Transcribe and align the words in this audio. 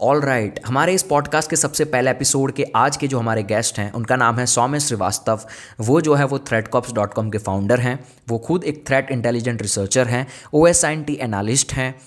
All 0.00 0.20
right 0.20 0.54
right. 0.54 0.68
हमारे 0.68 0.94
इस 0.94 1.02
podcast 1.02 1.50
के 1.50 1.56
सबसे 1.56 1.84
पहले 1.84 2.10
एपिसोड 2.10 2.52
के 2.52 2.66
आज 2.76 2.96
के 2.96 3.08
जो 3.08 3.18
हमारे 3.18 3.42
गेस्ट 3.42 3.78
हैं, 3.78 3.92
उनका 3.92 4.16
नाम 4.16 4.36
है 4.36 4.46
सौम्य 4.46 4.80
श्रीवास्तव 4.80 5.40
वो 5.80 6.00
जो 6.00 6.14
है, 6.14 6.24
वो 6.24 6.38
थ्रेडकॉप्स 6.38 6.92
डॉट 6.92 7.14
कॉम 7.14 7.30
के 7.30 7.38
फाउंडर 7.38 7.80
हैं 7.80 8.04
वो 8.28 8.38
खुद 8.38 8.64
एक 8.64 8.88
थ्रेट 8.88 9.10
इंटेलिजेंट 9.10 9.62
रिसर्चर 9.62 10.06
हैं 10.06 10.26
O 10.54 10.66
S 10.66 10.84
I 10.84 10.96
T 10.96 11.18
analyst 11.20 11.72
हैं 11.72 12.00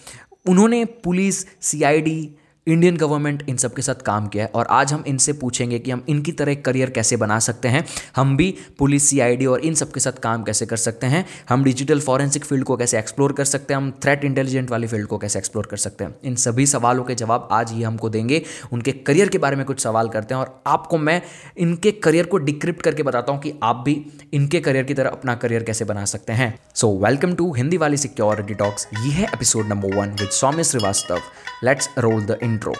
उन्होंने 0.50 0.86
police 0.86 1.46
C 1.62 1.84
I 1.84 2.02
D 2.02 2.36
Indian 2.68 2.98
government 2.98 3.44
इन 3.50 3.56
सब 3.58 3.74
के 3.74 3.82
साथ 3.82 4.02
काम 4.06 4.28
किया 4.28 4.44
है 4.44 4.50
और 4.56 4.68
आज 4.70 4.92
हम 4.94 5.04
इनसे 5.08 5.34
पूछेंगे 5.34 5.78
कि 5.80 5.92
हम 5.92 6.04
इनकी 6.10 6.32
तरह 6.32 6.56
करियर 6.56 6.90
कैसे 6.90 7.18
बना 7.18 7.38
सकते 7.40 7.68
हैं, 7.68 7.84
हम 8.16 8.36
भी 8.38 8.54
पुलिस 8.80 9.08
सीआईडी 9.10 9.46
और 9.46 9.60
इन 9.60 9.74
सब 9.74 9.92
के 9.92 10.00
साथ 10.00 10.20
काम 10.24 10.44
कैसे 10.44 10.66
कर 10.66 10.78
सकते 10.78 11.08
हैं, 11.08 11.26
हम 11.50 11.64
डिजिटल 11.64 12.00
फॉरेंसिक 12.00 12.46
फ़ील्ड 12.46 12.64
को 12.64 12.78
कैसे 12.78 13.00
एक्सप्लोर 13.00 13.34
कर 13.34 13.46
सकते 13.46 13.74
हैं, 13.74 13.82
हम 13.82 13.92
थ्रेट 14.04 14.26
इंटेलिजेंट 14.26 14.70
वाली 14.72 14.88
फ़ील्ड 14.88 15.08
को 15.08 15.18
कैसे 15.18 15.40
एक्सप्लोर 15.40 15.68
कर 15.72 15.78
सकते 15.78 16.04
हैं। 16.04 16.16
इन 16.24 16.36
सभी 16.36 16.66
सवालों 16.66 17.04
के 17.04 17.16
जवाब 17.16 17.48
आज 17.52 17.72
ये 17.74 17.84
हमको 17.84 18.10
देंगे, 18.10 18.42
उनके 18.74 18.92
करियर 18.92 19.30
के 19.30 19.38
बारे 19.38 19.56
में 19.56 19.66
कुछ 19.66 19.80
सवाल 19.80 20.10
करते 20.10 20.34
हैं 20.34 20.42
और 20.42 20.62
आपको 20.68 20.98
मैं 20.98 21.22
इनके 21.58 21.92
करियर 22.04 22.26
को 22.26 22.38
डिक्रिप्ट 22.40 22.82
करके 22.82 23.04
बताता 23.04 23.32
हूँ 23.32 23.42
कि 23.42 23.54
आप 23.64 23.84
भी 23.86 24.00
इनके 24.34 24.60
करियर 24.60 24.84
की 24.84 24.94
तरह 24.94 25.10
अपना 25.10 25.36
करियर 25.36 25.64
कैसे 25.64 25.86
बना 25.86 26.06
सकते 26.06 26.34
हैं। 26.34 26.54
सो 26.76 26.98
वेलकम 27.06 27.34
टू 27.34 27.54
हिंदी 27.54 27.78
वाली 27.78 27.98
सिक्योरिटी 27.98 28.54
टॉक्स 28.54 28.88
ये 29.00 29.12
है 29.12 29.24
episode 29.24 29.68
number 29.68 29.96
one 29.96 30.16
with 30.22 30.30
Saumya 30.32 30.64
Srivastava 30.64 31.22
let's 31.64 31.90
roll 31.98 32.24
the 32.26 32.38
intro 32.52 32.74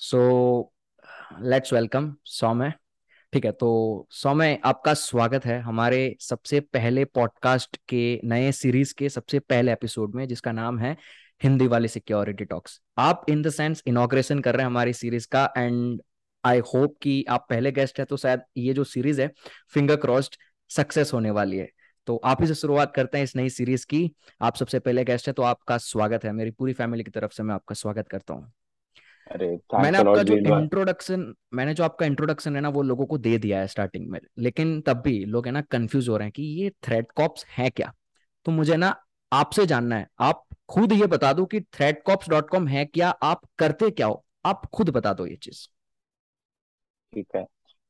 so 0.00 0.72
let's 1.40 1.72
welcome 1.72 2.14
Saumya 2.24 2.72
ठीक 3.32 3.44
है 3.44 3.52
तो 3.52 4.06
सौम्य 4.10 4.60
आपका 4.64 4.94
स्वागत 4.94 5.44
है 5.44 5.60
हमारे 5.60 6.16
सबसे 6.20 6.60
पहले 6.60 7.04
पॉडकास्ट 7.04 7.76
के 7.76 8.20
नए 8.24 8.52
सीरीज़ 8.52 8.94
के 8.98 9.08
सबसे 9.08 9.38
पहले 9.38 9.72
एपिसोड 9.72 10.14
में, 10.14 10.28
जिसका 10.28 10.52
नाम 10.52 10.78
है 10.78 10.96
हिंदी 11.42 11.66
वाली 11.66 11.88
सिक्योरिटी 11.88 12.44
टॉक्स 12.44 12.80
आप 12.98 13.26
इन 13.28 13.42
द 13.42 13.50
सेंस 13.50 13.82
इनोग्रेशन 13.86 14.38
कर 14.38 14.54
रहे 14.54 14.62
हैं 14.62 14.66
हमारी 14.66 14.92
सीरीज़ 14.92 15.28
का 15.32 15.52
एंड 15.56 16.02
आई 16.46 16.58
होप 16.66 16.96
कि 17.02 17.24
आप 17.28 17.46
पहले 17.50 17.72
गेस्ट 17.72 17.98
है 17.98 18.04
तो 18.04 18.16
शायद 18.16 18.40
ये 18.56 18.72
जो 18.72 18.84
सीरीज़ 18.84 19.20
है 19.20 19.30
फिंगर 19.70 19.96
क्रॉस्ड 19.96 20.36
सक्सेस 20.70 21.12
होने 21.12 21.30
वाली 21.30 21.56
है। 21.56 21.68
तो 22.06 22.16
आप 22.24 22.40
ही 22.40 22.46
से 22.46 22.54
शुरुआत 22.54 22.92
करते 22.94 23.18
हैं 23.18 23.24
इस 23.24 23.34
नई 23.36 23.48
सीरीज़ 23.48 23.86
की। 23.86 24.10
आप 24.42 24.56
सबसे 24.56 24.78
पहले 24.78 25.04
गेस्ट 25.04 25.26
है 25.26 25.32
तो 25.32 25.42
आपका 25.42 25.78
स्वागत 25.78 26.24
है। 26.24 26.32
मेरी 26.32 26.50
पूरी 26.50 26.72
फैमिली 26.72 27.04
की 27.04 27.10
तरफ़ 27.10 27.32
से 27.32 27.42
मैं 27.42 27.54
आपका 27.54 27.74
स्वागत 27.74 28.08
करता 28.08 28.34
हूँ। 28.34 28.52
अरे 29.30 29.46
मैंने 29.74 29.98
आपका 29.98 30.22
जो 30.22 30.34
इंट्रोडक्शन 30.34 31.32
मैंने 31.54 31.74
जो 31.74 31.84
आपका 31.84 32.06
इंट्रोडक्शन 32.06 32.56
है 32.56 32.60
ना 32.62 32.68
वो 32.68 32.82
लोगों 32.82 33.06
को 33.06 33.18
दे 33.18 33.36
दिया 33.38 33.60
है 33.60 33.66
स्टार्टिंग 33.66 34.08
में। 34.10 34.18
लेकिन 34.38 34.80
तब 34.80 35.00
भी 35.00 35.24
लोग 35.24 35.46
है 35.46 35.52
ना 35.52 35.60
कंफ्यूज 35.60 36.08
हो 36.08 36.16
रहे 36.16 36.26
हैं 36.26 36.32
कि 36.32 36.42
ये 36.42 36.70
थ्रेड 36.84 37.06
कॉप्स 37.16 37.44
है 37.48 37.70
क्या? 37.70 37.92
तो 38.46 38.52
मुझे 38.52 38.76
ना 38.76 38.94
आपसे 39.32 39.66
जानना 39.66 39.96
है। 39.96 40.06
आप 40.20 40.44
खुद 40.68 40.92
ये 40.92 41.06
बता 41.06 41.32
दो 41.32 41.44
कि 41.44 41.60
थ्रेड 41.60 42.02
कॉप्स 42.02 42.28
डॉट 42.28 42.48
कॉम 42.50 42.68
है 42.68 42.84
क्या? 42.84 43.08
आप 43.08 43.40
करते 43.58 43.90
क्या 43.90 44.06
हो? 44.06 44.24
आप 44.44 44.66
खुद 44.66 44.90
बता 44.90 45.12
दो 45.12 45.26
ये 45.26 45.36
चीज़। 45.36 45.66
ठीक 47.12 47.26
है। 47.36 47.44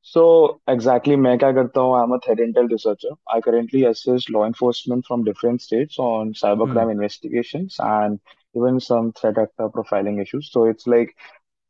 सो 0.06 0.22
एग्जैक्टली 0.70 1.17
मैं 1.17 1.36
क्या 1.39 1.50
करता 1.53 1.81
हूँ 1.81 1.97
I 1.97 2.03
am 2.03 2.12
a 2.14 2.19
threat 2.27 2.41
intel 2.41 2.69
researcher 2.69 3.14
I 3.33 3.41
currently 3.41 3.84
assist 3.84 4.31
law 4.31 4.45
enforcement 4.47 5.05
from 5.06 5.25
different 5.25 5.61
states 5.61 6.00
on 6.00 6.33
cyber 6.36 6.67
crime 6.67 6.91
investigations 6.91 7.77
and 7.83 8.19
even 8.55 8.78
some 8.81 9.11
threat 9.17 9.39
actor 9.39 9.69
profiling 9.69 10.20
issues 10.20 10.45
so 10.47 10.67
it's 10.69 10.89
like 10.89 11.12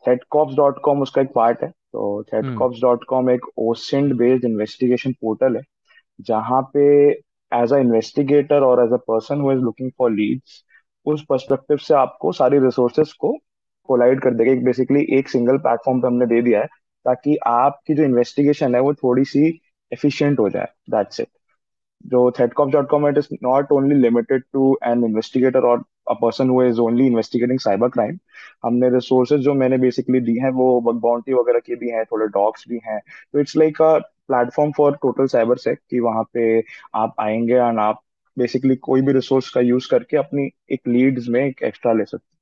threatcops.com 0.04 1.00
उसका 1.02 1.22
एक 1.22 1.32
part 1.34 1.62
है। 1.62 1.68
तो 1.70 2.02
threatcops.com 2.24 3.30
एक 3.30 3.46
ओसेंड 3.60 4.14
based 4.18 4.44
investigation 4.44 5.12
portal 5.20 5.56
है 5.56 5.62
जहाँ 6.20 6.60
पे 6.74 6.84
as 7.52 7.72
a 7.72 7.78
investigator 7.78 8.62
और 8.62 8.84
as 8.84 8.92
a 8.92 8.96
person 9.08 9.40
who 9.40 9.52
is 9.52 9.60
looking 9.60 9.90
for 9.98 10.10
leads 10.10 10.62
उस 11.06 11.24
पर्सपेक्टिव 11.28 11.76
से 11.78 11.94
आपको 11.94 12.32
सारी 12.32 12.58
रिसोर्सेज 12.58 13.12
को 13.14 13.36
कोलाइड 13.88 14.20
कर 14.22 14.34
देगा। 14.34 14.54
बेसिकली 14.64 15.06
एक 15.18 15.28
सिंगल 15.28 15.58
प्लेटफॉर्म 15.58 16.00
पे 16.00 16.06
हमने 16.06 16.26
दे 16.26 16.40
दिया 16.42 16.60
है। 16.60 16.68
ताकि 17.06 17.36
आपकी 17.46 17.94
जो 17.94 18.04
इन्वेस्टिगेशन 18.04 18.74
है 18.74 18.80
वो 18.80 18.94
थोड़ी 18.94 19.24
सी 19.24 19.46
एफिशिएंट 19.92 20.38
हो 20.40 20.48
जाए। 20.50 20.68
दैट्स 20.90 21.20
इट 21.20 21.28
जो 22.04 22.20
threatcops.com 22.30 23.04
it 23.08 23.18
is 23.18 23.28
not 23.42 23.70
only 23.72 23.96
limited 23.96 24.42
to 24.52 24.76
an 24.82 25.04
investigator 25.04 25.62
or 25.66 25.76
a 26.06 26.16
person 26.16 26.48
who 26.48 26.60
is 26.60 26.78
only 26.78 27.06
investigating 27.06 27.58
cyber 27.58 27.90
crime. 27.90 28.18
हमने 28.64 28.90
रिसोर्सेज 28.90 29.40
जो 29.40 29.54
मैंने 29.54 29.78
बेसिकली 29.78 30.20
दी 30.20 30.38
हैं, 30.38 30.50
वो 30.50 30.80
बग 30.80 31.00
बाउंटी 31.00 31.32
वगैरह 31.32 31.60
की 31.60 31.76
भी 31.76 31.90
हैं, 31.90 32.04
थोड़े 32.04 32.26
डॉक्स 32.28 32.64
भी 32.68 32.80
हैं। 32.86 33.00
तो 33.32 33.40
it's 33.40 33.56
like 33.56 33.82
a 33.82 33.98
platform 34.28 34.72
for 34.72 34.96
total 35.02 35.26
cyber 35.26 35.56
sec 35.58 35.78
कि 35.90 36.00
वहाँ 36.00 36.24
पे 36.34 36.62
आप 36.94 37.14
आएँगे 37.20 37.54
एंड 37.54 37.78
आप 37.80 38.02
बेसिकली 38.38 38.76
कोई 38.76 39.02
भी 39.02 39.12
रिसोर्स 39.12 39.50
का 39.50 39.60
यूज़ 39.60 39.88
करके 39.90 40.16
अपनी 40.16 40.50
एक 40.72 40.88
लीड्स 40.88 41.28
में 41.28 41.44
एक 41.44 41.62
एक्स्ट्रा 41.62 41.92
ले 41.92 42.04
सकते 42.04 42.36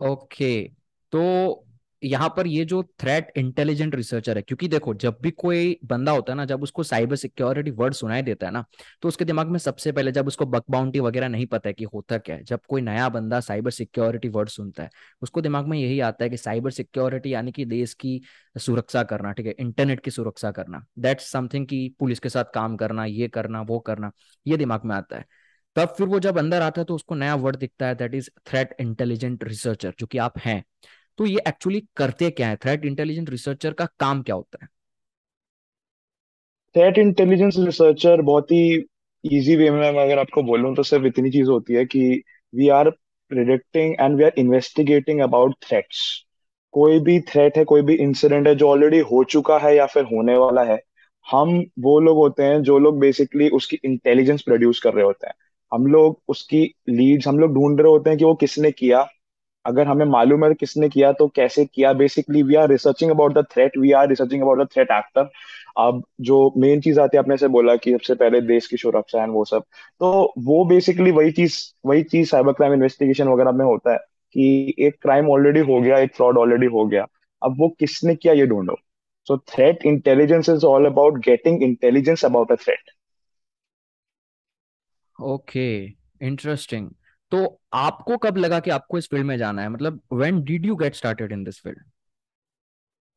ओके 0.00 0.44
okay. 0.62 0.76
तो 1.12 1.65
यहाँ 2.02 2.28
पर 2.28 2.46
ये 2.46 2.64
जो 2.64 2.82
थ्रेट 3.00 3.32
इंटेलिजेंट 3.36 3.94
रिसर्चर 3.94 4.36
है, 4.36 4.42
क्योंकि 4.42 4.68
देखो, 4.68 4.94
जब 4.94 5.18
भी 5.22 5.30
कोई 5.32 5.78
बंदा 5.84 6.12
होता 6.12 6.32
है 6.32 6.36
ना, 6.36 6.44
जब 6.44 6.62
उसको 6.62 6.82
साइबर 6.82 7.16
सिक्योरिटी 7.16 7.70
वर्ड 7.72 7.94
सुनाई 7.94 8.22
देता 8.22 8.46
है 8.46 8.52
ना 8.52 8.64
तो 9.02 9.08
उसके 9.08 9.24
दिमाग 9.24 9.48
में 9.48 9.58
सबसे 9.58 9.92
पहले 9.92 10.12
जब 10.12 10.26
उसको 10.26 10.46
बक 10.46 10.64
बाउंटी 10.70 11.00
वगैरह 11.00 11.28
नहीं 11.28 11.46
पता 11.46 11.68
है 11.68 11.72
कि 11.72 11.84
होता 11.86 12.18
क्या 12.18 12.36
है, 12.36 12.44
जब 12.44 12.60
कोई 12.68 12.80
नया 12.82 13.08
बंदा 13.08 13.40
साइबर 13.40 13.70
सिक्योरिटी 13.70 14.28
वर्ड 14.28 14.48
सुनता 14.48 14.82
है, 14.82 14.90
उसको 15.22 15.40
दिमाग 15.40 15.66
में 15.66 15.78
यही 15.78 16.00
आता 16.02 16.24
है 16.24 16.30
कि 16.30 16.36
साइबर 16.36 16.70
सिक्योरिटी 16.72 17.32
यानी 17.34 17.52
कि 17.52 17.64
देश 17.66 17.94
की 17.94 18.20
सुरक्षा 18.56 19.02
करना, 19.04 19.32
ठीक 19.32 19.46
है 19.46 19.54
इंटरनेट 19.58 20.00
की 20.00 20.10
सुरक्षा 20.10 20.50
करना 20.52 20.84
दैट्स 20.98 21.30
समथिंग 21.32 21.66
की 21.66 21.88
पुलिस 22.00 22.18
के 22.18 22.28
साथ 22.28 22.44
काम 22.54 22.76
करना, 22.76 23.04
ये 23.04 23.28
करना, 23.28 23.62
वो 23.62 23.78
करना, 23.80 24.10
ये 24.46 24.56
दिमाग 24.56 24.84
में 24.84 24.94
आता 24.96 25.16
है। 25.16 25.24
तब 25.76 25.94
फिर 25.98 26.06
वो 26.08 26.18
जब 26.20 26.38
अंदर 26.38 26.62
आता 26.62 26.80
है 26.80 26.84
तो 26.84 26.94
उसको 26.94 27.14
नया 27.14 27.34
वर्ड 27.36 27.56
दिखता 27.56 27.86
है 27.86 27.94
that 27.94 28.14
is 28.14 28.30
threat 28.46 28.74
intelligent 28.80 29.44
researcher 29.44 29.94
जो 29.98 30.06
कि 30.06 30.18
आप 30.18 30.38
हैं। 30.38 30.62
तो 31.18 31.26
ये 31.26 31.40
एक्चुअली 31.48 31.80
करते 31.96 32.30
क्या 32.30 32.48
है? 32.48 32.56
थ्रेट 32.56 32.84
इंटेलिजेंस 32.84 33.28
रिसर्चर 33.28 33.72
का 33.74 33.86
काम 34.00 34.22
क्या 34.22 34.34
होता 34.34 34.58
है? 34.62 34.68
थ्रेट 36.74 36.98
इंटेलिजेंस 36.98 37.56
रिसर्चर 37.58 38.20
बहुत 38.22 38.50
ही 38.52 38.60
इजी 39.24 39.56
वे 39.56 39.70
में 39.70 39.88
अगर 39.88 40.18
आपको 40.18 40.42
बोलूँ 40.42 40.74
तो 40.76 40.82
सिर्फ़ 40.82 41.06
इतनी 41.06 41.30
चीज़ 41.30 41.48
होती 41.50 41.74
है 41.74 41.84
कि 41.86 42.00
we 42.54 42.68
are 42.70 42.90
predicting 43.30 43.94
and 44.00 44.16
we 44.16 44.24
are 44.24 44.32
investigating 44.38 45.20
about 45.20 45.54
threats 45.62 46.02
कोई 46.74 46.98
भी 47.00 47.18
थ्रेट 47.20 47.56
है, 47.56 47.64
कोई 47.64 47.82
भी 47.82 47.94
इंसिडेंट 47.96 48.46
है 48.48 48.54
जो 48.54 48.68
ऑलरेडी 48.70 48.98
हो 49.12 49.22
चुका 49.24 49.58
है 49.58 49.74
या 49.76 49.86
फिर 49.86 50.04
होने 50.04 50.36
वाला 50.38 50.62
है, 50.64 50.78
हम 51.26 51.58
वो 51.80 51.98
लोग 52.00 52.16
होते 52.16 52.42
हैं 52.42 52.62
जो 52.62 52.78
लोग 52.78 52.98
बेसिकली 53.00 53.48
उसकी 53.50 53.78
इंटेलिजेंस 53.84 54.42
प्रोड्यूस 54.42 54.80
कर 54.80 54.94
रहे 54.94 55.04
होते 55.04 55.26
हैं। 55.26 55.34
हम 55.72 55.86
लोग 55.86 56.20
उसकी 56.28 56.62
लीड्स 56.90 57.28
हम 57.28 57.38
लोग 57.38 57.54
ढूंढ 57.54 57.80
रहे 57.80 57.90
होते 57.90 58.10
हैं 58.10 58.18
कि 58.18 58.24
वो 58.24 58.34
किसने 58.36 58.70
किया 58.72 59.06
अगर 59.66 59.86
हमें 59.86 60.04
मालूम 60.06 60.44
है 60.44 60.52
किसने 60.54 60.88
किया 60.88 61.12
तो 61.12 61.26
कैसे 61.28 61.64
किया? 61.64 61.92
Basically 61.92 62.42
we 62.42 62.54
are 62.54 62.68
researching 62.68 63.10
about 63.10 63.34
the 63.34 63.44
threat 63.52 63.78
we 63.78 63.92
are 63.92 64.08
researching 64.08 64.42
about 64.42 64.62
the 64.62 64.68
threat 64.72 64.90
actor 64.90 65.30
अब 65.78 66.02
जो 66.20 66.36
मेन 66.56 66.80
चीज़ 66.80 67.00
आती 67.00 67.16
है, 67.16 67.22
आपने 67.22 67.36
से 67.36 67.48
बोला 67.48 67.76
कि 67.76 67.92
सबसे 67.92 68.14
पहले 68.14 68.40
देश 68.40 68.66
की 68.66 68.76
सुरक्षा 68.76 69.20
है 69.22 69.28
वो 69.28 69.44
सब। 69.44 69.62
तो 70.00 70.32
वो 70.38 70.64
बेसिकली 70.64 71.10
वही 71.10 71.32
चीज़ 71.32 71.58
वही 71.86 72.02
चीज़ 72.02 72.28
साइबर 72.30 72.52
क्राइम 72.52 72.72
इन्वेस्टिगेशन 72.74 73.28
वगैरह 73.28 73.52
में 73.52 73.64
होता 73.64 73.92
है 73.92 73.98
कि 74.34 74.74
एक 74.78 74.96
क्राइम 75.02 75.30
ऑलरेडी 75.30 75.60
हो 75.60 75.80
गया, 75.80 75.98
एक 75.98 76.14
फ्रॉड 76.16 76.38
ऑलरेडी 76.38 76.66
हो 76.66 76.86
गया। 76.86 77.06
अब 77.42 77.56
वो 77.58 77.68
किसने 77.68 78.14
किया, 78.14 78.32
ये 78.34 78.46
ढूंढो। 78.46 78.76
So 79.28 79.38
threat 79.38 79.86
intelligence 79.86 80.48
is 80.48 80.64
all 80.66 80.86
about 80.86 81.18
getting 81.18 81.62
intelligence 81.62 82.24
about 82.24 82.52
a 82.52 82.54
threat 82.54 82.90
okay 85.16 85.84
interesting 86.22 86.90
तो 87.36 87.58
आपको 87.72 88.16
कब 88.16 88.36
लगा 88.36 88.60
कि 88.60 88.70
आपको 88.70 88.98
इस 88.98 89.08
फ़ील्ड 89.08 89.26
में 89.26 89.36
जाना 89.38 89.62
है? 89.62 89.68
मतलब 89.68 90.00
when 90.12 90.42
did 90.42 90.66
you 90.66 90.76
get 90.76 90.94
started 90.94 91.32
in 91.32 91.44
this 91.44 91.60
field 91.62 91.78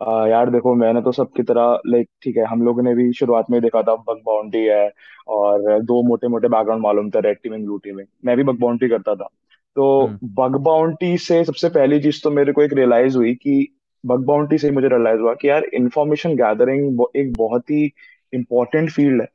आ, 0.01 0.27
यार 0.27 0.49
देखो 0.49 0.75
मैंने 0.75 1.01
तो 1.01 1.11
सबकी 1.11 1.43
तरह 1.43 1.79
लाइक 1.87 2.09
ठीक 2.21 2.37
है 2.37 2.45
हम 2.45 2.61
लोगों 2.61 2.83
ने 2.83 2.95
भी 2.95 3.13
शुरुआत 3.13 3.45
में 3.51 3.61
देखा 3.61 3.81
था 3.81 3.95
बग 3.95 4.21
बाउंटी 4.25 4.57
है 4.57 4.91
और 5.27 5.81
दो 5.81 6.07
मोटे 6.07 6.27
मोटे 6.27 6.47
बैकग्राउंड 6.47 6.83
मालूम 6.83 7.09
था 7.09 7.19
रेड 7.19 7.37
टीमिंग 7.43 7.63
ब्लू 7.63 7.77
टीमिंग 7.77 8.07
मैं 8.25 8.37
भी 8.37 8.43
बग 8.43 8.59
बाउंटी 8.59 8.89
करता 8.89 9.15
था। 9.15 9.27
तो 9.75 10.05
हम्म। 10.05 10.19
बग 10.23 10.55
बाउंटी 10.55 11.17
से 11.17 11.43
सबसे 11.43 11.69
पहली 11.69 11.99
चीज़ 11.99 12.21
तो 12.23 12.31
मेरे 12.31 12.53
को 12.53 12.61
एक 12.61 12.73
रियलाइज़ 12.73 13.17
हुई 13.17 13.35
कि 13.35 13.75
बग 14.05 14.25
बाउंड्री 14.25 14.57
से 14.57 14.67
ही 14.67 14.73
मुझे 14.73 14.87
रियलाइज़ 14.87 15.19
हुआ 15.19 15.33
कि 15.33 15.49
यार 15.49 15.63
इंफॉर्मेशन 15.63 16.35
गैदरिंग 16.35 17.05
एक 17.15 17.33
बहुत 17.37 17.71
ही 17.71 17.93
इंपॉर्टेंट 18.33 18.91
फ़ील्ड 18.91 19.21
है। 19.21 19.27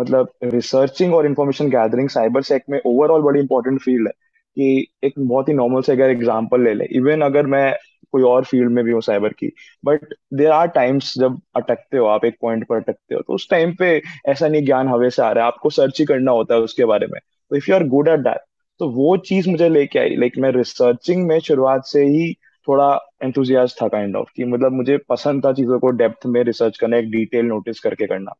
मतलब 0.00 0.28
रिसर्चिंग 0.44 1.14
और 1.14 1.26
इन्फॉर्मेशन 1.26 1.70
गैदरिंग 1.70 2.08
साइबर 2.08 2.42
सेक 2.42 2.62
में 2.70 2.80
ओवरऑल 2.86 3.22
बड़ी 3.22 3.40
इंपॉर्टेंट 3.40 3.80
फ़ील्ड 3.80 4.08
है। 4.08 4.12
कि 4.56 4.86
एक 5.04 5.14
बहुत 5.18 5.48
ही 5.48 5.54
नॉर्मल 5.54 5.82
से 5.82 5.92
अगर 5.92 6.10
एग्ज़ाम्पल 6.10 6.62
ले 6.64 6.74
ले 6.74 6.84
इवन 6.96 7.20
अगर 7.22 7.46
मैं 7.46 7.72
कोई 8.12 8.22
और 8.22 8.44
फ़ील्ड 8.44 8.70
में 8.72 8.84
भी 8.84 8.92
हूँ 8.92 9.00
साइबर 9.02 9.32
की 9.32 9.50
बट 9.84 10.14
देर 10.34 10.50
आर 10.50 10.66
टाइम्स 10.68 11.12
जब 11.18 11.40
अटकते 11.56 11.96
हो, 11.96 12.06
आप 12.06 12.24
एक 12.24 12.36
पॉइंट 12.42 12.66
पर 12.68 12.76
अटकते 12.76 13.14
हो 13.14 13.20
तो 13.20 13.34
उस 13.34 13.48
टाइम 13.50 13.74
पे 13.78 13.90
ऐसा 14.28 14.48
नहीं 14.48 14.64
ज्ञान 14.64 14.88
हवे 14.88 15.10
से 15.10 15.22
आ 15.22 15.30
रहा 15.32 15.44
है, 15.44 15.52
आपको 15.52 15.70
सर्च 15.70 15.98
ही 16.00 16.04
करना 16.06 16.32
होता 16.32 16.54
है 16.54 16.60
उसके 16.60 16.84
बारे 16.84 17.06
में। 17.06 17.20
तो 17.50 17.56
if 17.56 17.70
you 17.70 17.76
are 17.76 17.84
good 17.88 18.08
at 18.08 18.20
that 18.20 18.40
तो 18.80 18.88
वो 18.90 19.16
चीज़ 19.18 19.48
मुझे 19.50 19.68
लेके 19.68 19.98
आई 19.98 20.16
लाइक 20.16 20.38
मैं 20.38 20.50
रिसर्चिंग 20.52 21.26
में 21.28 21.38
शुरुआत 21.40 21.84
से 21.86 22.04
ही 22.06 22.32
थोड़ा 22.68 22.88
एंथुजियाज 23.22 23.74
था 23.82 23.88
काइंड 23.88 24.16
ऑफ़ 24.16 24.28
कि 24.36 24.44
मतलब 24.44 24.72
मुझे 24.72 24.96
पसंद 25.08 25.44
था 25.44 25.52
चीज़ों 25.52 25.78
को 25.80 25.90
डेप्थ 25.92 26.26
में 26.26 26.42
रिसर्च 26.44 26.78
करना, 26.78 26.96
एक 26.96 27.10
डिटेल 27.10 27.46
नोटिस 27.46 27.80
करके 27.80 28.06
करना। 28.06 28.32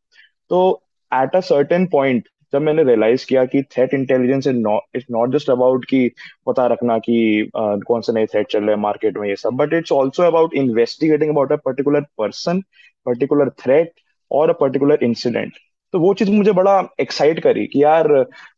तो 0.51 0.81
एट 1.11 1.35
अ 1.35 1.39
सर्टेन 1.41 1.85
पॉइंट 1.87 2.27
जब 2.53 2.61
मैंने 2.61 2.83
रियलाइज़ 2.83 3.25
किया 3.29 3.45
कि 3.45 3.61
threat 3.63 3.93
intelligence 3.93 4.47
is 4.47 5.05
not 5.11 5.31
just 5.33 5.49
about 5.49 5.85
कि 5.85 6.09
पता 6.47 6.65
रखना 6.67 6.97
कि 6.99 7.49
uh, 7.57 7.83
कौन 7.83 8.01
से 8.01 8.13
नए 8.13 8.25
थ्रेट 8.25 8.47
चल 8.47 8.63
रहे 8.63 8.75
हैं 8.75 8.81
मार्केट 8.81 9.17
में 9.17 9.27
ये 9.29 9.35
सब 9.35 9.53
but 9.53 9.73
it's 9.73 9.91
also 9.91 10.23
about 10.23 10.53
investigating 10.53 11.31
about 11.31 11.51
a 11.51 11.55
particular 11.65 12.01
person 12.17 12.61
particular 13.05 13.49
threat 13.59 13.91
और 14.31 14.49
अ 14.49 14.53
पर्टिकुलर 14.53 15.03
इंसिडेंट 15.03 15.53
तो 15.93 15.99
वो 15.99 16.13
चीज़ 16.13 16.31
मुझे 16.31 16.51
बड़ा 16.51 16.79
एक्साइट 17.01 17.39
करी 17.43 17.65
कि 17.67 17.83
यार 17.83 18.11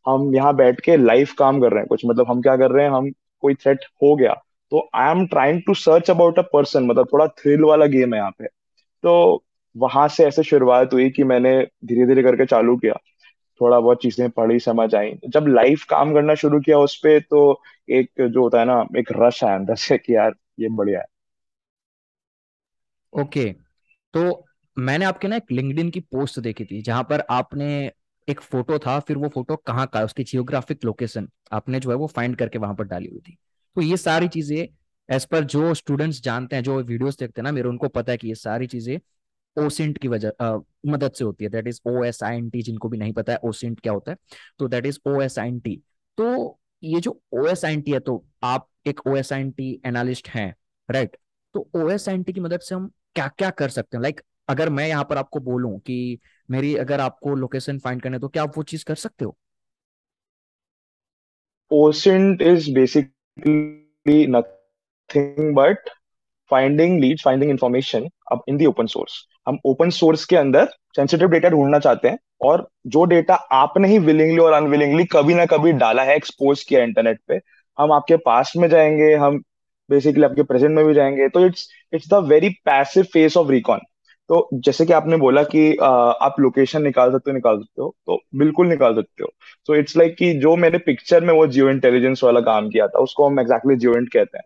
हम 0.08 0.34
यहाँ 0.36 0.56
बैठ 0.56 0.80
के 0.82 0.98
लाइव 0.98 1.28
काम 1.38 1.62
कर 1.62 1.72
रहे 1.72 1.80
हैं 1.80 1.88
कुछ 1.88 2.02
मतलब 2.06 2.28
हम 2.30 2.42
क्या 2.42 2.56
कर 2.58 2.72
रहे 2.72 2.86
हैं 2.86 2.92
हम 2.92 3.10
कोई 3.44 3.54
थ्रेट 3.56 3.86
हो 4.04 4.16
गया। 4.16 4.34
तो 4.72 4.90
I 4.96 5.12
am 5.12 5.26
trying 5.28 5.62
to 5.68 5.74
search 5.74 6.10
about 6.12 6.40
a 6.40 6.42
person 6.54 6.84
मतलब 6.84 7.08
थोड़ा 7.14 7.28
थ्रिल 7.28 7.64
वाला 7.64 7.86
गेम 7.86 8.14
है 8.14 8.20
यहाँ 8.20 8.32
पे। 8.40 8.48
तो 9.04 9.44
वहाँ 9.76 10.08
से 10.08 10.26
ऐसे 10.26 10.44
शुरुआत 10.44 10.94
हुई 10.94 11.10
कि 11.10 11.24
मैंने 11.24 11.58
धीरे 11.86 12.06
धीरे 12.08 12.24
करके 12.24 12.46
चालू 12.46 12.76
किया। 12.78 12.94
थोड़ा 13.64 13.80
बहुत 13.80 14.02
चीज़ें 14.02 14.30
पढ़ी, 14.32 14.60
समझ 14.62 14.94
आई। 14.96 15.14
जब 15.30 15.48
लाइव 15.50 15.80
काम 15.90 16.14
करना 16.14 16.36
शुरू 16.38 16.60
किया 16.62 16.80
उस 16.80 16.96
पे 17.04 17.20
तो 17.22 17.62
एक 17.92 18.12
जो 18.22 18.42
होता 18.42 18.60
है 18.60 18.66
ना, 18.66 18.86
एक 18.98 19.12
रश 19.18 19.44
है 19.44 19.56
अंदर 19.56 19.76
से 19.78 19.98
कि 19.98 20.16
यार, 20.16 20.34
ये 20.60 20.70
बढ़िया 20.72 21.00
है। 21.00 21.06
ओके 23.14 23.46
तो 24.14 24.46
मैंने 24.78 25.06
आपके 25.06 25.28
ना 25.28 25.36
एक 25.36 25.52
लिंक्डइन 25.52 25.90
की 25.90 26.00
पोस्ट 26.02 26.40
देखी 26.40 26.66
थी, 26.66 26.82
जहाँ 26.82 27.04
पर 27.04 27.24
आपने 27.32 27.68
एक 28.28 28.42
फ़ोटो 28.42 28.78
था, 28.80 29.00
फिर 29.00 29.18
वो 29.18 29.30
फ़ोटो 29.30 29.56
कहाँ 29.58 29.88
का 29.88 30.04
उसकी 30.04 30.24
जियोग्राफिक 30.24 30.86
लोकेशन 30.86 31.30
आपने 31.54 31.80
जो 31.80 31.90
है 31.90 31.96
वो 31.98 32.08
फाइंड 32.08 32.36
करके 32.38 32.60
वहाँ 32.60 32.76
पर 32.76 32.84
डाली 32.86 33.08
हुई 33.08 33.22
थी। 33.22 33.38
तो 33.76 33.82
ये 33.82 33.98
सारी 33.98 34.28
चीज़ें 34.30 34.68
एज 35.10 35.26
पर 35.28 35.44
जो 35.46 35.74
स्टूडेंट्स 35.76 36.22
जानते 36.24 36.56
हैं, 36.56 36.64
जो 36.64 36.80
वीडियोस 36.82 37.18
देखते 37.20 37.42
हैं 37.42 37.44
ना, 37.44 37.52
मेरे 37.52 37.70
उनको 37.70 37.88
पता 37.90 38.12
है 38.12 38.18
कि 38.18 38.28
ये 38.28 38.36
सारी 38.36 38.68
चीज़ें 38.68 39.00
ओसिंट 39.58 39.98
की 39.98 40.08
वजह 40.08 40.62
मदद 40.86 41.12
से 41.12 41.24
होती 41.24 41.44
है। 41.44 41.50
That 41.52 41.68
is 41.68 41.80
O 41.88 42.04
S 42.04 42.24
I 42.24 42.38
N 42.38 42.50
T 42.50 42.62
जिनको 42.62 42.90
भी 42.90 42.98
नहीं 42.98 43.14
पता 43.14 43.34
है 43.34 43.40
ओसिंट 43.46 43.80
क्या 43.80 43.94
होता 43.94 44.12
है? 44.12 44.18
तो 44.60 44.68
that 44.68 44.86
is 44.86 45.00
O 45.08 45.22
S 45.22 45.40
I 45.40 45.48
N 45.48 45.60
T 45.60 45.76
तो 46.18 46.60
ये 46.84 47.00
जो 47.02 47.20
O 47.34 47.46
S 47.48 47.66
I 47.66 47.74
N 47.74 47.82
T 47.82 47.92
है 47.92 48.00
तो 48.00 48.24
आप 48.44 48.68
एक 48.88 49.08
O 49.08 49.16
S 49.16 49.34
I 49.34 49.42
N 49.42 49.52
T 49.52 49.82
analyst 49.86 50.30
हैं 50.30 50.54
राइट 50.90 51.18
तो 51.54 51.70
O 51.76 51.90
S 51.90 52.10
I 52.10 52.16
N 52.16 52.24
T 52.24 52.34
की 52.34 52.40
मदद 52.40 52.60
से 52.60 52.76
हम 52.76 52.92
क्या 53.16 53.28
क्या 53.28 53.50
कर 53.50 53.70
सकते 53.70 53.98
हैं? 53.98 54.02
लाइक 54.02 54.16
like, 54.16 54.28
अगर 54.50 54.70
मैं 54.70 54.88
यहाँ 54.88 55.04
पर 55.04 55.18
आपको 55.18 55.40
बोलूँ 55.40 55.80
कि 55.80 56.20
मेरी 56.52 56.76
अगर 56.76 57.00
आपको 57.00 57.36
लोकेशन 57.36 57.80
फाइंड 57.80 58.02
करने 58.02 58.20
तो 58.20 58.30
क्या 58.30 58.44
आप 58.44 58.58
वो 58.58 58.64
चीज़ 58.64 58.86
कर 58.86 58.96
सकते 58.96 59.26
हो? 59.26 59.38
OSINT 61.72 62.42
is 62.42 62.66
basically 62.74 64.18
nothing 64.34 65.54
but 65.56 65.92
finding 66.54 67.00
leads 67.02 67.24
finding 67.26 67.52
information 67.52 68.08
अब 68.32 68.42
इन 68.50 68.58
दी 68.58 68.66
ओपन 68.66 68.86
सोर्स 68.86 69.24
हम 69.48 69.58
ओपन 69.66 69.90
सोर्स 69.90 70.26
के 70.26 70.36
अंदर 70.36 70.68
सेंसिटिव 70.96 71.28
डेटा 71.28 71.50
ढूंढना 71.50 71.80
चाहते 71.80 72.08
हैं 72.08 72.18
और 72.42 72.68
जो 72.88 73.04
डेटा 73.06 73.36
आपने 73.54 73.88
ही 73.88 74.00
विलिंगली 74.00 74.38
और 74.38 74.54
अनविलिंगली 74.54 75.06
कभी 75.06 75.34
ना 75.34 75.46
कभी 75.46 75.72
डाला 75.74 76.04
है 76.04 76.16
एक्सपोज 76.16 76.64
किया 76.64 76.84
इंटरनेट 76.84 77.20
पे 77.28 77.40
हम 77.78 77.92
आपके 77.92 78.18
पास्ट 78.26 78.58
में 78.58 78.68
जाएँगे 78.70 79.14
हम 79.16 79.42
बेसिकली 79.90 80.24
आपके 80.24 80.44
प्रेजेंट 80.44 80.72
में 80.72 80.86
भी 80.86 80.94
जाएँगे 80.94 81.30
तो 81.30 81.46
it's 81.46 81.68
it's 81.94 82.10
the 82.10 82.24
very 82.28 82.50
passive 82.66 83.04
phase 83.04 83.38
of 83.38 83.52
recon 83.52 83.80
तो 84.30 84.50
जैसे 84.54 84.86
कि 84.86 84.94
आपने 84.94 85.18
बोला 85.18 85.44
कि 85.44 85.76
आ, 85.78 85.88
आप 85.88 86.36
लोकेशन 86.40 86.84
निकाल 86.84 87.12
सकते 87.12 87.32
हो 87.32 87.36
निकाल 87.36 87.58
सकते 87.58 87.82
हो 87.82 87.96
तो 88.08 88.20
बिल्कुल 88.36 88.68
निकाल 88.68 88.96
सकते 88.96 89.24
हो। 89.24 89.30
सो 89.68 89.76
इट्स 89.76 89.98
लाइक 89.98 90.16
कि 90.16 90.34
जो 90.40 90.56
मैंने 90.56 90.78
पिक्चर 90.78 91.24
में 91.24 91.34
वो 91.34 91.48
जियो 91.48 91.70
इंटेलिजेंस 91.70 92.24
वाला 92.24 92.40
काम 92.42 92.70
किया 92.70 92.88
था 92.88 93.00
उसको 93.00 93.28
हम 93.28 93.40
एक्जैक्टली 93.40 93.76
जियो 93.76 93.94
कहते 94.14 94.38
हैं। 94.38 94.44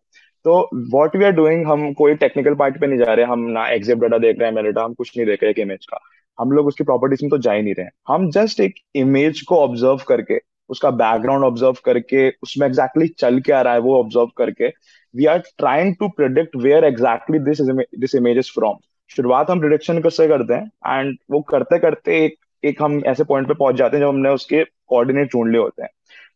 तो 0.48 0.58
व्हाट 0.92 1.16
वी 1.16 1.26
आर 1.26 1.32
डूइंग 1.32 1.66
हम 1.68 1.92
कोई 1.94 2.14
टेक्निकल 2.16 2.54
पार्ट 2.56 2.80
पे 2.82 2.88
नहीं 2.88 3.00
जा 3.00 3.14
रहे, 3.14 3.26
हम 3.26 3.40
ना 3.52 3.68
एग्जिप 3.70 3.98
डाटा 4.00 4.18
देख 4.18 4.38
रहे 4.40 4.50
हैं 4.50 4.64
मेटा 4.64 4.84
हम 4.84 4.94
कुछ 4.94 5.12
नहीं 5.18 5.26
देख 5.28 5.44
रहे 5.44 5.52
एक 5.52 5.60
इमेज 5.60 5.86
का। 5.86 6.00
हम 6.38 6.52
लोग 6.52 6.68
उसकी 6.68 6.84
प्रॉपर्टीज़ 6.84 7.24
में 7.24 7.30
तो 7.30 7.38
जा 7.38 7.54
ही 7.54 7.62
नहीं 7.62 7.74
रहे। 7.74 7.88
हम 8.08 8.30
जस्ट 8.32 8.60
एक 8.60 8.76
इमेज 8.96 9.42
को 9.42 9.58
ऑब्ज़र्व 9.64 10.04
करके, 10.08 10.40
उसका 10.70 10.92
बैकग्राउंड 10.94 11.44
ऑब्ज़र्व 11.46 11.76
करके, 11.86 12.30
उसमें 12.44 12.68
एग्जैक्टली 12.68 13.06
exactly 13.06 13.22
चल 13.22 13.40
के 13.40 13.54
आ 13.54 13.62
रहा 13.62 13.74
है 13.74 13.80
वो 13.80 14.00
ऑब्ज़र्व 14.00 14.32
करके 14.38 14.68
we 15.14 15.26
are 15.26 15.40
trying 15.58 15.96
to 16.00 16.08
predict 16.18 16.56
where 16.58 16.86
exactly 16.86 17.40
this 17.42 17.62
this 18.00 18.16
image 18.16 18.38
is 18.38 18.52
from 18.56 18.78
शुरुआत 19.12 19.50
हम 19.50 19.60
प्रिडिक्शन 19.60 20.02
कैसे 20.02 20.28
करते 20.28 20.54
हैं 20.54 21.00
एंड 21.00 21.18
वो 21.32 21.42
करते 21.50 21.80
करते 21.80 22.26
एक 22.26 22.38
एक 22.64 22.82
हम 22.82 23.02
ऐसे 23.08 23.24
पॉइंट 23.24 23.48
पे 23.48 23.54
पहुँच 23.54 23.76
जाते 23.76 23.98
हैं 23.98 24.04
जब 24.04 24.10
हमने 24.10 24.30
उसके 24.32 24.64
कोऑर्डिनेट 24.64 25.32
ढूंढ 25.34 25.52
लिए 25.52 25.62
होते 25.62 25.84
हैं। 25.84 25.90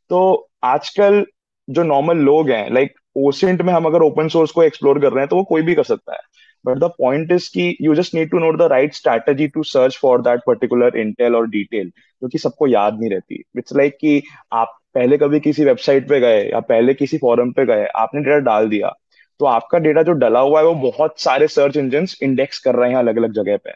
तो 0.09 0.49
आजकल 0.65 1.25
जो 1.67 1.83
नॉर्मल 1.83 2.17
लोग 2.25 2.49
हैं 2.49 2.69
लाइक 2.73 2.93
ओसेंट 3.15 3.61
में 3.61 3.73
हम 3.73 3.85
अगर 3.85 4.01
ओपन 4.01 4.27
सोर्स 4.27 4.51
को 4.51 4.63
एक्सप्लोर 4.63 4.99
कर 4.99 5.11
रहे 5.11 5.19
हैं 5.19 5.29
तो 5.29 5.35
वो 5.35 5.43
कोई 5.43 5.61
भी 5.61 5.75
कर 5.75 5.83
सकता 5.83 6.13
है। 6.13 6.19
बट 6.65 6.77
द 6.77 6.89
पॉइंट 6.97 7.31
इज़ 7.31 7.49
कि 7.53 7.75
you 7.81 7.95
just 7.95 8.15
need 8.15 8.29
to 8.31 8.39
note 8.39 8.57
the 8.57 8.67
right 8.71 8.93
strategy 8.93 9.47
to 9.47 9.63
search 9.65 9.97
for 9.97 10.21
that 10.21 10.41
particular 10.47 10.97
intel 10.97 11.35
और 11.35 11.47
डिटेल 11.49 11.89
जो 12.21 12.27
कि 12.27 12.37
सबको 12.37 12.67
याद 12.67 12.99
नहीं 12.99 13.09
रहती। 13.09 13.43
इट्स 13.57 13.75
लाइक 13.75 13.91
like 13.91 14.01
कि 14.01 14.23
आप 14.53 14.77
पहले 14.95 15.17
कभी 15.17 15.39
किसी 15.39 15.65
वेबसाइट 15.65 16.07
पे 16.09 16.19
गए 16.19 16.41
या 16.43 16.59
पहले 16.61 16.93
किसी 16.93 17.17
फॉरम 17.17 17.51
पे 17.51 17.65
गए, 17.65 17.85
आपने 17.85 18.21
डेटा 18.21 18.39
डाल 18.41 18.69
दिया 18.69 18.93
तो 19.39 19.45
आपका 19.47 19.79
डेटा 19.79 20.01
जो 20.03 20.11
डला 20.13 20.39
हुआ 20.39 20.59
है, 20.59 20.65
वो 20.65 20.73
बहुत 20.81 21.19
सारे 21.19 21.47
सर्च 21.47 21.77
इंजिन 21.77 22.07
इंडेक्स 22.23 22.59
कर 22.59 22.75
रहे 22.75 22.89
हैं 22.89 22.97
अलग 22.97 23.17
अलग 23.17 23.31
जगह 23.33 23.57
पे। 23.57 23.71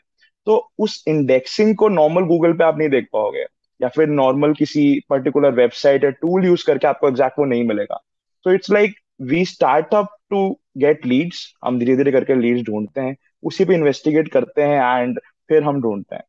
तो 0.47 0.57
उस 0.79 1.03
इंडेक्सिंग 1.07 1.75
को 1.75 1.87
नॉर्मल 1.89 2.23
गूगल 2.23 2.53
पे 2.53 2.63
आप 2.63 2.77
नहीं 2.77 2.89
देख 2.89 3.07
पाओगे, 3.13 3.45
या 3.79 3.87
फिर 3.87 4.07
नॉर्मल 4.09 4.53
किसी 4.53 4.83
पर्टिकुलर 5.09 5.51
वेबसाइट 5.53 6.03
या 6.03 6.09
टूल 6.11 6.45
यूज़ 6.45 6.65
करके 6.67 6.87
आपको 6.87 7.07
एग्जैक्ट 7.07 7.39
वो 7.39 7.45
नहीं 7.45 7.63
मिलेगा। 7.67 7.99
तो 8.45 8.53
it's 8.53 8.71
like 8.71 8.95
we 9.19 9.45
start 9.45 9.93
up 9.93 10.15
to 10.29 10.49
get 10.77 11.05
leads 11.05 11.45
हम 11.65 11.79
धीरे 11.79 11.95
धीरे 11.97 12.11
करके 12.11 12.35
लीड्स 12.35 12.61
ढूंढते 12.63 13.01
हैं 13.01 13.15
उसी 13.43 13.65
पे 13.65 13.73
इन्वेस्टिगेट 13.73 14.31
करते 14.31 14.61
हैं 14.61 14.81
एंड 15.01 15.19
फिर 15.49 15.63
हम 15.63 15.81
ढूंढते 15.81 16.15
हैं। 16.15 16.23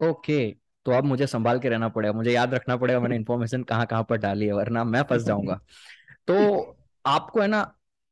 ओके 0.00 0.38
तो 0.86 0.92
अब 0.92 1.04
मुझे 1.04 1.26
संभाल 1.26 1.58
के 1.58 1.68
रहना 1.68 1.88
पड़ेगा 1.88 2.12
मुझे 2.12 2.32
याद 2.32 2.54
रखना 2.54 2.76
पड़ेगा 2.76 3.00
मैंने 3.00 3.16
इन्फॉर्मेशन 3.16 3.62
कहाँ 3.62 3.86
कहाँ 3.86 4.04
पर 4.04 4.16
डाली 4.16 4.46
है 4.46 4.52
वरना 4.52 4.84
मैं 4.84 5.02
फंस 5.02 5.22
जाऊँगा। 5.22 5.60
तो 6.28 6.34
आपको 7.04 7.40
है 7.40 7.46
ना 7.46 7.60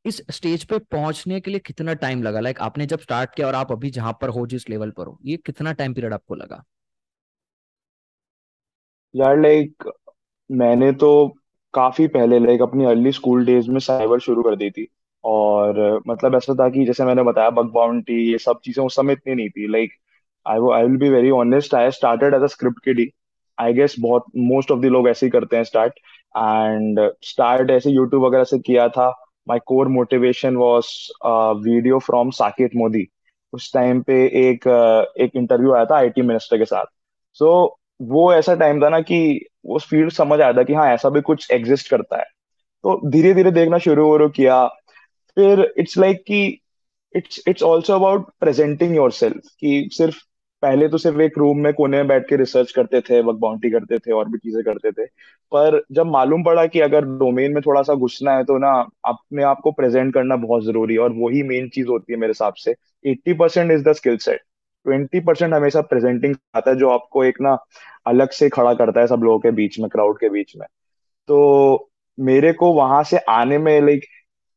इस 0.05 0.21
स्टेज 0.31 0.63
पे 0.63 0.79
पहुँचने 0.91 1.39
के 1.41 1.51
लिए 1.51 1.59
कितना 1.59 1.93
टाइम 1.95 2.23
लगा? 2.23 2.39
लाइक 2.39 2.59
आपने 2.61 2.85
जब 2.85 2.99
स्टार्ट 2.99 3.35
किया 3.35 3.47
और 3.47 3.55
आप 3.55 3.71
अभी 3.71 3.89
जहाँ 3.89 4.17
पर 4.21 4.29
हो 4.29 4.45
जिस 4.47 4.69
लेवल 4.69 4.91
पर 4.91 5.07
हो 5.07 5.17
ये 5.25 5.37
कितना 5.37 5.73
टाइम 5.73 5.93
पीरियड 5.93 6.13
आपको 6.13 6.35
लगा? 6.35 6.63
यार 9.15 9.37
लाइक 9.37 9.91
मैंने 10.49 10.91
तो 10.93 11.09
काफ़ी 11.73 12.07
पहले 12.07 12.39
लाइक 12.39 12.61
अपनी 12.61 12.85
अर्ली 12.85 13.11
स्कूल 13.11 13.45
डेज़ 13.45 13.69
में 13.71 13.79
साइबर 13.79 14.19
शुरू 14.19 14.43
कर 14.43 14.55
दी 14.55 14.69
थी। 14.71 14.87
और 15.23 16.01
मतलब 16.07 16.35
ऐसा 16.35 16.53
था 16.59 16.69
कि 16.69 16.85
जैसे 16.85 17.05
मैंने 17.05 17.23
बताया 17.23 17.49
बग 17.49 17.71
बाउंटी 17.73 18.31
ये 18.31 18.37
सब 18.37 18.59
चीज़ें 18.65 18.83
उस 18.85 18.95
समय 18.95 19.13
इतनी 19.13 19.35
नहीं 19.35 19.49
थी। 19.49 19.67
Like 19.71 19.91
I 20.45 20.59
I 20.73 20.83
will 20.83 20.97
be 20.97 21.09
very 21.09 21.29
honest 21.31 21.75
I 21.75 21.91
started 21.91 22.33
as 22.33 22.43
a 22.43 22.47
script 22.47 22.83
kid 22.85 23.09
I 23.57 23.73
guess 23.73 23.95
बहुत 23.99 24.25
मोस्ट 24.37 24.71
ऑफ़ 24.71 24.79
द 24.79 24.85
लोग 24.85 25.07
ऐसे 25.09 25.25
ही 25.25 25.29
करते 25.29 25.55
हैं 25.57 25.63
स्टार्ट 25.63 25.93
एंड 26.35 26.99
स्टार्ट 27.23 27.71
ऐसे 27.71 27.91
यूट्यूब 27.91 28.23
वगैरह 28.25 28.43
से 28.43 28.59
किया 28.59 28.87
था। 28.89 29.09
My 29.47 29.59
core 29.65 29.87
motivation 29.87 30.55
was 30.55 30.87
video 31.67 31.99
from 31.99 32.29
Saket 32.31 32.71
Modi 32.75 33.07
उस 33.53 33.73
टाइम 33.73 34.01
पे 34.01 34.15
एक 34.41 34.67
एक 35.21 35.35
इंटरव्यू 35.35 35.73
आया 35.73 35.85
था 35.85 35.95
आईटी 35.97 36.21
मिनिस्टर 36.21 36.57
के 36.57 36.65
साथ। 36.65 36.85
सो 37.33 37.45
so, 37.45 37.80
वो 38.01 38.33
ऐसा 38.33 38.55
टाइम 38.55 38.81
था 38.83 38.89
ना 38.89 39.01
कि 39.01 39.45
वो 39.65 39.79
फ़ील्ड 39.79 40.11
समझ 40.11 40.41
आया 40.41 40.53
था 40.53 40.63
कि 40.63 40.73
हाँ 40.73 40.87
ऐसा 40.93 41.09
भी 41.09 41.21
कुछ 41.21 41.51
एग्जिस्ट 41.51 41.89
करता 41.89 42.17
है। 42.17 42.23
तो 42.83 43.09
धीरे 43.09 43.33
धीरे 43.33 43.51
देखना 43.51 43.77
शुरू 43.77 44.17
हो 44.17 44.29
किया। 44.29 44.67
फिर 45.37 45.73
इट्स 45.77 45.97
लाइक 45.97 46.15
like 46.15 46.27
कि 46.27 46.59
it's 47.15 47.43
it's 47.47 47.63
also 47.63 47.93
about 47.93 48.29
presenting 48.39 48.95
your 48.95 49.11
कि 49.33 49.89
सिर्फ़ 49.93 50.17
पहले 50.61 50.87
तो 50.87 50.97
सिर्फ़ 50.97 51.21
एक 51.21 51.37
रूम 51.37 51.59
में 51.59 51.73
कोने 51.73 51.97
में 51.97 52.07
बैठ 52.07 52.29
के 52.29 52.35
रिसर्च 52.35 52.71
करते 52.71 53.01
थे 53.01 53.21
वर्क 53.21 53.37
बाउंड्री 53.37 53.69
करते 53.71 53.99
थे 53.99 54.11
और 54.11 54.29
भी 54.29 54.37
चीज़ें 54.37 54.63
करते 54.63 54.91
थे। 54.91 55.05
पर 55.51 55.83
जब 55.91 56.05
मालूम 56.05 56.43
पड़ा 56.43 56.65
कि 56.67 56.79
अगर 56.79 57.05
डोमेन 57.05 57.53
में 57.53 57.61
थोड़ा 57.61 57.81
सा 57.81 57.93
घुसना 57.93 58.31
है 58.31 58.43
तो 58.43 58.57
ना, 58.57 58.89
अपने 59.05 59.43
आप 59.43 59.59
को 59.63 59.71
प्रेजेंट 59.71 60.13
करना 60.13 60.35
बहुत 60.35 60.63
ज़रूरी 60.65 60.93
है 60.93 60.99
और 60.99 61.13
वही 61.13 61.43
मेन 61.43 61.69
चीज़ 61.69 61.87
होती 61.87 62.13
है 62.13 62.19
मेरे 62.19 62.31
हिसाब 62.31 62.53
से। 62.53 62.75
Eighty 63.05 63.33
percent 63.33 63.71
is 63.71 63.83
the 63.83 63.93
skill 63.93 64.17
set 64.17 64.41
twenty 64.85 65.19
percent 65.19 65.53
हमेशा 65.53 65.81
प्रेजेंटिंग 65.81 66.35
आता 66.55 66.71
है, 66.71 66.77
जो 66.77 66.89
आपको 66.89 67.23
एक 67.23 67.41
ना 67.41 67.57
अलग 68.05 68.29
से 68.31 68.49
खड़ा 68.49 68.73
करता 68.73 69.01
है 69.01 69.07
सब 69.07 69.21
लोगों 69.23 69.39
के 69.39 69.51
बीच 69.51 69.79
में 69.79 69.89
क्राउड 69.89 70.19
के 70.19 70.29
बीच 70.29 70.55
में। 70.57 70.67
तो 71.29 71.89
मेरे 72.17 72.53
को 72.53 72.73
वहाँ 72.73 73.03
से 73.03 73.17
आने 73.29 73.57
में 73.57 73.79
लाइक 73.81 74.05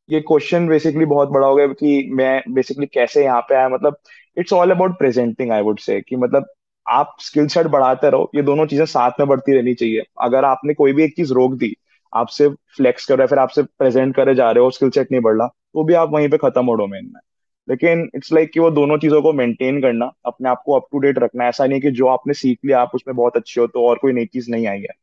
ये 0.08 0.20
क्वेश्चन 0.20 0.68
बेसिकली 0.68 1.04
बहुत 1.06 1.28
बड़ा 1.28 1.46
हो 1.46 1.54
गया 1.56 1.66
कि 1.68 2.10
मैं 2.14 2.42
बेसिकली 2.54 2.86
कैसे 2.86 3.24
यहाँ 3.24 3.40
पे 3.40 3.54
आया। 3.54 3.68
मतलब 3.68 3.96
it's 4.36 4.52
all 4.52 4.70
about 4.70 4.98
presenting 4.98 5.52
I 5.52 5.62
would 5.62 5.78
say 5.80 6.00
कि 6.00 6.16
मतलब 6.16 6.46
आप 6.86 7.16
स्किल 7.20 7.46
सेट 7.48 7.66
बढ़ाते 7.66 8.10
रहो। 8.10 8.30
ये 8.34 8.42
दोनों 8.42 8.66
चीज़ें 8.66 8.84
साथ 8.86 9.20
में 9.20 9.28
बढ़ती 9.28 9.54
रहनी 9.54 9.74
चाहिए। 9.74 10.02
अगर 10.22 10.44
आपने 10.44 10.74
कोई 10.74 10.92
भी 10.92 11.04
एक 11.04 11.16
चीज़ 11.16 11.32
रोक 11.32 11.54
दी 11.54 11.74
आपसे 12.12 12.48
फ्लेक्स 12.76 13.06
कर 13.06 13.18
रहे 13.18 13.26
फिर 13.26 13.38
आपसे 13.38 13.62
प्रेजेंट 13.62 14.14
करे 14.16 14.34
जा 14.34 14.50
रहे 14.50 14.64
हो 14.64 14.70
स्किल 14.70 14.90
सेट 14.90 15.12
नहीं 15.12 15.22
बढ़ 15.22 15.36
रहा 15.38 15.46
तो 15.48 15.84
भी 15.84 15.94
आप 15.94 16.10
वहीं 16.12 16.28
पे 16.28 16.36
खत्म 16.38 16.64
हो 16.66 16.74
डोमेन 16.74 17.10
में। 17.14 17.20
लेकिन 17.68 18.11
इट्स 18.14 18.33
लाइक 18.33 18.44
like 18.44 18.54
कि 18.54 18.61
वो 18.61 18.71
दोनों 18.71 18.99
चीज़ों 18.99 19.23
को 19.23 19.33
मेंटेन 19.33 19.80
करना 19.83 20.11
अपने 20.26 20.49
आप 20.49 20.62
को 20.66 20.73
अप 20.73 20.88
टू 20.92 20.99
डेट 20.99 21.18
रखना। 21.18 21.49
ऐसा 21.49 21.66
नहीं 21.66 21.80
कि 21.80 21.90
जो 21.90 22.06
आपने 22.06 22.35
सीख 22.35 22.59
लिया 22.64 22.80
आप 22.80 22.90
उसमें 22.94 23.16
बहुत 23.16 23.37
अच्छे 23.37 23.61
हो 23.61 23.66
तो 23.66 23.87
और 23.88 23.99
कोई 23.99 24.12
नई 24.12 24.26
चीज़ 24.26 24.50
नहीं 24.50 24.66
आई 24.66 24.80
है। 24.80 24.94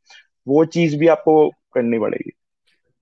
वो 0.47 0.65
चीज़ 0.65 0.97
भी 0.97 1.07
आपको 1.07 1.49
करनी 1.73 1.99
पड़ेगी। 1.99 2.31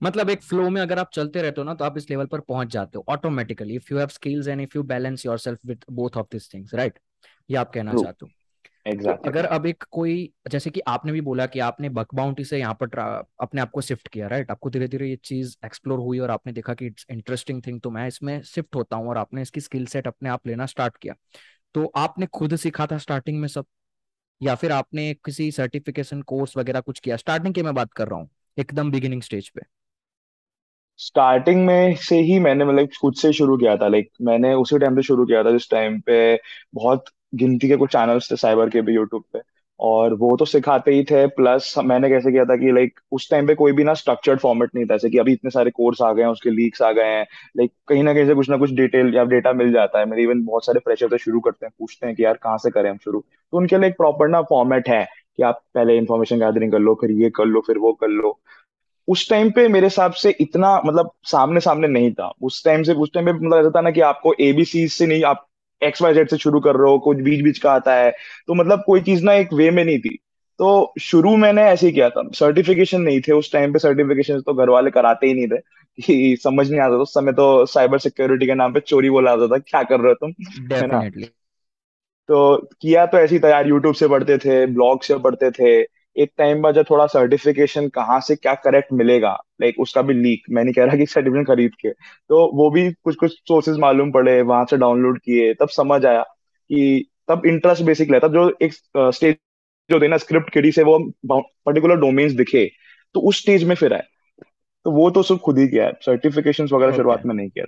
मतलब 0.02 0.30
एक 0.30 0.42
फ्लो 0.42 0.68
में 0.70 0.80
अगर 0.82 0.98
आप 0.98 1.10
चलते 1.14 1.42
रहते 1.42 1.60
हो 1.60 1.64
ना 1.64 1.74
तो 1.74 1.84
आप 1.84 1.98
इस 1.98 2.10
लेवल 2.10 2.26
पर 2.26 2.40
पहुँच 2.40 2.68
जाते 2.68 2.98
हो 2.98 3.04
automatically 3.08 3.74
if 3.74 3.92
you 3.92 3.98
have 3.98 4.08
skills 4.08 4.48
and 4.48 4.60
if 4.60 4.76
you 4.76 4.82
balance 4.82 5.26
yourself 5.26 5.58
with 5.66 5.84
both 5.92 6.16
of 6.16 6.26
this 6.32 6.54
things 6.54 6.74
right 6.74 6.98
ये 7.50 7.56
आप 7.56 7.70
कहना 7.70 7.94
चाहते 7.94 8.26
हो। 8.26 8.30
तो 8.90 8.96
एग्जैक्टली 8.96 9.30
अगर 9.30 9.44
अब 9.46 9.66
एक 9.66 9.84
कोई 9.90 10.32
जैसे 10.50 10.70
कि 10.70 10.80
आपने 10.80 11.12
भी 11.12 11.20
बोला 11.20 11.46
कि 11.46 11.60
आपने 11.60 11.88
बक 11.88 12.14
बाउंटी 12.14 12.44
से 12.44 12.58
यहाँ 12.58 12.74
पर 12.74 12.98
अपने 13.40 13.60
आप 13.60 13.70
को 13.70 13.80
शिफ्ट 13.80 14.08
किया 14.08 14.28
राइट 14.28 14.50
आपको 14.50 14.70
धीरे 14.70 14.88
धीरे 14.88 15.08
ये 15.08 15.16
चीज़ 15.16 15.56
एक्सप्लोर 15.66 15.98
हुई 15.98 16.18
और 16.18 16.30
आपने 16.30 16.52
देखा 16.52 16.74
कि 16.74 16.86
इट्स 16.86 17.06
इंटरेस्टिंग 17.10 17.62
थिंग 17.66 17.80
तो 17.80 17.90
मैं 17.90 18.06
इसमें 18.08 18.42
शिफ्ट 18.42 18.76
होता 18.76 18.96
हूँ 18.96 19.08
और 19.08 19.18
आपने 19.18 19.42
इसकी 19.42 19.60
स्किल 19.60 19.86
सेट 19.86 20.06
अपने 20.06 20.28
आप 20.28 20.46
लेना 20.46 20.66
स्टार्ट 20.66 20.96
किया। 20.96 21.14
तो 21.74 21.84
आपने 21.96 22.26
खुद 22.26 22.56
सीखा 22.56 22.86
था 22.86 22.98
स्टार्टिंग 22.98 23.40
में 23.40 23.48
सब? 23.48 23.66
या 24.42 24.54
फिर 24.54 24.72
आपने 24.72 25.14
किसी 25.14 25.50
सर्टिफिकेशन 25.52 26.22
कोर्स 26.22 26.56
वगैरह 26.56 26.80
कुछ 26.80 26.98
किया? 27.00 27.16
स्टार्टिंग 27.16 27.54
की 27.54 27.62
मैं 27.62 27.74
बात 27.74 27.92
कर 27.92 28.08
रहा 28.08 28.18
हूँ 28.18 28.30
एकदम 28.58 28.90
बिगिनिंग 28.90 29.22
स्टेज 29.22 29.48
पे। 29.48 29.62
स्टार्टिंग 30.98 31.66
में 31.66 31.94
से 31.96 32.18
ही 32.20 32.38
मैंने 32.38 32.64
मतलब 32.64 32.88
खुद 33.00 33.14
से 33.14 33.32
शुरू 33.32 33.56
किया 33.56 33.76
था। 33.76 33.88
लाइक 33.88 34.10
मैंने 34.22 34.54
उसी 34.54 34.78
टाइम 34.78 34.96
पे 34.96 35.02
शुरू 35.02 35.26
किया 35.26 35.42
था 35.44 35.50
जिस 35.50 35.70
टाइम 35.70 36.00
पे 36.00 36.40
बहुत 36.74 37.04
गिनती 37.32 37.68
के 37.68 37.76
कुछ 37.76 37.90
चैनल्स 37.92 38.30
थे 38.32 38.36
साइबर 38.36 38.68
के 38.70 38.80
भी 38.82 38.94
यूट्यूब 38.94 39.22
पे, 39.32 39.38
और 39.80 40.14
वो 40.14 40.36
तो 40.36 40.44
सिखाते 40.44 40.92
ही 40.92 41.02
थे 41.04 41.26
प्लस 41.26 41.74
मैंने 41.80 42.08
कैसे 42.08 42.32
किया 42.32 42.44
था 42.44 42.56
कि 42.56 42.72
लाइक 42.72 43.00
उस 43.12 43.30
टाइम 43.30 43.46
पे 43.46 43.54
कोई 43.54 43.72
भी 43.72 43.84
ना 43.84 43.94
स्ट्रक्चर्ड 43.94 44.40
फॉर्मेट 44.40 44.70
नहीं 44.74 44.84
था, 44.84 44.94
जैसे 44.94 45.10
कि 45.10 45.18
अभी 45.18 45.32
इतने 45.32 45.50
सारे 45.50 45.70
कोर्स 45.70 46.02
आ 46.02 46.12
गए 46.12 46.22
हैं, 46.22 46.28
उसके 46.28 46.50
लीक्स 46.50 46.82
आ 46.82 46.90
गए 46.92 47.04
हैं 47.04 47.26
लाइक 47.56 47.72
कहीं 47.88 48.02
ना 48.02 48.14
कहीं 48.14 48.26
से 48.26 48.34
कुछ 48.34 48.50
ना 48.50 48.56
कुछ 48.56 48.72
डिटेल 48.72 49.14
या 49.16 49.24
डेटा 49.24 49.52
मिल 49.52 49.72
जाता 49.72 49.98
है, 49.98 50.06
मेरे 50.06 50.22
इवन 50.22 50.44
बहुत 50.44 50.66
सारे 50.66 50.80
फ्रेशर 50.80 51.08
तो 51.08 51.18
शुरू 51.18 51.40
करते 51.40 51.66
हैं, 51.66 51.72
पूछते 51.78 52.06
हैं 52.06 52.16
कि, 52.16 52.24
यार, 52.24 52.34
कहाँ 52.34 52.58
से 52.58 52.70
करें 52.70 52.90
हम 52.90 52.96
शुरू? 52.96 53.24
तो 53.52 53.58
उनके 53.58 53.78
लिए 53.78 53.88
एक 53.88 53.96
प्रॉपर 53.96 54.28
ना 54.28 54.42
फॉर्मेट 54.42 54.88
है 54.88 55.04
कि 55.36 55.42
आप 55.42 55.62
पहले 55.74 55.96
इन्फॉर्मेशन 55.96 56.38
गैदरिंग 56.38 56.72
कर 56.72 56.78
लो, 56.78 56.94
फिर 56.94 57.10
ये 57.12 57.30
कर 57.30 57.44
लो, 57.44 57.60
फिर 57.60 57.78
वो 57.78 57.92
कर 57.92 58.08
लो। 58.08 58.38
उस 59.08 59.28
टाइम 59.30 59.50
पे 59.50 59.66
मेरे 59.68 59.86
हिसाब 59.86 60.12
से 60.12 60.30
इतना 60.40 60.80
मतलब 60.86 61.10
सामने 61.24 61.60
सामने 61.60 61.88
नहीं 61.88 62.12
था। 62.12 62.32
उस 62.42 62.64
टाइम 62.64 62.82
से, 62.82 62.92
उस 62.94 63.10
टाइम 63.14 63.26
पे 63.26 63.32
मतलब 63.32 63.58
ऐसा 63.58 63.70
था 63.70 63.80
ना 63.80 63.90
कि 63.90 64.00
आपको 64.00 64.34
एबीसी 64.40 64.86
से 64.88 65.06
नहीं, 65.06 65.22
आप 65.24 65.46
एक्स 65.82 66.02
वाई 66.02 66.14
जेड 66.14 66.30
से 66.30 66.36
शुरू 66.36 66.60
कर 66.60 66.76
रहे 66.76 66.90
हो 66.90 66.98
कुछ 66.98 67.18
बीच 67.18 67.44
बीच 67.44 67.58
का 67.58 67.72
आता 67.72 67.94
है 67.94 68.10
तो 68.46 68.54
मतलब 68.54 68.82
कोई 68.86 69.00
चीज़ 69.00 69.24
ना 69.24 69.34
एक 69.34 69.52
वे 69.52 69.70
में 69.70 69.84
नहीं 69.84 69.98
थी। 69.98 70.18
तो 70.58 70.94
शुरू 71.00 71.36
मैंने 71.36 71.62
ऐसे 71.62 71.86
ही 71.86 71.92
किया 71.92 72.10
था। 72.10 72.28
सर्टिफिकेशन 72.34 73.00
नहीं 73.00 73.20
थे 73.20 73.32
उस 73.32 73.52
टाइम 73.52 73.72
पे 73.72 73.78
सर्टिफिकेशन 73.78 74.40
तो 74.40 74.54
घर 74.54 74.68
वाले 74.68 74.90
कराते 74.90 75.26
ही 75.26 75.34
नहीं 75.34 75.48
थे 75.48 75.56
कि 76.02 76.36
समझ 76.44 76.70
नहीं 76.70 76.80
आता 76.80 76.94
था। 76.94 76.98
उस 76.98 77.14
समय 77.14 77.32
तो 77.32 77.66
साइबर 77.66 77.98
सिक्योरिटी 77.98 78.46
के 78.46 78.54
नाम 78.54 78.72
पे 78.72 78.80
चोरी 78.80 79.10
बोला 79.10 79.36
जाता 79.36 79.54
था 79.54 79.58
क्या 79.58 79.82
कर 79.82 80.00
रहे 80.00 80.12
हो 80.12 80.14
तुम? 80.14 80.30
है 80.76 80.86
ना? 80.86 81.08
तो 82.28 82.68
किया 82.80 83.06
तो 83.06 83.18
ऐसी 83.18 83.34
ही 83.34 83.40
था 83.40 83.48
यार 83.48 83.68
यूट्यूब 83.68 83.94
से 83.94 84.08
पढ़ते 84.08 84.38
थे 84.38 84.66
ब्लॉग 84.66 85.02
से 85.02 85.18
पढ़ते 85.18 85.50
थे 85.50 85.82
एक 86.16 86.30
टाइम 86.38 86.62
बाद 86.62 86.74
जब 86.74 86.84
थोड़ा 86.90 87.06
सर्टिफिकेशन 87.06 87.88
कहाँ 87.88 88.20
से 88.20 88.36
क्या 88.36 88.54
करेक्ट 88.54 88.92
मिलेगा? 88.92 89.32
लाइक 89.62 89.80
उसका 89.80 90.02
भी 90.02 90.14
लीक 90.14 90.42
मैं 90.50 90.64
नहीं 90.64 90.74
कह 90.74 90.84
रहा 90.84 90.96
कि 90.96 91.06
सर्टिफिकेट 91.06 91.46
खरीद 91.46 91.74
के। 91.80 91.90
तो 91.90 92.50
वो 92.56 92.70
भी 92.70 92.90
कुछ 92.94 93.16
कुछ 93.16 93.38
सोर्सेज 93.38 93.78
मालूम 93.78 94.10
पड़े 94.12 94.40
वहाँ 94.42 94.64
से 94.70 94.76
डाउनलोड 94.76 95.18
किए 95.18 95.54
तब 95.54 95.68
समझ 95.68 96.04
आया 96.06 96.22
कि 96.22 97.08
तब 97.28 97.42
इंटरेस्ट 97.46 97.82
बेसिक 97.82 98.12
रहता 98.12 98.28
जो 98.28 98.48
एक 98.62 98.72
स्टेज 98.96 99.36
जो 99.90 99.98
देना 99.98 100.16
स्क्रिप्ट 100.16 100.52
किडी 100.52 100.72
से 100.72 100.82
वो 100.82 100.98
पर्टिकुलर 101.26 101.96
डोमेन्स 101.96 102.32
दिखे 102.32 102.70
तो 103.14 103.20
उस 103.20 103.40
स्टेज 103.40 103.64
में 103.64 103.74
फिर 103.74 103.94
आए 103.94 104.02
तो 104.86 104.90
वो 104.90 105.10
तो 105.10 105.22
सब 105.22 105.38
खुद 105.38 105.58
ही 105.58 105.68
किया 105.68 105.86
है। 105.86 105.92
सर्टिफिकेशन 106.02 106.68
वगैरह 106.72 106.96
शुरुआत 106.96 107.26
में 107.26 107.34
नहीं 107.34 107.48
किया 107.48 107.64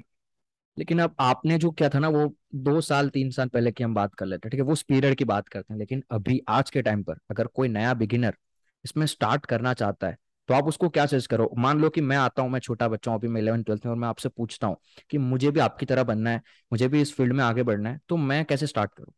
लेकिन 0.79 0.99
अब 1.01 1.15
आपने 1.21 1.59
जो 1.59 1.71
किया 1.71 1.89
था 1.89 1.99
ना, 1.99 2.09
वो 2.09 2.35
दो 2.55 2.81
साल, 2.81 3.09
तीन 3.09 3.31
साल 3.31 3.49
पहले 3.49 3.73
की 3.73 3.85
हम 3.85 3.95
बात 3.95 4.15
कर 4.15 4.27
लेते 4.27 4.49
हैं, 4.49 4.51
ठीक 4.51 4.61
है? 4.61 4.67
वो 4.67 4.75
पीरियड 4.89 5.15
की 5.15 5.25
बात 5.25 5.49
करते 5.49 5.73
हैं, 5.75 5.79
लेकिन 5.79 6.03
अभी 6.11 6.41
आज 6.49 6.71
के 6.71 6.83
टाइम 6.83 7.03
पर 7.03 7.19
अगर 7.31 7.47
कोई 7.47 7.69
नया 7.69 7.95
बिगिनर 7.95 8.37
इसमें 8.85 9.07
स्टार्ट 9.07 9.47
करना 9.47 9.75
चाहता 9.75 10.07
है 10.07 10.17
तो 10.49 10.55
आप 10.55 10.65
उसको 10.65 10.89
क्या 10.89 11.07
सजेस्ट 11.07 11.31
करो? 11.31 11.51
मान 11.59 11.81
लो 11.81 11.91
कि 11.91 12.01
मैं 12.01 12.17
आता 12.17 12.43
हूँ, 12.43 12.51
मैं 12.51 12.61
छोटा 12.61 12.89
बच्चा 12.89 13.11
हूँ, 13.11 13.19
अभी 13.19 13.29
मैं 13.29 13.41
इलेवन 13.41 13.63
ट्वेल्थ 13.63 13.87
में 13.87 13.91
और 13.93 13.99
मैं 13.99 14.09
आपसे 14.09 14.29
पूछता 14.29 14.67
हूँ 14.67 14.77
कि 15.11 15.19
मुझे 15.19 15.51
भी 15.51 15.61
आपकी 15.61 15.87
तरह 15.87 16.05
बनना 16.05 16.31
है, 16.31 16.43
मुझे 16.73 16.89
भी 16.89 17.01
इस 17.01 17.15
फ़ील्ड 17.15 17.33
में 17.33 17.45
आगे 17.45 17.63
बढ़ना 17.63 17.91
है 17.91 18.01
तो 18.09 18.17
मैं 18.17 18.45
कैसे 18.45 18.67
स्टार्ट 18.67 18.91
करूँ? 18.95 19.13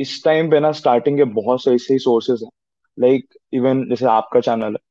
इस 0.00 0.24
टाइम 0.24 0.50
पे 0.50 0.60
ना 0.60 0.72
स्टार्टिंग 0.72 1.16
के 1.18 1.24
बहुत 1.24 1.62
सही 1.62 1.78
सही 1.78 1.98
सोर्सेज 1.98 2.42
हैं। 2.42 2.50
लाइक 2.98 3.34
इवन 3.52 3.84
जैसे 3.88 4.06
आपका 4.06 4.40
चैनल 4.40 4.64
हाँ 4.64 4.87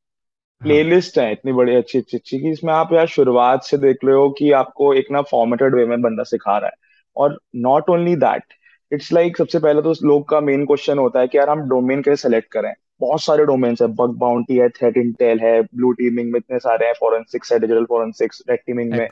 प्लेलिस्ट 0.61 1.17
है 1.19 1.31
इतनी 1.31 1.51
बड़ी 1.53 1.75
अच्छी 1.75 1.97
अच्छी 1.97 2.17
अच्छी 2.17 2.39
कि 2.39 2.51
इसमें 2.51 2.73
आप 2.73 2.93
यार 2.93 3.07
शुरुआत 3.07 3.63
से 3.63 3.77
देख 3.77 3.97
रहे 4.05 4.15
हो 4.15 4.29
कि 4.29 4.51
आपको 4.51 4.93
एक 4.93 5.11
ना 5.11 5.21
फॉर्मेटेड 5.21 5.75
वे 5.75 5.85
में 5.85 6.01
बंदा 6.01 6.23
सिखा 6.23 6.57
रहा 6.57 6.67
है। 6.67 6.75
और 7.15 7.37
not 7.55 7.89
only 7.89 8.15
that 8.15 8.53
it's 8.91 9.11
like 9.13 9.37
सबसे 9.37 9.59
पहले 9.59 9.81
तो 9.81 9.91
उस 9.91 9.99
लोग 10.03 10.27
का 10.29 10.39
मेन 10.41 10.65
क्वेश्चन 10.65 10.97
होता 10.97 11.19
है 11.19 11.27
कि 11.27 11.37
यार 11.37 11.49
हम 11.49 11.61
डोमेन 11.69 12.01
कैसे 12.01 12.21
सेलेक्ट 12.21 12.51
करें? 12.51 12.73
बहुत 13.01 13.21
सारे 13.21 13.45
डोमेन्स 13.45 13.81
है 13.81 13.87
बग 13.87 14.15
बाउंटी 14.17 14.57
है 14.57 14.67
थ्रेट 14.69 14.97
इंटेल 14.97 15.39
है 15.39 15.61
ब्लू 15.61 15.91
टीमिंग 15.91 16.31
में 16.31 16.37
इतने 16.39 16.59
सारे 16.59 16.85
हैं 16.85 16.93
फॉरेंसिक्स 16.99 17.51
है 17.53 17.59
डिजिटल 17.59 17.85
फॉरेंसिक्स 17.85 18.41
रेड 18.49 18.59
टीमिंग 18.59 18.91
में 18.91 19.07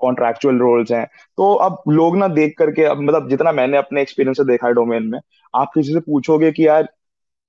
कॉन्ट्रैक्चुअल 0.00 0.58
रोल्स 0.58 0.92
हैं। 0.92 1.04
तो 1.06 1.52
अब 1.54 1.82
लोग 1.88 2.16
ना 2.16 2.28
देख 2.28 2.54
करके 2.58 2.84
अब 2.84 3.00
मतलब 3.00 3.28
जितना 3.30 3.52
मैंने 3.52 3.76
अपने 3.76 4.02
एक्सपीरियंस 4.02 4.36
से 4.36 4.44
देखा 4.44 4.66
है 4.66 4.74
डोमेन 4.74 5.02
में 5.02 5.18
आप 5.54 5.70
किसी 5.74 5.92
से 5.92 6.00
पूछोगे 6.00 6.52
कि 6.52 6.66
यार 6.66 6.88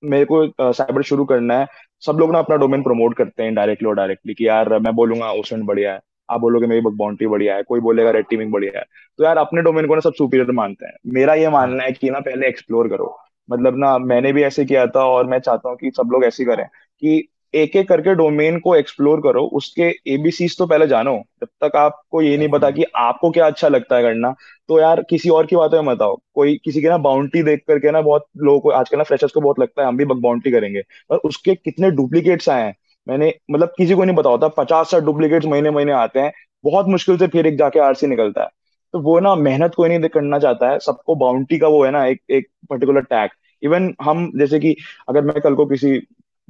मेरे 0.03 0.25
को 0.31 0.71
साइबर 0.73 1.01
शुरू 1.01 1.25
करना 1.25 1.57
है 1.59 1.67
सब 2.03 2.17
लोग 2.19 2.31
ना 2.31 2.39
अपना 2.39 2.55
डोमेन 2.55 2.83
प्रमोट 2.83 3.15
करते 3.17 3.43
हैं 3.43 3.53
डायरेक्टली 3.55 3.87
और 3.89 3.95
डायरेक्टली 3.95 4.33
कि 4.33 4.47
यार 4.47 4.77
मैं 4.79 4.93
बोलूँगा 4.95 5.31
ओशन 5.31 5.63
बढ़िया 5.65 5.93
है। 5.93 5.99
आप 6.29 6.39
बोलोगे, 6.41 6.67
मेरी 6.67 6.81
बाउंड्री 6.81 7.27
बढ़िया 7.27 7.55
है। 7.55 7.63
कोई 7.63 7.79
बोलेगा 7.79 8.11
रेड 8.11 8.25
टीमिंग 8.29 8.51
बढ़िया 8.51 8.79
है। 8.79 8.83
तो 9.19 9.23
यार 9.23 9.37
अपने 9.37 9.61
डोमेन 9.61 9.87
को 9.87 9.95
ना 9.95 10.01
सब 10.01 10.13
सुपीरियर 10.13 10.51
मानते 10.51 10.85
हैं। 10.85 10.93
मेरा 11.13 11.33
ये 11.33 11.49
मानना 11.49 11.83
है 11.83 11.91
कि 11.91 12.09
ना 12.09 12.19
पहले 12.19 12.47
एक्सप्लोर 12.47 12.87
करो। 12.89 13.15
मतलब 13.49 13.77
ना 13.77 13.97
मैंने 13.97 14.33
भी 14.33 14.43
ऐसे 14.43 14.65
किया 14.65 14.85
था 14.87 15.05
और 15.05 15.27
मैं 15.27 15.39
चाहता 15.39 15.69
हूँ 15.69 15.77
कि 15.77 15.91
सब 15.91 16.09
लोग 16.11 16.23
ऐसे 16.25 16.45
करें 16.45 16.65
कि 17.01 17.27
एक 17.57 17.75
एक 17.75 17.87
करके 17.89 18.13
डोमेन 18.15 18.59
को 18.59 18.75
एक्सप्लोर 18.75 19.19
करो, 19.21 19.43
उसके 19.53 19.83
एबीसीज 20.07 20.57
तो 20.57 20.65
पहले 20.67 20.87
जानो, 20.87 21.13
जब 21.41 21.47
तक 21.63 21.75
आपको 21.75 22.21
ये 22.21 22.37
नहीं 22.37 22.49
पता 22.49 22.69
कि 22.71 22.83
आपको 22.95 23.31
क्या 23.31 23.47
अच्छा 23.47 23.67
लगता 23.67 23.95
है 23.95 24.03
करना 24.03 24.33
तो 24.69 24.79
यार 24.79 25.01
किसी 25.09 25.29
और 25.29 25.45
की 25.45 25.55
बातों 25.55 25.81
में 25.83 25.91
मत 25.91 26.01
आओ। 26.01 26.17
कोई 26.33 26.55
किसी 26.65 26.81
के 26.81 26.89
ना 26.89 26.97
बाउंटी 26.97 27.43
देख 27.43 27.63
करके 27.67 27.91
ना 27.91 28.01
बहुत 28.01 28.25
लोगों 28.37 28.59
को, 28.59 28.69
आजकल 28.69 28.97
ना 28.97 29.03
फ्रेशर्स 29.03 29.31
को 29.31 29.41
बहुत 29.41 29.59
लगता 29.59 29.81
है, 29.81 29.87
हम 29.87 29.97
भी 29.97 30.05
बाउंटी 30.05 30.51
करेंगे। 30.51 30.81
पर 31.09 31.17
उसके 31.17 31.55
कितने 31.55 31.91
डुप्लीकेट्स 31.91 32.49
आए 32.49 32.63
हैं? 32.63 32.75
मैंने 33.07 33.33
मतलब 33.51 33.73
किसी 33.77 33.95
को 33.95 34.03
नहीं 34.03 34.15
पता 34.15 34.29
होता, 34.29 34.47
पचास 34.47 34.91
साठ 34.91 35.03
डुप्लीकेट्स 35.03 35.45
महीने 35.45 35.71
महीने 35.71 35.91
आते 35.91 36.19
हैं, 36.19 36.31
बहुत 36.63 36.87
मुश्किल 36.87 37.17
से 37.17 37.27
फिर 37.27 37.47
एक 37.47 37.57
जाके 37.57 37.79
आरसी 37.79 38.07
निकलता 38.07 38.41
है। 38.41 38.49
तो 38.93 38.99
वो 38.99 39.19
ना 39.19 39.35
मेहनत 39.35 39.75
कोई 39.75 39.89
नहीं 39.89 40.09
करना 40.09 40.39
चाहता 40.39 40.69
है, 40.69 40.79
सबको 40.79 41.15
बाउंड्री 41.15 41.57
का 41.59 41.67
वो 41.67 41.83
है 41.85 41.91
ना, 41.91 42.05
एक 42.05 42.21
एक 42.29 42.47
पर्टिकुलर 42.69 43.01
टैग 43.01 43.29
इवन 43.63 43.93
हम, 44.01 44.31
जैसे 44.39 44.59
कि 44.59 44.75
अगर 45.09 45.21
मैं 45.21 45.41
कल 45.41 45.55
को 45.55 45.65
किसी 45.65 45.99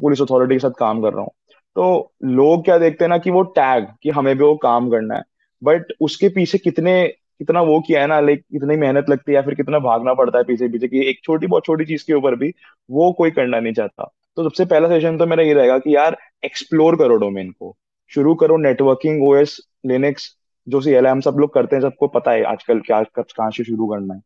पुलिस 0.01 0.22
अथॉरिटी 0.22 0.56
के 0.56 0.60
साथ 0.60 0.72
काम 0.80 1.01
कर 1.01 1.13
रहा 1.13 1.22
हूँ। 1.22 1.32
तो 1.75 2.13
लोग 2.24 2.63
क्या 2.66 2.77
देखते 2.77 3.04
हैं 3.04 3.10
ना 3.10 3.18
कि 3.18 3.32
वो 3.32 3.42
टैग 3.44 3.88
कि 4.04 4.10
हमें 4.10 4.36
भी 4.38 4.44
वो 4.44 4.56
काम 4.56 4.89
करना 4.89 5.16
है। 5.16 5.24
बट 5.62 5.94
उसके 6.01 6.30
पीछे 6.30 6.58
कितने, 6.58 7.08
कितना 7.08 7.62
वो 7.62 7.80
किया 7.80 8.01
है 8.01 8.08
ना 8.08 8.20
लाइक 8.20 8.42
कितनी 8.42 8.75
मेहनत 8.75 9.10
लगती 9.10 9.32
है 9.32 9.36
या 9.36 9.42
फिर 9.42 9.56
कितना 9.56 9.80
भागना 9.80 10.13
पड़ता 10.13 10.38
है 10.38 10.44
पीछे 10.44 10.68
पीछे 10.68 10.88
की 10.88 11.00
एक 11.10 11.20
छोटी 11.24 11.48
बहुत 11.48 11.66
छोटी 11.66 11.86
चीज़ 11.86 12.06
के 12.08 12.13
ऊपर 12.13 12.36
भी 12.36 12.54
वो 12.89 13.12
कोई 13.12 13.32
करना 13.32 13.60
नहीं 13.60 13.74
चाहता। 13.74 14.12
तो 14.38 14.44
सबसे 14.44 14.66
पहला 14.66 14.88
सेशन 14.88 15.18
तो 15.18 15.25
मेरा 15.25 15.44
ये 15.44 15.54
रहेगा 15.54 15.77
कि 15.77 15.96
यार 15.96 16.18
एक्सप्लोर 16.46 16.96
करो 16.96 17.16
डोमेन 17.16 17.50
को। 17.51 17.75
शुरू 18.12 18.36
करो 18.36 18.58
नेटवर्किंग 18.58 19.24
ओएस 19.24 19.58
लिनक्स 19.86 20.30
जो 20.68 20.82
सी 20.82 20.92
एल 20.92 21.08
हम 21.08 21.22
सब 21.22 21.36
लोग 21.39 21.54
करते 21.54 21.75
हैं, 21.75 21.82
सबको 21.82 22.08
पता 22.08 22.32
है 22.32 22.44
आजकल 22.44 22.80
क्या, 22.80 23.01
कब, 23.04 23.25
कहाँ 23.38 23.50
से 23.51 23.63
शुरू 23.63 23.88
करना 23.88 24.13
है। 24.13 24.22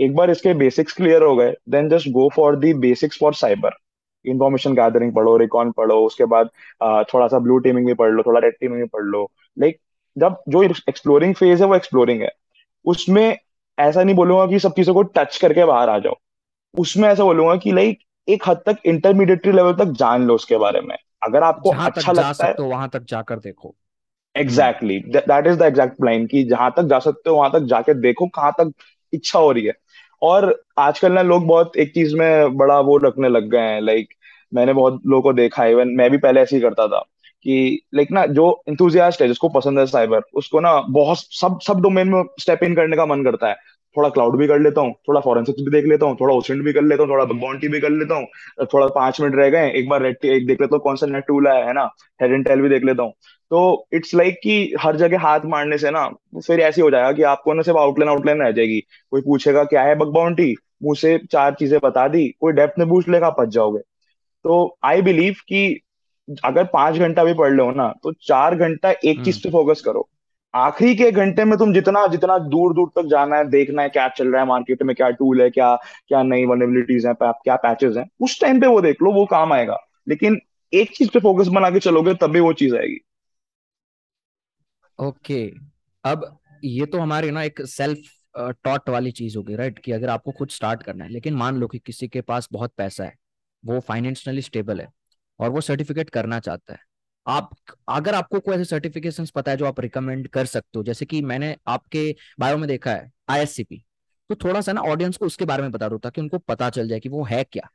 एक 0.00 0.14
बार 0.14 0.30
इसके 0.30 0.54
बेसिक्स 0.54 0.92
क्लियर 0.92 1.22
हो 1.22 1.34
गए 1.36 1.54
then 1.68 1.88
just 1.88 2.08
go 2.08 2.28
for 2.34 2.56
the 2.56 2.72
basics 2.74 3.18
for 3.20 3.34
cyber 3.34 3.70
information 4.24 4.74
gathering 4.74 5.12
पढ़ो 5.14 5.36
रिकॉन 5.36 5.70
पढ़ो 5.72 5.98
उसके 6.06 6.24
बाद 6.24 6.50
थोड़ा 7.14 7.26
सा 7.28 7.38
ब्लू 7.38 7.58
टीमिंग 7.58 7.86
भी 7.86 7.94
पढ़ 7.94 8.10
लो 8.10 8.22
थोड़ा 8.22 8.40
रेड 8.40 8.54
टीमिंग 8.60 8.80
भी 8.80 8.86
पढ़ 8.88 9.04
लो। 9.04 9.30
लाइक 9.56 9.78
जब 10.16 10.36
जो 10.48 10.62
एक्सप्लोरिंग 10.62 11.34
फ़ेज़ 11.34 11.62
है 11.62 11.68
वो 11.68 11.74
एक्सप्लोरिंग 11.76 12.22
है। 12.22 12.30
उसमें 12.84 13.38
ऐसा 13.78 14.02
नहीं 14.02 14.14
बोलूँगा 14.14 14.46
कि 14.46 14.58
सब 14.58 14.72
चीज़ों 14.72 14.94
को 14.94 15.02
टच 15.02 15.38
करके 15.38 15.64
बाहर 15.64 15.88
आ 15.88 15.98
जाओ। 15.98 16.14
उसमें 16.74 17.08
ऐसा 17.08 17.24
बोलूँगा 17.24 17.56
कि 17.56 17.72
लाइक 17.72 17.98
एक 18.28 18.42
हद 18.48 18.62
तक 18.66 18.76
इंटरमीडिएटरी 18.86 19.52
लेवल 19.52 19.72
तक 19.74 19.92
जान 19.98 20.26
लो 20.26 20.34
उसके 20.34 20.56
बारे 20.56 20.80
में। 20.80 20.96
अगर 21.22 21.42
आपको 21.42 21.70
अच्छा 21.70 22.12
लगता 22.12 22.46
है 22.46 22.54
हो 22.58 22.64
वहाँ 22.64 22.88
तक 22.88 23.02
जाकर 23.02 23.38
देखो। 23.38 23.74
Exactly 24.34 24.98
that 24.98 25.46
is 25.46 25.58
the 25.58 25.62
exact 25.62 26.04
line 26.04 26.26
कि 26.26 26.42
जहाँ 26.44 26.72
तक 26.76 26.82
जा 26.82 26.98
सकते 26.98 27.30
हो 27.30 27.36
वहाँ 27.36 27.50
तक 27.52 27.60
जाके 27.60 27.94
देखो 27.94 28.26
कहाँ 28.26 28.52
तक 28.52 28.72
इच्छा 29.12 29.38
हो 29.38 29.52
रही 29.52 29.64
है। 29.64 29.72
और 30.22 30.62
आजकल 30.78 31.12
ना 31.12 31.22
लोग 31.22 31.46
बहुत 31.46 31.76
एक 31.76 31.94
चीज़ 31.94 32.16
में 32.16 32.56
बड़ा 32.56 32.80
वो 32.80 32.96
रखने 32.96 33.28
लग 33.28 33.50
गए 33.50 33.60
हैं 33.60 33.80
लाइक 33.80 34.08
मैंने 34.52 34.72
बहुत 34.72 35.00
लोगों 35.06 35.22
को 35.22 35.32
देखा 35.32 35.62
है 35.62 35.70
इवन 35.72 35.88
मैं 35.88 36.10
भी 36.10 36.18
पहले 36.18 36.40
ऐसे 36.40 36.56
ही 36.56 36.62
करता 36.62 36.86
था 36.88 36.98
कि 37.44 37.80
लाइक 37.94 38.10
ना, 38.12 38.26
जो 38.26 38.62
इंथुजियास्ट 38.68 39.22
है, 39.22 39.28
जिसको 39.28 39.48
पसंद 39.48 39.78
है 39.78 39.86
साइबर 39.86 40.22
उसको 40.34 40.60
ना 40.60 40.80
बहुत, 40.80 41.18
सब 41.18 41.58
सब 41.66 41.80
डोमेन 41.80 42.08
में 42.08 42.22
स्टेप 42.40 42.62
इन 42.62 42.74
करने 42.74 42.96
का 42.96 43.06
मन 43.06 43.24
करता 43.24 43.48
है। 43.48 43.56
थोड़ा 43.96 44.08
क्लाउड 44.08 44.36
भी 44.38 44.46
कर 44.46 44.58
लेता 44.58 44.80
हूँ 44.80 44.92
थोड़ा 45.08 45.20
फॉरेंसिक्स 45.20 45.62
भी 45.62 45.70
देख 45.70 45.84
लेता 45.84 46.06
हूँ 46.06 46.16
थोड़ा 46.20 46.34
ओसेंट 46.34 46.62
भी 46.64 46.72
कर 46.72 46.82
लेता 46.82 47.02
हूँ 47.02 47.10
थोड़ा 47.10 47.24
बाउंटी 47.24 47.68
भी 47.68 47.80
कर 47.80 47.90
लेता 47.90 48.14
हूँ 48.14 48.26
थोड़ा 48.74 48.86
पाँच 48.86 49.20
मिनट 49.20 49.34
रह 49.34 49.50
गए 49.50 49.70
एक 49.70 49.88
बार 49.88 50.02
रेड 50.02 50.24
एक 50.24 50.46
देख 50.46 50.60
लेता 50.60 50.76
हूँ 50.76 50.82
कौन 50.82 50.96
सा 50.96 51.06
नेट 51.06 51.24
टूल 51.26 51.48
है 51.48 51.66
है 51.66 51.72
ना 51.72 51.88
हेड 52.22 52.32
एंड 52.32 52.46
टेल 52.48 52.60
भी 52.60 52.68
देख 52.68 52.84
लेता 52.84 53.02
हूँ। 53.02 53.12
तो 53.50 53.86
इट्स 53.92 54.14
लाइक 54.14 54.28
like 54.28 54.42
कि 54.42 54.74
हर 54.80 54.96
जगह 54.96 55.20
हाथ 55.20 55.40
मारने 55.44 55.78
से 55.78 55.90
ना 55.90 56.08
फिर 56.46 56.60
ऐसे 56.60 56.82
हो 56.82 56.90
जाएगा 56.90 57.12
कि 57.12 57.22
आपको 57.22 57.52
ना 57.54 57.62
सिर्फ़ 57.62 57.78
आउटलाइन 57.78 58.10
आउटलाइन 58.10 58.42
रह 58.42 58.50
जाएगी। 58.50 58.80
कोई 59.10 59.20
पूछेगा 59.20 59.64
क्या 59.64 59.82
है 59.82 59.94
बग 59.94 60.08
बाउंटी 60.08 60.54
मुँह 60.82 60.94
से 60.94 61.18
चार 61.32 61.54
चीज़ें 61.54 61.78
बता 61.84 62.08
दी 62.08 62.28
कोई 62.40 62.52
डेप्थ 62.52 62.78
में 62.78 62.88
पूछ 62.88 63.08
लेगा 63.08 63.26
आप 63.26 63.36
फंस 63.40 63.48
जाओगे। 63.48 63.80
तो 64.44 64.78
आई 64.84 65.02
बिलीव 65.02 65.34
कि 65.48 65.80
अगर 66.44 66.64
पाँच 66.64 66.96
घंटा 66.96 67.24
भी 67.24 67.34
पढ़ 67.34 67.52
लो 67.52 67.70
ना 67.70 67.88
तो 68.02 68.12
चार 68.12 68.54
घंटा 68.54 68.90
एक 69.04 69.24
चीज़ 69.24 69.36
हम्म 69.36 69.42
पे 69.44 69.50
फोकस 69.50 69.80
करो। 69.80 70.08
आखिरी 70.54 70.94
के 70.94 71.10
घंटे 71.12 71.44
में 71.44 71.56
तुम 71.58 71.72
जितना 71.74 72.06
जितना 72.06 72.38
दूर 72.38 72.74
दूर 72.74 72.90
तक 72.96 73.08
जाना 73.08 73.36
है, 73.36 73.44
देखना 73.50 73.82
है 73.82 73.88
क्या 73.88 74.08
चल 74.08 74.28
रहा 74.28 74.42
है 74.42 74.48
मार्केट 74.48 74.82
में, 74.82 74.94
क्या 74.96 75.10
टूल 75.10 75.42
है, 75.42 75.48
क्या 75.50 75.74
क्या 76.08 76.22
नई 76.22 76.44
वनरेबिलिटीज 76.44 77.06
हैं, 77.06 77.14
क्या 77.22 77.56
पैचेस 77.56 77.96
हैं, 77.96 78.08
उस 78.20 78.40
टाइम 78.40 78.60
पे 78.60 78.66
वो 78.66 78.80
देख 78.80 79.02
लो, 79.02 79.12
वो 79.12 79.24
काम 79.26 79.52
आएगा। 79.52 79.78
लेकिन 80.08 80.38
एक 80.72 80.96
चीज़ 80.96 81.10
पे 81.10 81.20
फोकस 81.20 81.48
बना 81.48 81.70
के 81.70 81.78
चलोगे 81.78 82.14
तभी 82.14 82.40
वो 82.40 82.52
चीज़ 82.52 82.76
आएगी। 82.76 82.98
ओके। 84.98 85.44
अब 86.04 86.38
ये 86.64 86.86
तो 86.86 86.98
हमारी 86.98 87.30
ना 87.30 87.42
एक 87.42 87.60
सेल्फ 87.66 87.98
टॉट 88.64 88.88
वाली 88.88 89.10
चीज़ 89.10 89.36
होगी 89.38 89.56
राइट 89.56 89.78
कि 89.78 89.92
अगर 89.92 90.08
आपको 90.08 90.32
खुद 90.32 90.48
स्टार्ट 90.48 90.82
करना 90.82 91.04
है, 91.04 91.10
लेकिन 91.10 91.34
मान 91.34 91.56
लो 91.56 91.66
कि 91.66 91.78
किसी 91.78 92.08
के 92.08 92.20
पास 92.20 92.48
बहुत 92.52 92.72
पैसा 92.76 93.04
है, 93.04 93.14
वो 93.62 93.80
फाइनेंशियली 93.80 94.42
स्टेबल 94.42 94.80
है, 94.80 94.88
और 95.40 95.50
वो 95.50 95.60
सर्टिफिकेट 95.60 96.10
करना 96.10 96.40
चाहता 96.40 96.72
है 96.72 96.86
आप 97.28 97.50
अगर 97.88 98.14
आपको 98.14 98.40
कोई 98.40 98.54
ऐसे 98.54 98.64
सर्टिफिकेशन 98.64 99.26
पता 99.34 99.50
है 99.50 99.56
जो 99.56 99.66
आप 99.66 99.80
रिकमेंड 99.80 100.28
कर 100.28 100.46
सकते 100.46 100.78
हो 100.78 100.82
जैसे 100.84 101.06
कि 101.06 101.22
मैंने 101.22 101.56
आपके 101.66 102.16
बायो 102.40 102.56
में 102.56 102.68
देखा 102.68 102.90
है 102.90 103.12
आईएससीपी 103.28 103.84
तो 104.30 104.34
थोड़ा 104.34 104.60
सा 104.60 104.72
ना 104.72 104.80
ऑडियंस 104.80 105.16
को 105.16 105.26
उसके 105.26 105.44
बारे 105.44 105.62
में 105.62 105.72
बता 105.72 105.88
दो 105.88 105.98
ताकि 105.98 106.20
उनको 106.20 106.38
पता 106.38 106.70
चल 106.70 106.88
जाए 106.88 107.00
कि 107.00 107.08
वो 107.08 107.24
है 107.24 107.44
क्या। 107.44 107.70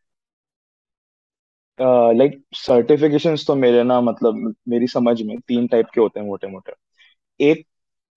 लाइक 2.14 2.34
uh, 2.38 2.58
सर्टिफिकेशंस 2.58 3.34
like, 3.34 3.48
तो 3.48 3.56
मेरे 3.56 3.84
ना 3.84 4.02
मतलब 4.02 4.56
मेरी 4.68 4.88
समझ 4.88 5.22
में 5.22 5.40
तीन 5.40 5.68
टाइप 5.68 5.86
के 5.94 6.02
होते 6.02 6.20
हैं 6.20 6.28
मोटे 6.28 6.48
मोटे 6.48 6.74
एक 7.40 7.68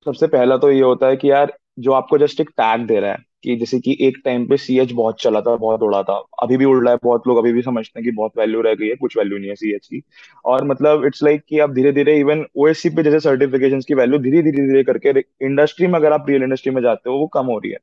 सबसे 0.04 0.26
पहला 0.26 0.56
तो 0.56 0.70
ये 0.70 0.82
होता 0.82 1.06
है 1.06 1.16
कि 1.16 1.30
यार 1.30 1.58
जो 1.78 1.92
आपको 1.92 2.18
जस्ट 2.18 2.40
एक 2.40 2.50
टैग 2.50 2.86
दे 2.86 3.00
रहा 3.00 3.12
है 3.12 3.25
कि 3.42 3.56
जैसे 3.56 3.78
कि 3.80 3.96
एक 4.00 4.18
टाइम 4.24 4.46
पे 4.46 4.56
सी 4.56 4.78
एच 4.78 4.92
बहुत 4.92 5.20
चला 5.20 5.40
था, 5.40 5.56
बहुत 5.56 5.82
उड़ा 5.82 6.02
था। 6.02 6.24
अभी 6.42 6.56
भी 6.56 6.64
उड़ 6.64 6.84
रहा 6.84 6.92
है, 6.92 6.98
बहुत 7.04 7.22
लोग 7.28 7.38
अभी 7.38 7.52
भी 7.52 7.62
समझते 7.62 8.00
हैं 8.00 8.04
कि 8.04 8.10
बहुत 8.10 8.32
वैल्यू 8.38 8.60
रह 8.60 8.74
गई 8.74 8.88
है, 8.88 8.94
कुछ 8.94 9.16
वैल्यू 9.18 9.38
नहीं 9.38 9.48
है 9.48 9.54
सी 9.54 9.74
एच 9.74 9.86
की। 9.86 10.02
और 10.44 10.64
मतलब 10.64 11.04
इट्स 11.04 11.22
लाइक 11.22 11.36
like 11.36 11.50
कि 11.50 11.58
आप 11.58 11.70
धीरे 11.70 11.92
धीरे 11.92 12.18
इवन 12.18 12.46
ओ 12.56 12.64
ओएससी 12.64 12.90
पे 12.90 13.02
जैसे 13.02 13.20
सर्टिफिकेशन 13.20 13.80
की 13.80 13.94
वैल्यू 13.94 14.18
धीरे 14.18 14.42
धीरे 14.42 14.66
धीरे 14.66 14.82
करके 14.84 15.08
इंडस्ट्री 15.46 15.86
में 15.86 15.94
अगर 15.94 16.12
आप 16.12 16.26
रियल 16.28 16.42
इंडस्ट्री 16.42 16.72
में 16.72 16.82
जाते 16.82 17.10
हो, 17.10 17.16
वो 17.16 17.26
कम 17.26 17.46
हो 17.46 17.58
रही 17.58 17.72
है। 17.72 17.78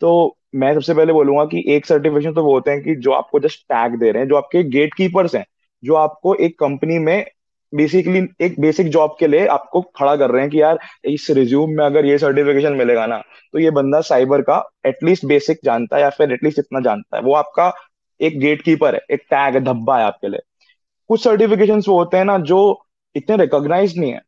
तो 0.00 0.36
मैं 0.54 0.74
सबसे 0.74 0.94
पहले 0.94 1.12
बोलूँगा 1.12 1.44
कि 1.44 1.64
एक 1.66 1.86
सर्टिफिकेशन 1.86 2.32
तो 2.32 2.44
वो 2.44 2.52
होते 2.52 2.70
हैं 2.70 2.82
कि 2.82 2.94
जो 2.94 3.12
आपको 3.12 3.40
जस्ट 3.40 3.60
टैग 3.60 3.98
दे 4.00 4.10
रहे 4.10 4.22
हैं, 4.22 4.28
जो 4.28 4.36
आपके 4.36 4.62
गेट 4.62 4.94
कीपर्स 4.94 5.34
हैं, 5.34 5.46
जो 5.84 5.94
आपको 5.94 6.34
एक 6.34 6.58
कंपनी 6.58 6.98
में 6.98 7.26
बेसिकली 7.72 8.26
एक 8.40 8.58
बेसिक 8.60 8.88
जॉब 8.88 9.16
के 9.20 9.26
लिए 9.26 9.46
आपको 9.46 9.80
खड़ा 9.96 10.14
कर 10.16 10.30
रहे 10.30 10.42
हैं 10.42 10.50
कि 10.50 10.60
यार, 10.60 10.78
इस 11.04 11.26
रिज्यूम 11.30 11.70
में 11.70 11.84
अगर 11.84 12.06
ये 12.06 12.18
सर्टिफिकेशन 12.18 12.72
मिलेगा 12.72 13.06
ना 13.06 13.18
तो 13.52 13.58
ये 13.58 13.70
बंदा 13.70 14.00
साइबर 14.00 14.42
का 14.42 14.62
एटलीस्ट 14.86 15.24
बेसिक 15.26 15.58
जानता 15.64 15.96
है 15.96 16.02
या 16.02 16.10
फिर 16.10 16.32
एटलीस्ट 16.32 16.58
इतना 16.58 16.80
जानता 16.80 17.16
है। 17.16 17.22
वो 17.22 17.34
आपका 17.34 17.72
एक 18.20 18.38
गेट 18.40 18.62
कीपर 18.62 18.94
है, 18.94 19.00
एक 19.10 19.20
टैग 19.30 19.54
है 19.54 19.60
धब्बा 19.60 19.98
है 19.98 20.04
आपके 20.04 20.28
लिए। 20.28 20.40
कुछ 21.10 21.22
सर्टिफिकेशन 21.24 21.82
वो 21.88 21.98
होते 21.98 22.16
हैं 22.16 22.24
ना, 22.24 22.38
जो 22.38 22.84
इतने 23.14 23.36
रिकॉग्नाइज 23.36 23.98
नहीं 23.98 24.12
है, 24.12 24.20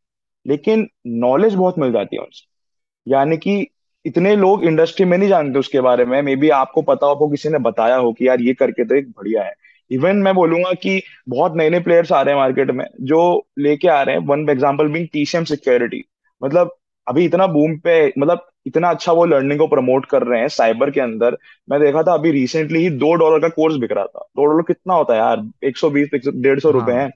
लेकिन 0.45 0.87
नॉलेज 1.07 1.55
बहुत 1.55 1.79
मिल 1.79 1.91
जाती 1.91 2.15
है 2.15 2.21
उनसे। 2.21 3.11
यानी 3.11 3.37
कि 3.37 3.65
इतने 4.05 4.35
लोग 4.35 4.63
इंडस्ट्री 4.65 5.05
में 5.05 5.17
नहीं 5.17 5.29
जानते 5.29 5.59
उसके 5.59 5.81
बारे 5.81 6.05
में। 6.05 6.21
मे 6.21 6.35
बी 6.35 6.49
आपको 6.51 6.81
पता 6.81 7.07
हो 7.07 7.27
किसी 7.29 7.49
ने 7.49 7.59
बताया 7.59 7.95
हो 7.95 8.11
कि 8.13 8.27
यार 8.27 8.41
ये 8.41 8.53
करके 8.53 8.85
तो 8.85 8.95
एक 8.95 9.09
बढ़िया 9.09 9.43
है। 9.43 9.53
इवन 9.93 10.17
मैं 10.17 10.33
बोलूँगा 10.35 10.71
कि 10.73 11.01
बहुत 11.29 11.55
नए 11.55 11.69
नए 11.69 11.79
प्लेयर्स 11.79 12.11
आ 12.11 12.21
रहे 12.21 12.33
हैं 12.33 12.41
मार्केट 12.41 12.71
में 12.71 12.85
जो 13.01 13.21
लेके 13.59 13.87
आ 13.87 14.01
रहे 14.01 14.15
हैं। 14.15 14.25
One 14.27 14.49
example 14.49 14.87
being 14.87 15.07
TCM 15.13 15.43
security 15.43 16.03
मतलब 16.41 16.75
अभी 17.07 17.25
इतना 17.25 17.47
बूम 17.47 17.75
पे 17.77 17.95
मतलब 18.17 18.47
इतना 18.67 18.89
अच्छा 18.89 19.11
वो 19.11 19.25
लर्निंग 19.25 19.59
को 19.59 19.67
प्रमोट 19.67 20.05
कर 20.05 20.23
रहे 20.23 20.39
हैं 20.41 20.47
साइबर 20.47 20.91
के 20.91 21.01
अंदर। 21.01 21.37
मैं 21.69 21.79
देखा 21.79 22.03
था 22.03 22.13
अभी 22.13 22.31
रिसेंटली 22.31 22.79
ही 22.79 22.89
दो 22.99 23.13
डॉलर 23.15 23.39
का 23.39 23.47
कोर्स 23.49 23.75
बिक 23.77 23.91
रहा 23.91 24.05
था। 24.05 24.19
दो 24.19 24.45
डॉलर 24.45 24.63
कितना 24.63 24.93
होता 24.93 25.13
है 25.13 25.19
यार? 25.19 25.43
एक 25.63 25.77
सौ 25.77 25.89
बीस 25.89 26.09
डेढ़ 26.27 26.59
सौ 26.59 26.71
रुपए 26.71 26.93
है। 26.93 27.09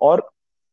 और 0.00 0.28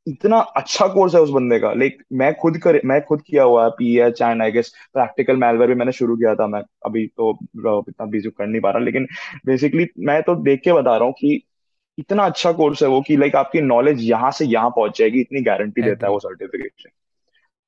इतना 0.08 0.38
अच्छा 0.58 0.88
कोर्स 0.88 1.16
है 1.16 1.22
उस 1.22 1.30
बंदे 1.32 1.60
का। 1.60 1.72
लाइक 1.74 2.04
मैं 2.14 2.34
खुद 2.36 2.58
कर 2.64 2.80
मैं 2.86 3.02
खुद 3.06 3.22
किया 3.22 3.44
हुआ 3.44 3.64
है 3.64 3.70
P 3.78 3.98
H 4.02 4.22
and 4.22 4.42
I 4.42 4.52
guess 4.52 4.74
practical 4.94 5.38
malware 5.38 5.70
भी 5.70 5.76
मैंने 5.76 5.92
शुरू 5.94 6.16
किया 6.18 6.36
था। 6.36 6.48
मैं 6.48 6.62
अभी 6.86 7.06
तो 7.08 7.32
इतना 7.56 8.06
बिज़ी 8.06 8.30
कर 8.30 8.48
नहीं 8.48 8.62
पा 8.62 8.72
रहा। 8.72 8.84
लेकिन 8.84 9.08
बेसिकली 9.46 9.88
मैं 10.08 10.22
तो 10.24 10.36
देख 10.44 10.62
के 10.64 10.74
बता 10.74 10.96
रहा 10.96 11.06
हूँ 11.06 11.14
कि 11.14 11.42
इतना 11.98 12.26
अच्छा 12.26 12.52
कोर्स 12.54 12.84
है 12.84 12.90
वो 12.90 13.02
कि 13.02 13.18
लाइक 13.18 13.36
आपकी 13.36 13.62
नॉलेज 13.64 14.02
यहाँ 14.02 14.32
से 14.32 14.46
यहाँ 14.46 14.70
पहुँच 14.72 14.98
जाएगी 14.98 15.22
इतनी 15.22 15.42
गारंटी 15.44 15.82
देता 15.82 16.08
है 16.08 16.12
वो 16.14 16.20
सर्टिफिकेशन 16.20 16.90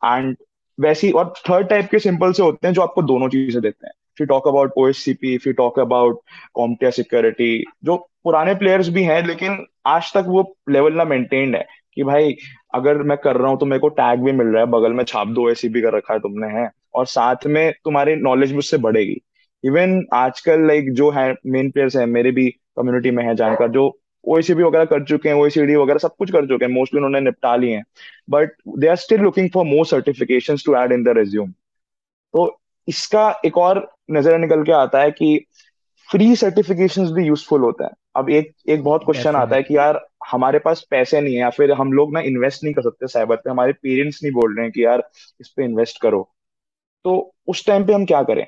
एंड 0.02 0.36
वैसी 0.78 1.10
और 1.12 1.34
थर्ड 1.50 1.68
टाइप 1.70 1.90
के 1.92 2.00
सिंपल 2.00 2.32
से 2.32 2.44
होते 2.44 2.68
हैं 2.68 2.74
जो 2.74 2.82
आपको 2.82 3.02
दोनों 3.04 3.30
चीज़ें 3.30 3.62
देते 3.62 3.88
हैं। 3.88 3.94
फिर 4.18 4.28
टॉक 4.28 4.48
अबाउट 4.48 4.72
ओ 4.78 4.84
ओएससीपी 4.84 5.38
फिर 5.38 5.54
टॉक 5.54 5.80
अबाउट 5.80 6.20
कॉम्पिया 6.54 6.90
सिक्योरिटी 6.92 7.64
जो 7.84 7.96
पुराने 8.24 8.54
प्लेयर्स 8.56 8.90
भी 8.90 9.04
हैं 9.04 9.22
लेकिन 9.28 9.66
आज 9.88 10.12
तक 10.14 10.26
वो 10.28 10.44
लेवल 10.70 10.94
ना 10.94 11.04
मेंटेन्ड 11.06 11.56
है। 11.56 11.66
कि 12.00 12.04
भाई, 12.04 12.36
अगर 12.74 12.98
मैं 13.04 13.18
कर 13.18 13.38
रहा 13.38 13.50
हूँ 13.50 13.60
तो 13.60 13.66
मेरे 13.66 13.80
को 13.80 13.88
टैग 13.92 14.20
भी 14.20 14.32
मिल 14.32 14.48
रहा 14.48 14.64
है, 14.64 14.70
बगल 14.70 14.94
में 14.94 15.04
छाप 15.04 15.28
दो 15.30 15.50
एसीपी 15.50 15.82
कर 15.82 15.94
रखा 15.94 16.14
है 16.14 16.20
तुमने, 16.20 16.48
है। 16.50 16.70
और 16.94 17.06
साथ 17.06 17.46
में 17.48 17.72
तुम्हारी 17.86 18.16
नॉलेज 18.16 18.52
भी 18.52 18.58
उससे 18.58 18.78
बढ़ेगी। 18.78 19.20
इवन 19.64 20.04
आजकल 20.14 20.66
लाइक 20.68 20.92
जो 20.94 21.10
है 21.12 21.34
मेन 21.46 21.72
प्लेयर्स 21.72 21.96
है, 21.96 22.06
मेरे 22.06 22.32
भी 22.32 22.50
कम्युनिटी 22.50 23.12
में 23.12 23.24
है 23.26 23.36
जानकर, 23.36 23.68
जो 23.68 24.00
ओईसीबी 24.24 24.64
वगैरह 24.64 24.86
कर 24.86 25.04
चुके 25.04 25.30
हैं 25.30 25.36
ओईसीडी 25.36 25.76
वगैरह 25.76 26.00
सब 26.00 26.16
कुछ 26.20 26.32
कर 26.32 26.46
चुके 26.48 26.66
हैं 26.66 26.72
मोस्टली 26.72 26.98
उन्होंने 26.98 27.20
निपटा 27.22 27.56
लिए 27.56 27.76
हैं। 27.76 27.84
But 28.30 28.52
they 28.78 28.88
are 28.88 28.96
still 28.96 29.22
looking 29.22 29.50
for 29.50 29.66
more 29.66 29.86
certification 29.86 30.58
to 30.66 30.76
add 30.76 30.92
in 30.92 31.04
the 31.04 31.18
resume 31.18 31.52
तो 32.34 32.60
इसका 32.88 33.30
एक 33.46 33.58
और 33.58 33.88
नज़र 34.12 34.38
निकल 34.38 34.64
के 34.64 34.72
आता 34.72 35.02
है 35.02 35.12
कि 35.12 35.40
फ्री 36.10 36.36
सर्टिफिकेशन 36.36 37.14
भी 37.14 37.26
यूजफुल 37.26 37.62
होता 37.62 37.86
है 37.86 37.92
अब 38.16 38.30
एक 38.30 38.52
एक 38.70 38.84
बहुत 38.84 39.04
क्वेश्चन 39.06 39.36
आता 39.36 39.56
है 39.56 39.64
कि 39.64 39.76
यार 39.78 40.00
हमारे 40.32 40.60
पास 40.60 40.86
पैसे 40.92 41.22
नहीं 41.22 41.34
है 41.34 41.40
या 41.40 41.50
फिर 41.50 41.72
हम 41.72 41.94
लोग 41.94 42.14
ना 42.14 42.20
इन्वेस्ट 42.30 42.64
नहीं 42.64 42.74
कर 42.74 42.82
सकते 42.82 43.08
साइबर 43.08 43.36
पे 43.36 43.50
हमारे 43.50 43.74
पेरेंट्स 43.74 44.24
नहीं 44.24 44.34
बोल 44.34 44.56
रहे 44.56 44.66
हैं 44.66 44.72
कि 44.72 44.86
यार 44.86 45.04
इस 45.42 45.48
पे 45.48 45.64
इन्वेस्ट 45.66 46.02
करो 46.02 46.30
तो 47.06 47.16
उस 47.48 47.66
टाइम 47.66 47.86
पे 47.86 47.94
हम 47.94 48.06
क्या 48.06 48.24
करें 48.24 48.46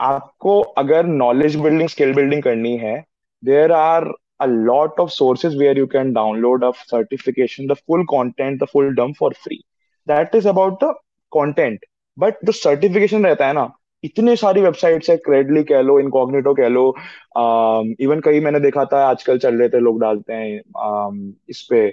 आपको 0.00 0.60
अगर 0.82 1.06
नॉलेज 1.06 1.56
बिल्डिंग 1.56 1.88
स्किल 1.88 2.14
बिल्डिंग 2.14 2.42
करनी 2.42 2.76
है 2.76 3.02
there 3.42 3.72
are 3.72 4.12
a 4.40 4.46
lot 4.48 4.98
of 4.98 5.12
sources 5.12 5.56
where 5.56 5.76
you 5.76 5.86
can 5.86 6.12
download 6.12 6.62
a 6.62 6.72
certification, 6.86 7.66
the 7.66 7.76
full 7.76 8.04
content, 8.06 8.58
the 8.58 8.66
full 8.66 8.92
dump 8.94 9.16
for 9.16 9.32
free. 9.32 9.64
That 10.06 10.34
is 10.34 10.46
about 10.46 10.80
the 10.80 10.94
content. 11.32 11.78
But 12.18 12.34
जो 12.44 12.52
certification 12.52 13.24
रहता 13.26 13.46
है 13.46 13.52
ना 13.52 13.62
इतने 14.04 14.36
सारी 14.36 14.60
websites 14.60 15.10
है 15.10 15.16
क्रेडली 15.18 15.62
कह 15.64 15.80
लो 15.82 15.98
इनकॉग्निटो 16.00 16.54
कह 16.54 16.68
लो 16.68 16.88
इवन 18.00 18.20
कई 18.24 18.40
मैंने 18.40 18.60
देखा 18.60 18.84
था 18.92 19.04
आजकल 19.08 19.38
चल 19.38 19.58
रहे 19.58 19.68
थे 19.68 19.80
लोग 19.80 20.00
डालते 20.00 20.32
हैं 20.32 20.60
um, 20.60 21.32
इस 21.48 21.66
पे। 21.70 21.88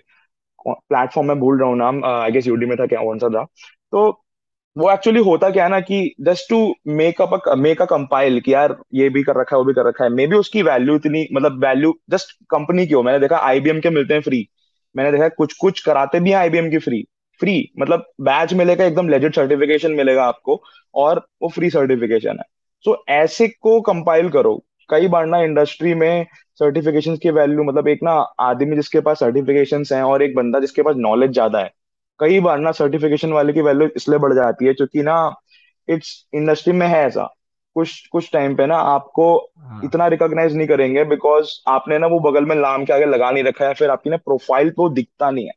प्लेटफॉर्म 0.67 1.27
में 1.27 1.39
भूल 1.39 1.59
रहा 1.59 1.69
हूँ 1.69 1.77
नाम 1.77 2.03
आई 2.05 2.31
गेस 2.31 2.47
यूडी 2.47 2.65
में 2.65 2.75
था 2.79 2.85
क्या 2.87 3.01
कौन 3.03 3.19
सा 3.19 3.29
था। 3.29 3.43
तो 3.43 4.01
वो 4.75 4.91
एक्चुअली 4.91 5.19
होता 5.23 5.49
क्या 5.49 5.63
है 5.63 5.69
ना 5.69 5.79
कि 5.81 6.15
just 6.21 6.49
to 6.49 6.57
make 6.97 7.21
up 7.21 7.41
make 7.59 7.81
a 7.81 7.85
compile 7.85 8.39
कि 8.41 8.53
यार 8.53 8.75
ये 8.93 9.09
भी 9.09 9.23
कर 9.23 9.39
रखा 9.39 9.55
है 9.55 9.59
वो 9.59 9.65
भी 9.65 9.73
कर 9.73 9.87
रखा 9.87 10.03
है 10.03 10.09
मे 10.11 10.27
बी 10.27 10.35
उसकी 10.35 10.61
वैल्यू 10.63 10.95
इतनी 10.95 11.25
मतलब 11.33 11.63
वैल्यू 11.65 11.93
जस्ट 12.09 12.31
कंपनी 12.49 12.85
की 12.87 12.93
हो। 12.93 13.03
मैंने 13.03 13.19
देखा 13.19 13.37
आईबीएम 13.47 13.79
के 13.79 13.89
मिलते 13.89 14.13
हैं 14.13 14.21
फ्री 14.21 14.47
मैंने 14.95 15.11
देखा 15.11 15.27
कुछ 15.37 15.53
कुछ 15.61 15.81
कराते 15.85 16.19
भी 16.19 16.29
हैं 16.31 16.37
आईबीएम 16.37 16.69
की 16.71 16.77
फ्री 16.79 17.03
फ्री 17.41 17.71
मतलब 17.79 18.05
बैच 18.21 18.53
मिलेगा 18.53 18.85
एकदम 18.85 19.09
लेजिट 19.09 19.35
सर्टिफिकेशन 19.35 19.91
मिलेगा 19.91 20.23
आपको 20.23 20.61
और 20.95 21.25
वो 21.41 21.49
फ्री 21.49 21.69
सर्टिफिकेशन 21.69 22.29
है। 22.29 22.43
सो 22.85 22.91
so, 22.91 22.97
ऐसे 23.09 23.47
को 23.47 23.79
कंपाइल 23.81 24.29
करो। 24.29 24.61
कई 24.89 25.07
बार 25.07 25.25
ना 25.25 25.39
इंडस्ट्री 25.41 25.93
में 25.93 26.25
सर्टिफिकेशन 26.59 27.15
की 27.17 27.29
वैल्यू 27.29 27.63
मतलब 27.63 27.87
एक 27.87 27.99
ना 28.03 28.11
आदमी 28.39 28.75
जिसके 28.75 28.99
पास 28.99 29.19
सर्टिफिकेशन 29.19 29.83
है 29.93 30.03
और 30.03 30.23
एक 30.23 30.35
बंदा 30.35 30.59
जिसके 30.59 30.81
पास 30.81 30.95
नॉलेज 30.97 31.31
ज़्यादा 31.31 31.59
है 31.59 31.71
कई 32.19 32.39
बार 32.39 32.59
ना 32.59 32.71
सर्टिफिकेशन 32.71 33.31
वाले 33.31 33.53
की 33.53 33.61
वैल्यू 33.61 33.87
इसलिए 33.95 34.19
बढ़ 34.19 34.33
जाती 34.33 34.65
है 34.65 34.73
क्योंकि 34.73 35.03
ना 35.03 35.15
इट्स 35.87 36.09
इंडस्ट्री 36.33 36.73
में 36.73 36.87
है 36.87 37.05
ऐसा। 37.05 37.23
कुछ 37.75 38.07
कुछ 38.07 38.29
टाइम 38.33 38.55
पे 38.55 38.65
ना 38.65 38.77
आपको 38.77 39.25
हाँ। 39.37 39.81
इतना 39.85 40.07
रिकॉग्नाइज 40.07 40.55
नहीं 40.55 40.67
करेंगे 40.67 41.03
बिकॉज़ 41.03 41.51
आपने 41.67 41.97
ना 41.99 42.07
वो 42.07 42.19
बगल 42.19 42.45
में 42.45 42.55
नाम 42.55 42.85
के 42.85 42.93
आगे 42.93 43.05
लगा 43.05 43.31
नहीं 43.31 43.43
रखा 43.43 43.67
है 43.67 43.73
फिर 43.73 43.89
आपकी 43.89 44.09
ना 44.09 44.17
प्रोफ़ाइल 44.17 44.73
वो 44.77 44.89
दिखता 44.89 45.29
नहीं 45.31 45.45
है। 45.45 45.53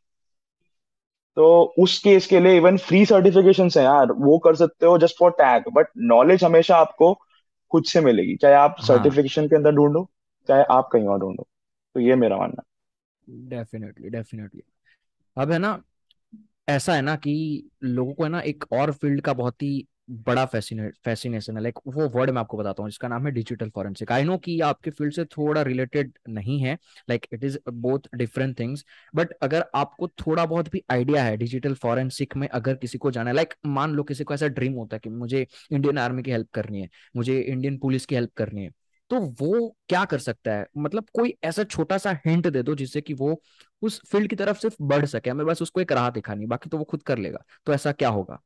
तो 1.36 1.74
उस 1.78 1.98
केस 1.98 2.26
के 2.26 2.40
लिए 2.40 2.56
इवन 2.56 2.76
फ्री 2.76 3.04
सर्टिफिकेशन 3.06 3.68
है 3.76 3.84
यार 3.84 4.12
वो 4.12 4.38
कर 4.38 4.54
सकते 4.54 4.86
हो 4.86 4.98
just 4.98 5.16
for 5.18 5.30
tag 5.30 5.64
but 5.72 5.86
knowledge 5.96 6.44
हमेशा 6.44 6.76
आपको 6.76 7.14
खुद 7.70 7.84
से 7.84 8.00
मिलेगी 8.00 8.36
चाहे 8.36 8.54
आप 8.54 8.76
हाँ। 8.78 8.86
सर्टिफिकेशन 8.86 9.48
के 9.48 9.56
अंदर 9.56 9.72
ढूंढो 9.72 10.08
चाहे 10.48 10.64
आप 10.70 10.88
कहीं 10.92 11.06
और 11.06 11.18
ढूंढो 11.18 11.46
तो 11.94 12.00
ये 12.00 12.14
मेरा 12.14 12.36
मानना 12.36 12.62
डेफिनेटली 13.48 14.10
डेफिनेटली 14.10 14.62
अब 15.36 15.52
है 15.52 15.58
ना 15.58 15.82
ऐसा 16.68 16.94
है 16.94 17.02
ना 17.02 17.16
कि 17.16 17.34
लोगों 17.84 18.14
को 18.14 18.24
है 18.24 18.30
ना 18.30 18.40
एक 18.40 18.64
और 18.72 18.92
फ़ील्ड 18.92 19.20
का 19.20 19.32
बहुत 19.32 19.62
ही 19.62 19.86
बड़ा 20.08 20.44
फैसिनेट 20.46 20.96
फैसिनेशन 21.04 21.56
है। 21.56 21.62
लाइक 21.62 21.78
वो 21.88 22.08
वर्ड 22.10 22.30
मैं 22.30 22.40
आपको 22.40 22.56
बताता 22.56 22.82
हूँ, 22.82 22.90
जिसका 22.90 23.08
नाम 23.08 23.26
है 23.26 23.32
डिजिटल 23.32 23.70
फॉरेंसिक 23.70 24.12
आई 24.12 24.24
नो 24.24 24.36
कि 24.38 24.58
आपके 24.62 24.90
फ़ील्ड 24.90 25.14
से 25.14 25.24
थोड़ा 25.26 25.62
रिलेटेड 25.62 26.12
नहीं 26.30 26.58
है। 26.60 26.74
Like 27.10 27.26
it 27.32 27.44
is 27.44 27.58
both 27.70 28.08
different 28.14 28.58
things 28.58 28.84
but 29.14 29.32
अगर 29.42 29.64
आपको 29.74 30.08
थोड़ा 30.18 30.44
बहुत 30.46 30.68
भी 30.70 30.82
आइडिया 30.90 31.24
है 31.24 31.36
डिजिटल 31.36 31.74
फॉरेंसिक 31.76 32.36
में, 32.36 32.48
अगर 32.48 32.74
किसी 32.76 32.98
को 32.98 33.10
जाना 33.10 33.30
है 33.30 33.36
लाइक 33.36 33.54
मान 33.66 33.94
लो 33.94 34.02
किसी 34.04 34.24
को 34.24 34.34
ऐसा 34.34 34.46
ड्रीम 34.48 34.72
होता 34.74 34.96
है 34.96 35.00
कि 35.00 35.10
मुझे 35.10 35.46
इंडियन 35.72 35.98
आर्मी 35.98 36.22
की 36.22 36.30
हेल्प 36.30 36.48
करनी 36.54 36.80
है, 36.80 36.88
मुझे 37.16 37.40
इंडियन 37.40 37.78
पुलिस 37.78 38.06
की 38.06 38.14
हेल्प 38.14 38.32
करनी 38.36 38.64
है 38.64 38.70
तो 39.10 39.18
वो 39.40 39.68
क्या 39.88 40.04
कर 40.04 40.18
सकता 40.18 40.52
है? 40.52 40.66
मतलब 40.78 41.06
कोई 41.14 41.34
ऐसा 41.44 41.64
छोटा 41.64 41.98
सा 41.98 42.12
हिंट 42.26 42.46
दे 42.48 42.62
दो 42.62 42.74
जिससे 42.74 43.00
कि 43.00 43.14
वो 43.14 43.40
उस 43.82 44.00
फ़ील्ड 44.08 44.28
की 44.30 44.36
तरफ़ 44.36 44.58
सिर्फ़ 44.58 44.76
बढ़ 44.82 45.04
सके। 45.06 45.30
हमें 45.30 45.44
बस 45.46 45.62
उसको 45.62 45.80
एक 45.80 45.92
राह 45.92 46.08
दिखानी 46.10 46.46
बाकी 46.46 46.70
तो 46.70 46.78
वो 46.78 46.84
खुद 46.84 47.02
कर 47.02 47.18
लेगा। 47.18 47.44
तो 47.66 47.72
ऐसा 47.74 47.92
क्या 47.92 48.08
होगा? 48.10 48.40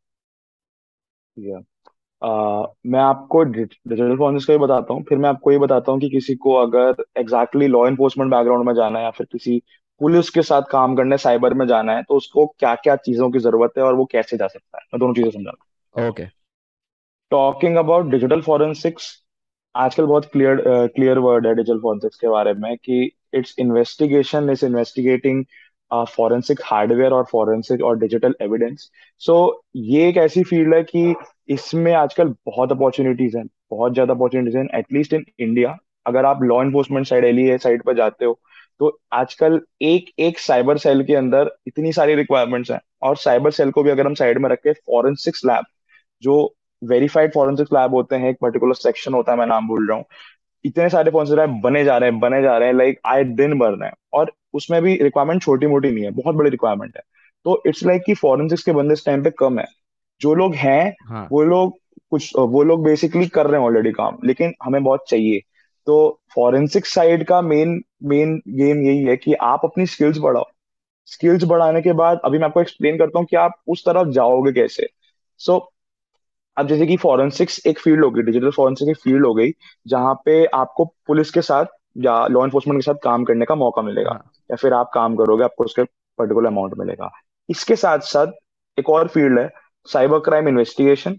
या 1.41 1.61
मैं 2.87 3.01
आपको 3.01 3.43
डिजिटल 3.45 4.17
फॉरेंसिक्स 4.19 4.47
का 4.47 4.53
भी 4.55 4.59
बताता 4.59 4.95
हूँ। 4.95 5.03
फिर 5.09 5.19
मैं 5.19 5.29
आपको 5.29 5.53
ये 5.53 5.59
बताता 5.59 5.93
हूँ 5.93 6.01
कि 6.01 6.09
किसी 6.11 6.35
को 6.37 6.55
अगर 6.57 7.05
एग्जैक्टली 7.19 7.67
लॉ 7.69 7.87
इन्फोर्समेंट 7.89 8.31
बैकग्राउंड 8.31 8.67
में 8.67 8.75
जाना 8.75 8.99
है 8.99 9.05
या 9.05 9.11
फिर 9.11 9.27
किसी 9.33 9.61
पुलिस 10.01 10.31
के 10.31 10.43
साथ 10.43 10.63
काम 10.71 10.97
करने 10.97 11.17
साइबर 11.19 11.55
में 11.55 11.67
जाना 11.67 11.93
है 11.93 12.03
तो 12.03 12.17
उसको 12.17 12.47
क्या 12.59 12.75
क्या 12.77 12.97
चीज़ों 12.99 13.31
की 13.31 13.39
ज़रूरत 13.39 13.73
है 13.79 13.85
और 13.85 13.95
वो 13.95 14.05
कैसे 14.13 14.37
जा 14.37 14.47
सकता 14.47 14.79
है? 14.79 14.85
मैं 14.95 15.01
दोनों 15.01 15.15
चीज़ें 15.15 15.31
समझा 15.31 16.09
okay 16.09 16.25
talking 17.31 17.77
about 17.77 18.11
digital 18.11 18.41
forensics 18.43 19.07
आजकल 19.75 20.05
बहुत 20.07 20.25
क्लियर 20.33 20.63
क्लियर 20.95 21.19
वर्ड 21.19 21.47
है 21.47 21.55
डिजिटल 21.55 21.79
फॉरेंसिक्स 21.79 22.17
के 22.19 22.29
बारे 22.29 22.53
में 22.55 22.77
कि 22.77 23.03
it's 23.35 23.55
investigation 23.59 24.51
is 24.51 24.65
investigating 24.67 25.45
forensic 25.91 26.61
hardware 26.65 27.13
और 27.13 27.25
फॉरेंसिक 27.33 27.83
और 27.85 27.99
डिजिटल 27.99 28.35
एविडेंस 28.43 28.91
सो 29.23 29.63
ये 29.77 30.09
एक 30.09 30.17
ऐसी 30.17 30.43
फ़ील्ड 30.45 30.75
है 30.75 30.83
कि 30.85 31.15
इसमें 31.49 31.93
आजकल 31.95 32.35
बहुत 32.47 32.73
अपॉर्चुनिटीज़ 32.73 33.37
हैं, 33.39 33.47
बहुत 33.71 33.93
ज़्यादा 33.95 34.15
अपॉर्चुनिटीज़ 34.15 34.59
हैं 34.59 34.67
एटलीस्ट 34.75 35.13
इन 35.15 35.25
इंडिया 35.41 35.77
अगर 36.07 36.25
आप 36.25 36.43
law 36.43 36.63
enforcement 36.63 37.07
side 37.07 37.25
L 37.25 37.57
side 37.59 37.83
पर 37.83 37.97
जाते 37.97 38.25
हो 38.25 38.39
तो 38.81 38.99
आजकल 39.13 39.61
एक 39.83 40.11
एक 40.19 40.39
साइबर 40.39 40.79
सेल 40.79 41.03
के 41.05 41.15
अंदर 41.17 41.51
इतनी 41.67 41.93
सारी 41.93 42.15
रिक्वायरमेंट्स 42.15 42.71
हैं। 42.71 42.81
और 43.03 43.17
साइबर 43.17 43.51
सेल 43.51 43.71
को 43.71 43.83
भी 43.83 43.91
अगर 43.91 44.07
हम 44.07 44.15
साइड 44.15 44.39
में 44.39 44.49
रखें 44.51 44.73
फॉरेंसिक्स 44.73 45.45
लैब 45.47 45.65
जो 46.23 46.37
वेरीफाइड 46.83 47.33
फॉरेंसिक्स 47.35 47.73
लैब 47.73 47.95
होते 47.95 48.17
हैं, 48.17 48.31
एक 48.31 48.37
पर्टिकुलर 48.43 48.75
सेक्शन 48.75 49.15
होता 49.15 49.33
है, 49.33 49.39
मैं 49.39 49.47
नाम 49.47 49.69
भूल 49.69 49.89
रहा 49.89 49.97
हूँ 49.99 50.05
इतने 50.65 50.89
सारे 50.89 51.11
लैब 51.15 51.61
बने 51.65 51.85
जा 51.85 51.99
रहे 51.99 52.11
हैं 52.11 52.21
बने 52.21 52.43
जा 52.43 52.59
रहे 52.59 52.69
हैं 52.69 52.75
लाइक 52.75 53.01
आए 53.07 53.25
दिन 53.25 53.59
बन 53.59 53.71
रहे 53.71 53.89
हैं 53.89 53.97
और 54.13 54.33
उसमें 54.55 54.83
भी 54.83 54.99
रिक्वायरमेंट 55.03 55.43
छोटी 55.43 55.67
मोटी 55.67 55.91
नहीं 55.91 56.05
है 56.05 56.11
बहुत 56.11 56.35
बड़ी 56.35 56.51
रिक्वायरमेंट 56.51 56.97
है। 56.97 57.03
तो 57.45 57.63
इट्स 57.67 57.85
लाइक 57.85 58.03
कि 58.07 58.15
फॉरेंसिक्स 58.15 58.63
के 58.63 58.73
बंदे 58.73 58.93
इस 58.93 59.07
टाइम 59.07 59.25
पे 59.25 59.31
कम 59.31 59.59
है। 59.59 59.65
जो 60.21 60.35
लोग 60.35 60.55
हैं 60.55 60.97
हाँ। 61.07 61.29
वो 61.33 61.43
लोग 61.45 61.79
कुछ 62.11 62.33
वो 62.39 62.63
लोग 62.63 62.85
बेसिकली 62.85 63.27
कर 63.27 63.47
रहे 63.47 63.61
हैं 63.61 63.67
ऑलरेडी 63.67 63.93
काम 63.93 64.19
लेकिन 64.25 64.55
हमें 64.63 64.85
बहुत 64.85 65.05
चाहिए। 65.09 65.41
तो 65.87 66.21
फॉरेंसिक 66.35 66.87
साइड 66.87 67.25
का 67.25 67.41
मेन 67.43 67.83
मेन 68.05 68.43
गेम 68.49 68.83
यही 68.83 69.03
है 69.03 69.17
कि 69.17 69.35
आप 69.35 69.61
अपनी 69.65 69.87
स्किल्स 69.87 70.19
बढ़ाओ। 70.19 70.45
स्किल्स 71.07 71.45
बढ़ाने 71.45 71.83
के 71.83 71.93
बाद 71.93 72.21
अभी 72.25 72.39
मैं 72.39 72.45
आपको 72.45 72.61
एक्सप्लेन 72.61 72.99
करता 72.99 73.19
हूँ 73.19 73.27
कि 73.27 73.37
आप 73.37 73.53
उस 73.69 73.85
तरफ़ 73.85 74.09
जाओगे 74.09 74.53
कैसे। 74.53 74.89
सो 75.39 75.53
so, 75.53 75.78
अब 76.59 76.67
जैसे 76.69 76.87
कि 76.87 76.97
फॉरेंसिक्स 76.97 77.61
एक 77.67 77.79
फ़ील्ड 77.79 78.05
हो 78.05 78.11
गई 78.11 78.23
डिजिटल 78.23 78.51
फॉरेंसिक 78.51 78.89
एक 78.89 78.97
फ़ील्ड 78.97 79.27
हो 79.27 79.33
गई 79.35 79.51
जहाँ 79.87 80.15
पे 80.25 80.45
आपको 80.55 80.85
पुलिस 81.07 81.31
के 81.31 81.43
साथ 81.43 81.67
या 81.99 82.27
लॉ 82.27 82.45
एनफोर्समेंट 82.45 82.79
के 82.81 82.85
साथ 82.85 82.99
काम 83.05 83.25
करने 83.25 83.45
का 83.45 83.55
मौका 83.55 83.83
मिलेगा। 83.83 84.11
हाँ। 84.11 84.31
या 84.51 84.57
फिर 84.57 84.73
आप 84.73 84.91
काम 84.95 85.17
करोगे 85.17 85.45
आपको 85.45 85.65
उसके 85.65 85.83
पर्टिकुलर 86.19 86.47
अमाउंट 86.47 86.75
मिलेगा। 86.79 87.11
इसके 87.49 87.77
साथ 87.77 87.99
साथ 88.05 88.33
एक 88.79 88.91
और 88.91 89.09
फ़ील्ड 89.09 89.39
है 89.39 89.49
साइबर 89.89 90.19
क्राइम 90.21 90.49
इन्वेस्टिगेशन 90.49 91.17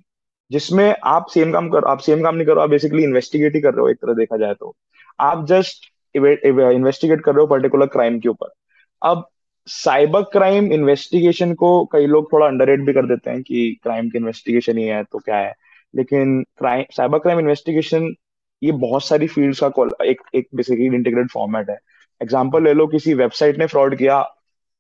जिसमें 0.52 0.96
आप 1.06 1.26
सेम 1.30 1.52
काम 1.54 1.70
करो 1.70 1.88
आप 1.88 2.00
सेम 2.00 2.24
काम 2.24 2.36
नहीं 2.36 2.48
करो 2.48 2.62
आप 2.62 2.70
बेसिकली 2.70 3.04
इन्वेस्टिगेट 3.04 3.56
ही 3.56 3.62
कर 3.62 3.74
रहे 3.74 3.82
हो 3.82 3.90
एक 3.90 3.98
तरह 3.98 4.14
देखा 4.14 4.38
जाए 4.38 4.54
तो। 4.54 4.76
आप 5.20 5.46
जस्ट 5.46 5.86
इन्वेस्टिगेट 6.16 7.22
कर 7.24 7.32
रहे 7.32 7.42
हो 7.42 7.48
पर्टिकुलर 7.48 7.88
क्राइम 7.88 8.20
के 8.20 8.30
ऊपर। 8.30 8.54
अब 9.02 9.28
साइबर 9.70 10.22
क्राइम 10.24 10.72
इन्वेस्टिगेशन 10.74 11.54
को 11.54 11.70
कई 11.86 12.06
लोग 12.06 12.32
थोड़ा 12.34 12.46
अंडर 12.48 12.76
भी 12.78 12.94
कर 12.94 13.06
देते 13.06 13.30
हैं 13.30 13.42
कि 13.44 13.80
क्राइम 13.84 14.10
की 14.10 14.18
इन्वेस्टिगेशन 14.18 14.78
ही 14.78 14.84
है 14.84 15.04
तो 15.04 15.20
क्या 15.20 15.38
है? 15.38 15.54
लेकिन 15.94 16.42
क्राइम 16.58 16.86
साइबर 16.92 17.20
क्राइम 17.20 17.40
इन्वेस्टिगेशन 17.40 18.10
ये 18.62 18.72
बहुत 18.72 19.06
सारी 19.06 19.28
फील्ड्स 19.28 19.60
का 19.64 20.04
एक 20.06 20.22
एक 20.36 20.48
बेसिकली 20.56 20.86
इंटीग्रेटेड 20.86 21.30
फॉर्मेट 21.32 21.70
है। 21.70 21.78
एग्ज़ाम्पल 22.22 22.64
ले 22.64 22.74
लो, 22.74 22.88
किसी 22.88 23.14
वेबसाइट 23.14 23.58
ने 23.60 23.66
फ्रॉड 23.66 23.96
किया 23.98 24.22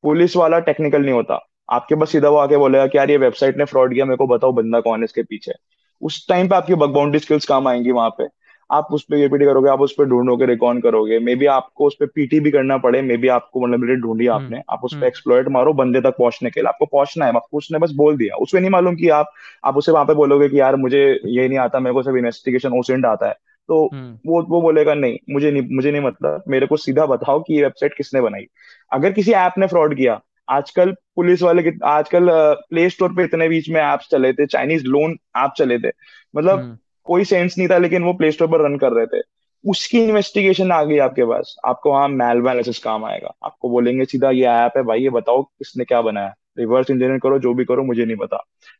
पुलिस 0.03 0.35
वाला 0.35 0.59
टेक्निकल 0.59 1.01
नहीं 1.01 1.13
होता। 1.13 1.39
आपके 1.71 1.95
पास 1.95 2.11
सीधा 2.11 2.29
वो 2.29 2.37
आके 2.37 2.57
बोलेगा 2.57 2.87
कि 2.87 2.97
यार 2.97 3.11
ये 3.11 3.17
वेबसाइट 3.17 3.57
ने 3.57 3.65
फ्रॉड 3.65 3.93
किया, 3.93 4.05
मेरे 4.05 4.17
को 4.17 4.27
बताओ 4.27 4.51
बंदा 4.51 4.79
कौन 4.79 4.99
है 4.99 5.05
इसके 5.05 5.23
पीछे। 5.23 5.53
उस 6.01 6.25
टाइम 6.29 6.49
पे 6.49 6.55
आपकी 6.55 6.75
बग 6.75 6.89
बाउंड्री 6.89 7.19
स्किल्स 7.19 7.45
काम 7.45 7.67
आएँगी 7.67 7.91
वहाँ 7.91 8.09
पे। 8.09 8.27
आप 8.71 8.87
उस 8.91 9.03
पर 9.03 9.15
एपीटी 9.15 9.45
करोगे 9.45 9.69
आप 9.69 9.81
उस 9.81 9.93
पर 9.97 10.05
ढूंढोगे 10.05 10.45
रिकॉर्ड 10.45 10.81
करोगे 10.83 11.19
मे 11.19 11.35
बी 11.35 11.45
आपको 11.45 11.85
उस 11.87 11.95
पर 11.99 12.05
पीटी 12.05 12.39
भी 12.39 12.51
करना 12.51 12.77
पड़े 12.77 13.01
मे 13.01 13.17
बी 13.17 13.27
आपको 13.27 13.61
वनरेबिलिटी 13.61 14.01
ढूंढी 14.01 14.25
हम्म 14.25 14.43
आपने 14.43 14.61
आप 14.69 14.83
उस 14.83 14.93
पर 14.93 14.97
हम्म। 14.97 15.07
एक्सप्लॉइट 15.07 15.47
मारो 15.47 15.73
बंदे 15.73 16.01
तक 16.01 16.17
पहुँचने 16.17 16.49
के 16.49 16.61
लिए। 16.61 16.67
आपको 16.67 16.85
पहुँचना 16.85 17.25
है 17.25 17.33
आपको 17.35 17.57
उसने 17.57 17.79
बस 17.79 17.91
बोल 17.91 18.17
दिया। 18.17 18.35
उसमें 18.35 18.61
नहीं 18.61 18.71
मालूम 18.71 18.95
कि 18.95 19.09
आप 19.09 19.31
आप 19.65 19.77
उसे 19.77 19.91
वहाँ 19.91 20.05
पे 20.05 20.13
बोलोगे 20.13 20.49
कि 20.49 20.59
यार 20.59 20.75
मुझे 20.75 21.03
ये 21.25 21.47
नहीं 21.47 21.59
आता 21.59 21.79
मेरे 21.79 21.93
को 21.93 22.03
सिर्फ़ 22.03 22.17
इन्वेस्टिगेशन 22.17 22.77
ओसेंट 22.79 23.05
आता 23.05 23.27
है। 23.27 23.33
तो 23.69 23.89
हम्म। 23.93 24.17
वो 24.25 24.41
वो 24.41 24.61
बोलेगा 24.61 24.93
नहीं 24.93 25.17
मुझे 25.29 25.51
नहीं 25.51 25.75
मुझे 25.75 25.91
नहीं 25.91 26.01
मतलब 26.01 26.43
मेरे 26.47 26.67
को 26.67 26.77
सीधा 26.77 27.05
बताओ 27.05 27.39
कि 27.39 27.53
ये 27.53 27.63
वेबसाइट 27.63 27.93
किसने 27.97 28.21
बनाई। 28.21 28.45
अगर 28.91 29.11
किसी 29.11 29.31
ऐप 29.31 29.53
ने 29.57 29.67
फ्रॉड 29.67 29.95
किया 29.95 30.19
आजकल 30.49 30.91
पुलिस 31.15 31.41
वाले 31.41 31.71
आजकल 31.85 32.27
प्ले 32.69 32.89
स्टोर 32.89 33.13
पे 33.13 33.23
इतने 33.23 33.49
बीच 33.49 33.69
में 33.69 33.81
ऐप्स 33.81 34.09
चले 34.11 34.33
थे 34.33 34.45
चाइनीज़ 34.45 34.85
लोन 34.85 35.17
ऐप 35.37 35.53
चले 35.57 35.77
थे। 35.79 35.91
मतलब 36.35 36.59
हम्म। 36.59 36.77
कोई 37.09 37.23
सेंस 37.25 37.57
नहीं 37.57 37.67
था 37.67 37.77
लेकिन 37.77 38.03
वो 38.03 38.13
प्ले 38.13 38.31
स्टोर 38.31 38.47
पर 38.47 38.61
रन 38.61 38.77
कर 38.77 38.91
रहे 38.91 39.05
थे। 39.05 39.21
उसकी 39.65 40.03
इन्वेस्टिगेशन 40.03 40.71
आ 40.71 40.83
गई 40.83 40.97
आपके 40.97 41.25
पास। 41.25 41.55
आपको 41.65 41.91
वहाँ 41.91 42.07
मैल 42.09 42.37
एनालिसिस 42.37 42.79
काम 42.79 43.05
आएगा। 43.05 43.33
आपको 43.43 43.69
बोलेंगे 43.69 44.05
सीधा 44.05 44.29
ये 44.31 44.45
ऐप 44.45 44.77
है 44.77 44.83
भाई 44.83 45.01
ये 45.01 45.09
बताओ 45.09 45.41
किसने 45.43 45.85
क्या 45.85 46.01
बनाया? 46.01 46.33
रिवर्स 46.59 46.89
इंजीनियर 46.91 47.19
करो 47.19 47.39
जो 47.39 47.53
भी 47.53 47.65
करो 47.65 47.83
मुझे 47.83 48.05
नहीं 48.05 48.17
पता। 48.17 48.37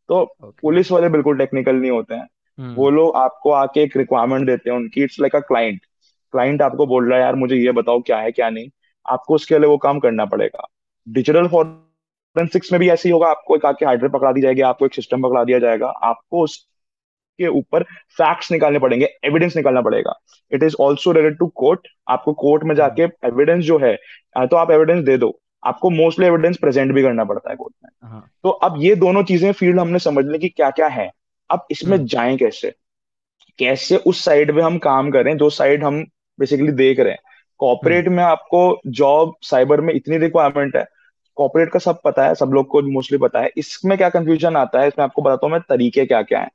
तो 0.09 0.21
ओके 0.21 0.49
पुलिस 0.61 0.91
वाले 0.91 1.09
बिल्कुल 1.09 1.37
टेक्निकल 1.37 1.75
नहीं 1.75 1.91
होते 1.91 2.15
हैं। 2.15 2.27
Hmm. 2.59 2.77
वो 2.77 2.89
लोग 2.89 3.15
आपको 3.15 3.51
आके 3.51 3.81
एक 3.81 3.97
रिक्वायरमेंट 3.97 4.45
देते 4.47 4.69
हैं 4.69 4.77
उनकी। 4.77 5.03
It's 5.03 5.19
like 5.19 5.35
a 5.35 5.39
client 5.39 5.79
client 6.33 6.61
आपको 6.61 6.85
बोल 6.85 7.09
रहा 7.09 7.17
है 7.19 7.23
यार 7.23 7.35
मुझे 7.35 7.55
ये 7.55 7.71
बताओ 7.71 8.01
क्या 8.01 8.17
है 8.17 8.31
क्या 8.31 8.49
नहीं? 8.49 8.69
आपको 9.05 9.35
उसके 9.35 9.59
लिए 9.59 9.67
वो 9.67 9.77
काम 9.77 9.99
करना 9.99 10.25
पड़ेगा। 10.25 10.67
डिजिटल 11.07 11.47
फॉरेंसिक्स 11.47 12.71
में 12.71 12.79
भी 12.79 12.89
ऐसे 12.89 13.09
ही 13.09 13.13
होगा। 13.13 13.27
आपको 13.27 13.55
एक 13.55 13.65
आके 13.65 13.85
हार्डवेयर 13.85 14.11
पकड़ा 14.11 14.31
दी 14.31 14.41
जाएगी 14.41 14.61
आपको 14.61 14.85
एक 14.85 14.93
सिस्टम 14.93 15.23
पकड़ा 15.23 15.43
दिया 15.43 15.59
जाएगा। 15.59 15.87
आपको 15.87 16.45
उसके 17.39 17.47
ऊपर 17.49 17.83
फैक्ट्स 18.17 18.51
निकालने 18.51 18.79
पड़ेंगे 18.79 19.05
एविडेंस 19.25 19.55
निकालना 19.55 19.81
पड़ेगा। 19.81 20.13
It 20.51 20.63
is 20.63 20.75
also 20.81 21.11
related 21.11 21.37
to 21.39 21.47
court 21.55 21.87
आपको 22.07 22.33
कोर्ट 22.35 22.63
में 22.63 22.69
हम्म 22.69 22.77
जाके 22.77 23.03
एविडेंस 23.27 23.63
जो 23.65 23.77
है 23.77 23.95
तो 24.37 24.55
आप 24.55 24.71
एविडेंस 24.71 25.03
दे 25.05 25.17
दो। 25.17 25.37
आपको 25.63 25.89
मोस्टली 25.89 26.25
एविडेंस 26.25 26.57
प्रेजेंट 26.57 26.91
भी 26.93 27.01
करना 27.03 27.23
पड़ता 27.23 27.49
है 27.49 27.55
कोर्ट 27.55 27.73
में। 27.83 27.89
हाँ। 28.03 28.25
तो 28.43 28.49
अब 28.49 28.75
ये 28.79 28.95
दोनों 28.95 29.23
चीज़ें 29.23 29.51
फ़ील्ड 29.51 29.79
हमने 29.79 29.99
समझ 29.99 30.25
ली 30.25 30.39
कि 30.39 30.49
क्या 30.49 30.69
क्या 30.71 30.87
है। 30.87 31.09
अब 31.49 31.65
इसमें 31.71 31.95
हम्म। 31.97 32.07
जाएँ 32.07 32.37
कैसे? 32.37 32.73
कैसे 33.59 33.97
उस 33.97 34.23
साइड 34.25 34.53
पे 34.55 34.61
हम 34.61 34.77
काम 34.79 35.09
करें 35.11 35.35
जो 35.37 35.49
साइड 35.49 35.83
हम 35.83 36.03
बेसिकली 36.39 36.71
देख 36.73 36.99
रहे 36.99 37.11
हैं। 37.11 37.19
हम्म। 37.19 37.57
कॉर्पोरेट 37.59 38.07
में 38.07 38.23
आपको 38.23 38.79
जॉब 38.87 39.33
साइबर 39.43 39.81
में 39.81 39.93
इतनी 39.93 40.17
रिक्वायरमेंट 40.17 40.75
है। 40.75 40.85
कॉर्पोरेट 41.37 41.71
का 41.71 41.79
सब 41.79 41.99
पता 42.05 42.25
है 42.25 42.35
सब 42.35 42.51
लोग 42.53 42.67
को 42.67 42.81
मोस्टली 42.83 43.17
पता 43.17 43.39
है। 43.39 43.49
इसमें 43.57 43.97
क्या 43.97 44.09
कंफ्यूजन 44.09 44.55
आता 44.55 44.81
है 44.81 44.87
इसमें 44.87 45.03
आपको 45.03 45.21
बताता 45.21 45.45
हूँ 45.45 45.51
मैं 45.53 45.61
तरीके 45.69 46.05
क्या 46.05 46.21
क्या 46.21 46.39
है। 46.39 46.49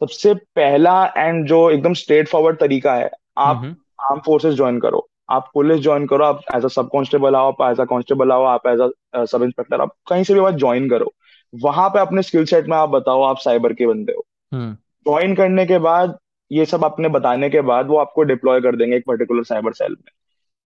सबसे 0.00 0.34
पहला 0.34 1.12
एंड 1.16 1.46
जो 1.46 1.70
एकदम 1.70 1.94
स्ट्रेट 1.94 2.28
फॉरवर्ड 2.28 2.58
तरीका 2.58 2.94
है 2.94 3.10
आप 3.38 3.56
हम्म 3.56 3.76
आर्म 4.00 4.20
फोर्सेस 4.20 4.54
ज्वाइन 4.54 4.80
करो। 4.80 5.08
आप 5.30 5.50
पुलिस 5.54 5.80
ज्वाइन 5.80 6.06
करो 6.06 6.24
आप 6.24 6.40
एज 6.56 6.64
अ 6.64 6.68
सब 6.68 6.86
कांस्टेबल 6.86 7.34
आओ 7.34 7.52
आप 7.52 7.72
एज 7.72 7.80
अ 7.80 7.84
कांस्टेबल 7.84 8.32
आओ 8.32 8.44
आप 8.44 8.66
एज 8.66 8.90
अ 9.14 9.24
सब 9.24 9.42
इंस्पेक्टर 9.42 9.80
आप 9.80 9.94
कहीं 10.08 10.24
से 10.24 10.34
भी 10.34 10.40
बात 10.40 10.54
ज्वाइन 10.54 10.88
करो। 10.88 11.12
वहाँ 11.54 11.88
पे 11.88 11.98
अपने 11.98 12.22
स्किल 12.22 12.44
सेट 12.44 12.66
में 12.66 12.76
आप 12.76 12.88
बताओ 12.88 13.22
आप 13.22 13.38
साइबर 13.38 13.72
के 13.72 13.86
बंदे 13.86 14.12
हो। 14.12 14.26
हम्म। 14.54 14.74
ज्वाइन 14.74 15.34
करने 15.34 15.66
के 15.66 15.78
बाद 15.78 16.18
ये 16.52 16.66
सब 16.66 16.84
आपने 16.84 17.08
बताने 17.08 17.50
के 17.50 17.60
बाद 17.60 17.86
वो 17.86 17.96
आपको 17.96 18.22
डिप्लॉय 18.22 18.60
कर 18.60 18.76
देंगे 18.76 18.96
एक 18.96 19.04
पर्टिकुलर 19.06 19.44
साइबर 19.44 19.72
सेल 19.72 19.92
में। 19.92 20.10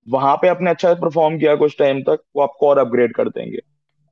वहाँ 0.08 0.36
पे 0.36 0.48
आपने 0.48 0.70
अच्छा 0.70 0.94
परफॉर्म 0.94 1.38
किया 1.38 1.56
कुछ 1.56 1.76
टाइम 1.78 2.02
तक 2.02 2.20
वो 2.36 2.42
आपको 2.42 2.68
और 2.68 2.78
अपग्रेड 2.78 3.14
कर 3.14 3.28
देंगे। 3.28 3.58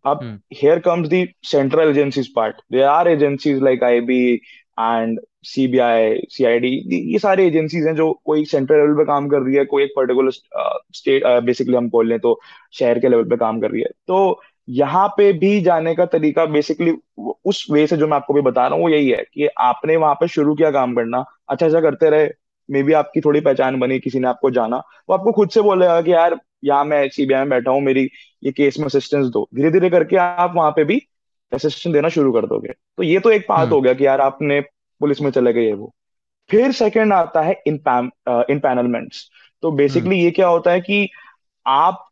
अब 0.04 0.40
here 0.52 0.78
comes 0.78 1.08
comes 1.08 1.14
the 1.14 1.52
central 1.54 1.92
agencies 1.92 2.28
part. 2.38 2.52
There 2.74 2.88
are 2.88 3.16
agencies 3.16 3.62
like 3.62 3.82
IB 3.82 4.38
and 4.78 5.18
CBI, 5.44 6.20
CID. 6.28 6.64
ये 7.12 7.18
सारी 7.18 7.46
एजेंसीज 7.46 7.86
हैं 7.86 7.94
जो 7.96 8.12
कोई 8.24 8.44
सेंट्रल 8.44 8.76
लेवल 8.76 8.94
पे 8.94 9.04
काम 9.04 9.28
कर 9.28 9.42
रही 9.42 9.54
है 9.56 9.64
कोई 9.64 9.82
एक 9.84 9.92
पर्टिकुलर 9.96 10.30
स्टेट 10.94 11.26
बेसिकली 11.44 11.76
हम 11.76 11.88
बोल 11.90 12.08
लें 12.08 12.18
तो 12.18 12.38
शहर 12.74 12.98
के 12.98 13.08
लेवल 13.08 13.24
पे 13.30 13.36
काम 13.36 13.60
कर 13.60 13.70
रही 13.70 13.80
है 13.80 13.88
तो 14.08 14.40
यहाँ 14.68 15.06
पे 15.16 15.32
भी 15.32 15.60
जाने 15.60 15.94
का 15.94 16.04
तरीका 16.06 16.44
बेसिकली 16.46 16.94
उस 17.46 17.66
वे 17.70 17.86
से 17.86 17.96
जो 17.96 18.06
मैं 18.08 18.16
आपको 18.16 18.34
भी 18.34 18.40
बता 18.40 18.66
रहा 18.66 18.74
हूँ 18.74 18.82
वो 18.82 18.88
यही 18.90 19.08
है 19.10 19.24
कि 19.34 19.48
आपने 19.60 19.96
वहाँ 19.96 20.14
पे 20.14 20.28
शुरू 20.28 20.54
किया 20.54 20.70
काम 20.70 20.94
करना 20.94 21.24
अच्छा 21.48 21.66
अच्छा 21.66 21.80
करते 21.80 22.10
रहे 22.10 22.28
मे 22.68 22.82
बी 22.82 22.92
आपकी 22.92 23.20
थोड़ी 23.20 23.40
पहचान 23.40 23.78
बनी 23.80 23.98
किसी 24.00 24.18
ने 24.20 24.28
आपको 24.28 24.50
जाना 24.50 24.76
वो 25.08 25.14
आपको 25.14 25.32
खुद 25.32 25.50
से 25.50 25.60
बोलेगा 25.62 26.00
कि 26.02 26.12
यार 26.12 26.38
यहाँ 26.64 26.84
मैं 26.84 27.08
सीबीआई 27.08 27.40
में 27.40 27.48
बैठा 27.50 27.70
हूँ 27.70 27.80
मेरी 27.82 28.08
ये 28.42 28.52
केस 28.52 28.78
में 28.78 28.86
असिस्टेंस 28.86 29.26
दो 29.26 29.48
धीरे 29.54 29.70
धीरे 29.70 29.90
करके 29.90 30.16
आप 30.16 30.52
वहाँ 30.56 30.70
पे 30.76 30.84
भी 30.84 31.00
असिस्टेंस 31.54 31.92
देना 31.92 32.08
शुरू 32.08 32.32
कर 32.32 32.46
दोगे। 32.46 32.68
तो 32.68 33.02
ये 33.02 33.18
तो 33.20 33.30
एक 33.30 33.46
पाथ 33.48 33.58
हम्म। 33.58 33.70
हो 33.70 33.80
गया 33.80 33.94
कि 33.94 34.06
यार 34.06 34.20
आपने 34.20 34.60
पुलिस 35.00 35.20
में 35.20 35.30
चले 35.30 35.52
गए 35.52 35.72
वो। 35.72 35.92
फिर 36.50 36.72
सेकंड 36.72 37.12
आता 37.12 37.42
है 37.42 37.62
इन 37.66 37.74
इन 38.50 38.58
पैनलमेंट्स 38.58 39.28
तो 39.62 39.68
हम्म। 39.68 39.78
बेसिकली 39.78 40.16
ये 40.16 40.30
क्या 40.30 40.48
होता 40.48 40.70
है 40.70 40.80
कि 40.80 41.08
आप 41.66 42.08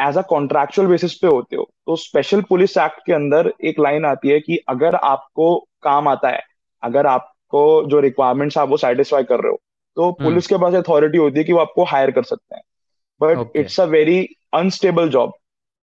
एज 0.00 0.16
अ 0.18 0.22
कॉन्ट्रेक्चुअल 0.22 0.88
बेसिस 0.88 1.14
पे 1.14 1.26
होते 1.26 1.56
हो 1.56 1.68
तो 1.86 1.96
स्पेशल 1.96 2.42
पुलिस 2.42 2.76
एक्ट 2.78 3.00
के 3.06 3.12
अंदर 3.12 3.52
एक 3.64 3.80
लाइन 3.80 4.04
आती 4.04 4.28
है 4.28 4.40
कि 4.40 4.56
अगर 4.68 4.94
आपको 4.94 5.58
काम 5.82 6.08
आता 6.08 6.28
है 6.28 6.42
अगर 6.82 7.06
आपको 7.06 7.84
जो 7.86 8.00
रिक्वायरमेंट्स 8.00 8.58
आप 8.58 8.68
वो 8.68 8.76
सेटिस्फाई 8.76 9.22
कर 9.22 9.40
रहे 9.40 9.50
हो 9.50 9.60
तो 9.96 10.10
हम्म। 10.10 10.24
पुलिस 10.24 10.46
के 10.46 10.56
पास 10.56 10.74
अथॉरिटी 10.74 11.18
होती 11.18 11.38
है 11.38 11.44
कि 11.44 11.52
वो 11.52 11.58
आपको 11.58 11.84
हायर 11.84 12.10
कर 12.10 12.22
सकते 12.22 12.54
हैं। 12.54 12.62
But 13.20 13.56
it's 13.56 13.80
a 13.80 13.84
very 13.84 14.28
unstable 14.54 15.08
job 15.08 15.32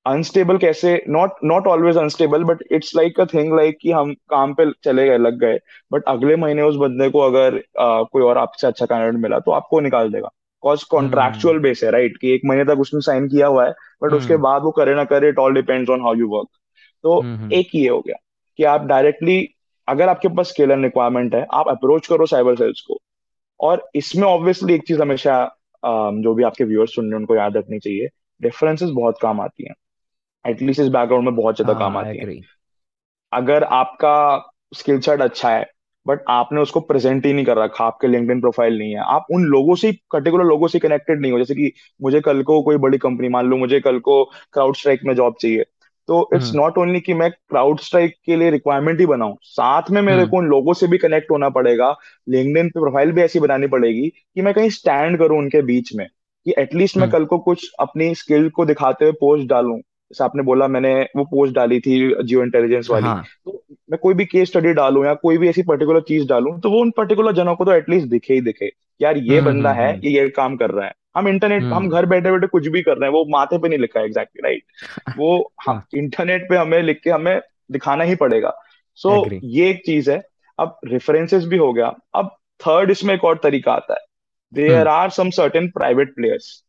unstable 0.09 0.57
कैसे 0.57 0.91
not 1.09 1.43
not 1.43 1.67
always 1.67 1.97
unstable 1.97 2.43
but 2.43 2.63
it's 2.71 2.95
like 2.95 3.19
a 3.19 3.25
thing 3.33 3.53
like 3.55 3.77
कि 3.81 3.91
हम 3.91 4.13
काम 4.29 4.53
पे 4.53 4.65
चले 4.83 5.05
गए 5.07 5.17
लग 5.17 5.39
गए। 5.39 5.59
बट 5.91 6.03
अगले 6.07 6.35
महीने 6.35 6.61
उस 6.61 6.75
बंदे 6.77 7.09
को 7.09 7.19
अगर 7.21 7.57
uh, 7.57 8.05
कोई 8.11 8.23
और 8.23 8.37
आपसे 8.37 8.67
अच्छा 8.67 8.85
कैंडिडेट 8.85 9.21
मिला 9.21 9.39
तो 9.39 9.51
आपको 9.51 9.79
निकाल 9.79 10.11
देगा। 10.11 10.29
कॉज 10.63 10.79
हम्म 10.79 10.87
कॉन्ट्रैक्चुअल 10.91 11.59
बेस 11.59 11.83
है 11.83 11.91
राइट 11.91 12.05
right? 12.05 12.21
कि 12.21 12.31
एक 12.31 12.41
महीने 12.45 12.63
तक 12.65 12.79
उसने 12.79 13.01
साइन 13.01 13.27
किया 13.27 13.47
हुआ 13.47 13.65
है 13.65 13.71
बट 14.03 14.13
उसके 14.13 14.33
हम्म। 14.33 14.43
बाद 14.43 14.63
वो 14.63 14.71
करे 14.71 14.95
ना 14.95 15.03
करे 15.05 15.29
it 15.29 15.39
all 15.39 15.53
depends 15.53 15.89
on 15.89 16.01
how 16.01 16.15
you 16.15 16.27
work 16.29 16.47
तो 17.03 17.19
हम्म 17.21 17.35
हम्म, 17.35 17.51
एक 17.53 17.69
ये 17.75 17.87
हो 17.89 17.99
गया 17.99 18.15
कि 18.59 18.63
आप 18.63 18.85
डायरेक्टली 18.85 19.47
अगर 19.87 20.09
आपके 20.09 20.27
पास 20.27 20.47
स्किल 20.47 20.71
एंड 20.71 20.83
रिक्वायरमेंट 20.83 21.35
है 21.35 21.45
आप 21.53 21.67
अप्रोच 21.67 22.07
करो 22.07 22.25
साइबर 22.25 22.55
सेल्स 22.55 22.81
को। 22.81 22.99
और 23.59 23.89
इसमें 23.95 24.27
ऑब्वियसली 24.27 24.73
एक 24.73 24.87
चीज़ 24.87 25.01
हमेशा 25.01 25.43
जो 25.83 26.33
भी 26.33 26.43
आपके 26.43 26.63
व्यूअर्स 26.63 26.95
सुन 26.95 27.05
रहे 27.05 27.13
हैं 27.13 27.19
उनको 27.19 27.35
याद 27.35 27.57
रखनी 27.57 27.79
चाहिए 27.79 28.07
रेफरेंसेस 28.41 28.89
बहुत 28.89 29.17
काम 29.21 29.41
आती 29.41 29.63
हैं। 29.63 29.73
एटलीस्ट 30.45 30.81
इस 30.81 30.87
बैकग्राउंड 30.87 31.25
में 31.25 31.35
बहुत 31.35 31.55
ज़्यादा 31.55 31.73
काम 31.79 31.97
हाँ 31.97 32.05
आती 32.05 32.17
हैं। 32.17 32.41
अगर 33.31 33.63
आपका 33.63 34.15
स्किल 34.73 34.99
सेट 34.99 35.21
अच्छा 35.21 35.49
है 35.49 35.65
बट 36.05 36.19
आपने 36.29 36.61
उसको 36.61 36.79
प्रेजेंट 36.79 37.25
ही 37.25 37.33
नहीं 37.33 37.45
कर 37.45 37.57
रखा 37.57 37.85
आपके 37.85 38.07
लिंक्डइन 38.07 38.39
प्रोफ़ाइल 38.41 38.77
नहीं 38.77 38.91
है 38.91 39.03
आप 39.05 39.25
उन 39.31 39.43
लोगों 39.45 39.75
से 39.75 39.91
पर्टिकुलर 40.11 40.43
लोगों 40.43 40.67
से 40.67 40.79
कनेक्टेड 40.79 41.21
नहीं 41.21 41.31
हो 41.31 41.39
जैसे 41.39 41.55
कि 41.55 41.71
मुझे 42.01 42.21
कल 42.21 42.41
को 42.43 42.61
कोई 42.61 42.77
बड़ी 42.77 42.97
कंपनी 42.97 43.29
मान 43.29 43.45
लो 43.45 43.57
मुझे 43.57 43.79
कल 43.79 43.99
को 43.99 44.23
क्राउड 44.53 44.75
स्ट्राइक 44.75 45.01
में 45.05 45.13
जॉब 45.15 45.35
चाहिए 45.41 45.65
तो 46.09 46.29
इट्स 46.35 46.53
नॉट 46.55 46.77
ओनली 46.77 46.99
कि 46.99 47.13
मैं 47.13 47.29
क्राउड 47.31 47.79
स्ट्राइक 47.79 48.15
के 48.25 48.35
लिए 48.35 48.49
रिक्वायरमेंट 48.49 48.99
ही 48.99 49.05
बनाऊँ 49.05 49.35
साथ 49.43 49.89
में 49.91 50.01
मेरे 50.01 50.17
हम्म। 50.17 50.29
को 50.29 50.37
उन 50.37 50.45
लोगों 50.45 50.73
से 50.73 50.87
भी 50.87 50.97
कनेक्ट 50.97 51.31
होना 51.31 51.49
पड़ेगा 51.49 51.95
लिंक्डइन 52.27 52.69
पे 52.69 52.79
प्रोफ़ाइल 52.79 53.11
भी 53.11 53.21
ऐसी 53.21 53.39
बनानी 53.39 53.67
पड़ेगी 53.67 54.09
कि 54.09 54.41
मैं 54.41 54.53
कहीं 54.53 54.69
स्टैंड 54.69 55.17
करूँ 55.19 55.37
उनके 55.37 55.61
बीच 55.61 55.93
में 55.95 56.07
कि 56.45 56.53
एटलीस्ट 56.57 56.97
मैं 56.97 57.03
हम्म। 57.03 57.13
कल 57.13 57.25
को 57.25 57.37
कुछ 57.39 57.69
अपनी 57.79 58.13
स्किल 58.15 58.49
को 58.49 58.65
दिखाते 58.65 59.05
हुए 59.05 59.13
पोस्ट 59.13 59.47
डालूं 59.47 59.77
जैसे 60.11 60.23
आपने 60.23 60.43
बोला 60.43 60.67
मैंने 60.67 61.07
वो 61.15 61.23
पोस्ट 61.23 61.55
डाली 61.55 61.79
थी 61.79 62.23
जियो 62.23 62.43
इंटेलिजेंस 62.43 62.87
वाली। 62.89 63.05
हाँ। 63.05 63.23
तो 63.45 63.63
मैं 63.91 63.97
कोई 63.97 64.13
भी 64.13 64.25
केस 64.25 64.47
स्टडी 64.47 64.73
डालूं 64.73 65.05
या 65.05 65.13
कोई 65.13 65.37
भी 65.37 65.49
ऐसी 65.49 65.63
पर्टिकुलर 65.63 66.01
चीज़ 66.01 66.27
डालूं 66.27 66.59
तो 66.59 66.71
वो 66.71 66.81
उन 66.81 66.91
पर्टिकुलर 66.91 67.31
जनों 67.31 67.55
को 67.55 67.65
तो 67.65 67.71
एटलीस्ट 67.71 68.07
दिखे 68.07 68.33
ही 68.33 68.41
दिखे। 68.41 68.71
यार 69.01 69.17
ये 69.17 69.39
हम्म 69.39 69.49
बंदा 69.49 69.69
हम्म 69.69 69.79
है 69.79 69.93
हम्म। 69.93 70.01
ये 70.03 70.11
ये 70.11 70.29
काम 70.29 70.55
कर 70.57 70.69
रहा 70.69 70.85
है। 70.85 70.93
हम 71.17 71.27
इंटरनेट 71.27 71.63
हम 71.63 71.89
घर 71.89 72.05
बैठे 72.05 72.31
बैठे 72.31 72.47
कुछ 72.47 72.67
भी 72.67 72.81
कर 72.81 72.91
रहे 72.91 73.05
हैं 73.05 73.13
वो 73.13 73.25
माथे 73.29 73.57
पे 73.57 73.69
नहीं 73.69 73.79
लिखा 73.79 73.99
है 73.99 74.05
एग्जैक्टली 74.05 74.41
राइट 74.43 74.63
वो 75.17 75.51
हम 75.67 75.73
हाँ 75.73 75.87
इंटरनेट 75.95 76.49
पे 76.49 76.55
हमें 76.55 76.81
लिख 76.83 77.01
के 77.03 77.09
हमें 77.09 77.41
दिखाना 77.71 78.03
ही 78.03 78.15
पड़ेगा। 78.15 78.53
सो 78.95 79.29
ये 79.43 79.69
एक 79.69 79.81
चीज़ 79.85 80.11
है। 80.11 80.21
अब 80.59 80.79
रेफरेंसेस 80.85 81.43
भी 81.43 81.57
हो 81.57 81.73
गया। 81.73 81.93
अब 82.15 82.35
थर्ड 82.61 82.91
इसमें 82.91 83.13
एक 83.13 83.23
और 83.23 83.39
तरीका 83.43 83.71
आता 83.71 83.93
है। 83.93 83.99
There 84.53 84.87
are 84.87 85.09
some 85.09 85.29
certain 85.29 85.67
private 85.67 86.15
players 86.15 86.63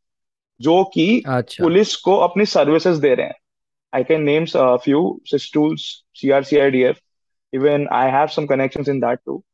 जो 0.61 0.83
कि 0.85 1.23
अच्छा। 1.29 1.65
पुलिस 1.65 1.97
को 1.97 2.17
अपनी 2.17 2.45
सर्विसेज़ 2.45 3.01
दे 3.01 3.15
रहे 3.15 3.27
हैं। 3.27 3.35
I 3.95 4.05
can 4.05 4.23
names 4.23 4.57
few 4.57 5.21
सिस्टूल्स 5.25 5.81
C 6.15 6.31
R 6.31 6.43
C 6.43 6.57
I 6.57 6.71
D 6.71 6.83
F 6.83 6.99
even 7.53 7.87
I 7.93 8.11
have 8.11 8.27
some 8.27 8.47
connection 8.47 8.85
in 8.89 8.97
मतलब 8.97 9.19
टू 9.27 9.45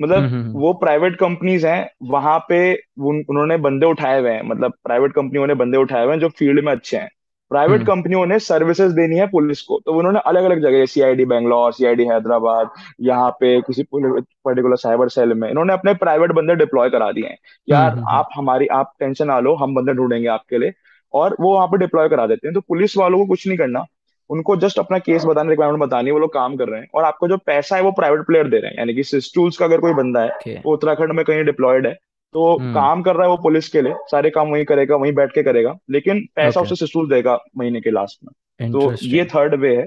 मतलब 0.00 0.52
वो 0.56 0.72
प्राइवेट 0.72 1.16
कंपनीज़ 1.16 1.66
हैं 1.66 1.90
वहाँ 2.02 2.38
पे 2.48 2.74
उन, 2.98 3.24
उन्होंने 3.28 3.56
बंदे 3.56 3.86
उठाए 3.86 4.20
हुए 4.20 4.30
हैं। 4.30 4.42
मतलब 4.42 4.72
प्राइवेट 4.84 5.12
कंपनियों 5.12 5.46
ने 5.46 5.54
बंदे 5.54 5.78
उठाए 5.78 6.04
हुए 6.04 6.12
हैं 6.12 6.20
जो 6.20 6.28
फ़ील्ड 6.28 6.64
में 6.64 6.72
अच्छे 6.72 6.96
हैं। 6.96 7.10
प्राइवेट 7.50 7.86
कंपनियों 7.86 8.26
ने 8.26 8.38
सर्विसेज़ 8.38 8.92
देनी 8.92 9.16
है 9.16 9.26
पुलिस 9.26 9.62
को। 9.62 9.80
तो 9.86 9.92
उन्होंने 9.92 10.20
अलग 10.26 10.44
अलग 10.44 10.62
जगह 10.62 10.86
सीआईडी 10.86 11.24
बैंगलोर 11.24 11.72
सीआईडी 11.72 12.04
हैदराबाद 12.04 12.70
यहाँ 13.00 13.30
पे 13.30 13.60
किसी 13.60 13.82
पर्टिकुलर 13.94 14.76
साइबर 14.76 15.08
सेल 15.08 15.34
में। 15.34 15.50
इन्होंने 15.50 15.72
अपने 15.72 15.94
प्राइवेट 15.94 16.32
बंदे 16.32 16.54
डिप्लॉय 16.54 16.90
करा 16.90 17.12
दिए 17.12 17.24
हैं। 17.24 17.30
हम्म 17.30 17.74
यार 17.74 17.90
हम्म 17.90 18.00
हम्म, 18.00 18.08
आप 18.08 18.28
हमारी 18.36 18.66
आप 18.66 18.92
टेंशन 19.00 19.26
ना 19.26 19.40
लो 19.40 19.54
हम 19.54 19.74
बंदे 19.74 19.92
ढूंढेंगे 19.92 20.28
आपके 20.28 20.58
लिए। 20.58 20.72
और 21.14 21.36
वो 21.40 21.54
वहाँ 21.54 21.66
पे 21.66 21.78
डिप्लॉय 21.78 22.08
करा 22.08 22.26
देते 22.26 22.48
हैं। 22.48 22.54
तो 22.54 22.60
पुलिस 22.60 22.96
वालों 22.96 23.18
को 23.18 23.26
कुछ 23.26 23.46
नहीं 23.48 23.58
करना। 23.58 23.84
उनको 24.30 24.56
जस्ट 24.56 24.78
अपना 24.78 24.98
केस 24.98 25.24
बताने 25.24 25.50
रिक्वायरमेंट 25.50 25.82
बतानी 25.84 26.10
वो 26.10 26.18
लोग 26.18 26.32
काम 26.34 26.56
कर 26.56 26.68
रहे 26.68 26.80
हैं। 26.80 26.88
और 26.94 27.04
आपको 27.04 27.28
जो 27.28 27.36
पैसा 27.36 27.76
है 27.76 27.82
वो 27.82 27.92
प्राइवेट 27.92 28.20
प्लेयर 28.20 28.48
दे 28.48 28.56
रहे 28.56 28.70
हैं। 28.70 28.78
यानी 28.78 28.94
कि 28.94 29.02
सिस्टूल्स 29.02 29.56
का 29.56 29.64
अगर 29.64 29.78
कोई 29.78 29.94
बंदा 29.94 30.20
है 30.20 30.30
वो 30.66 30.72
उत्तराखंड 30.72 31.12
में 31.12 31.24
कहीं 31.24 31.44
डिप्लॉयड 31.44 31.86
है 31.86 31.98
तो 32.32 32.58
हम्म। 32.58 32.74
काम 32.74 33.02
कर 33.02 33.14
रहा 33.14 33.24
है 33.24 33.30
वो 33.30 33.36
पुलिस 33.36 33.68
के 33.68 33.82
लिए 33.82 33.94
सारे 34.10 34.30
काम 34.30 34.48
वहीं 34.48 34.64
करेगा 34.64 34.96
वहीं 34.96 35.12
बैठ 35.12 35.32
के 35.34 35.42
करेगा 35.42 35.78
लेकिन 35.90 36.28
पैसा 36.34 36.60
ओके 36.60 36.66
उसे 36.66 36.76
सिस्टूल 36.76 37.08
देगा 37.10 37.38
महीने 37.56 37.80
के 37.80 37.90
लास्ट 37.90 38.24
में। 38.24 38.72
तो 38.72 38.92
ये 39.02 39.24
थर्ड 39.24 39.54
वे 39.54 39.76
है। 39.76 39.86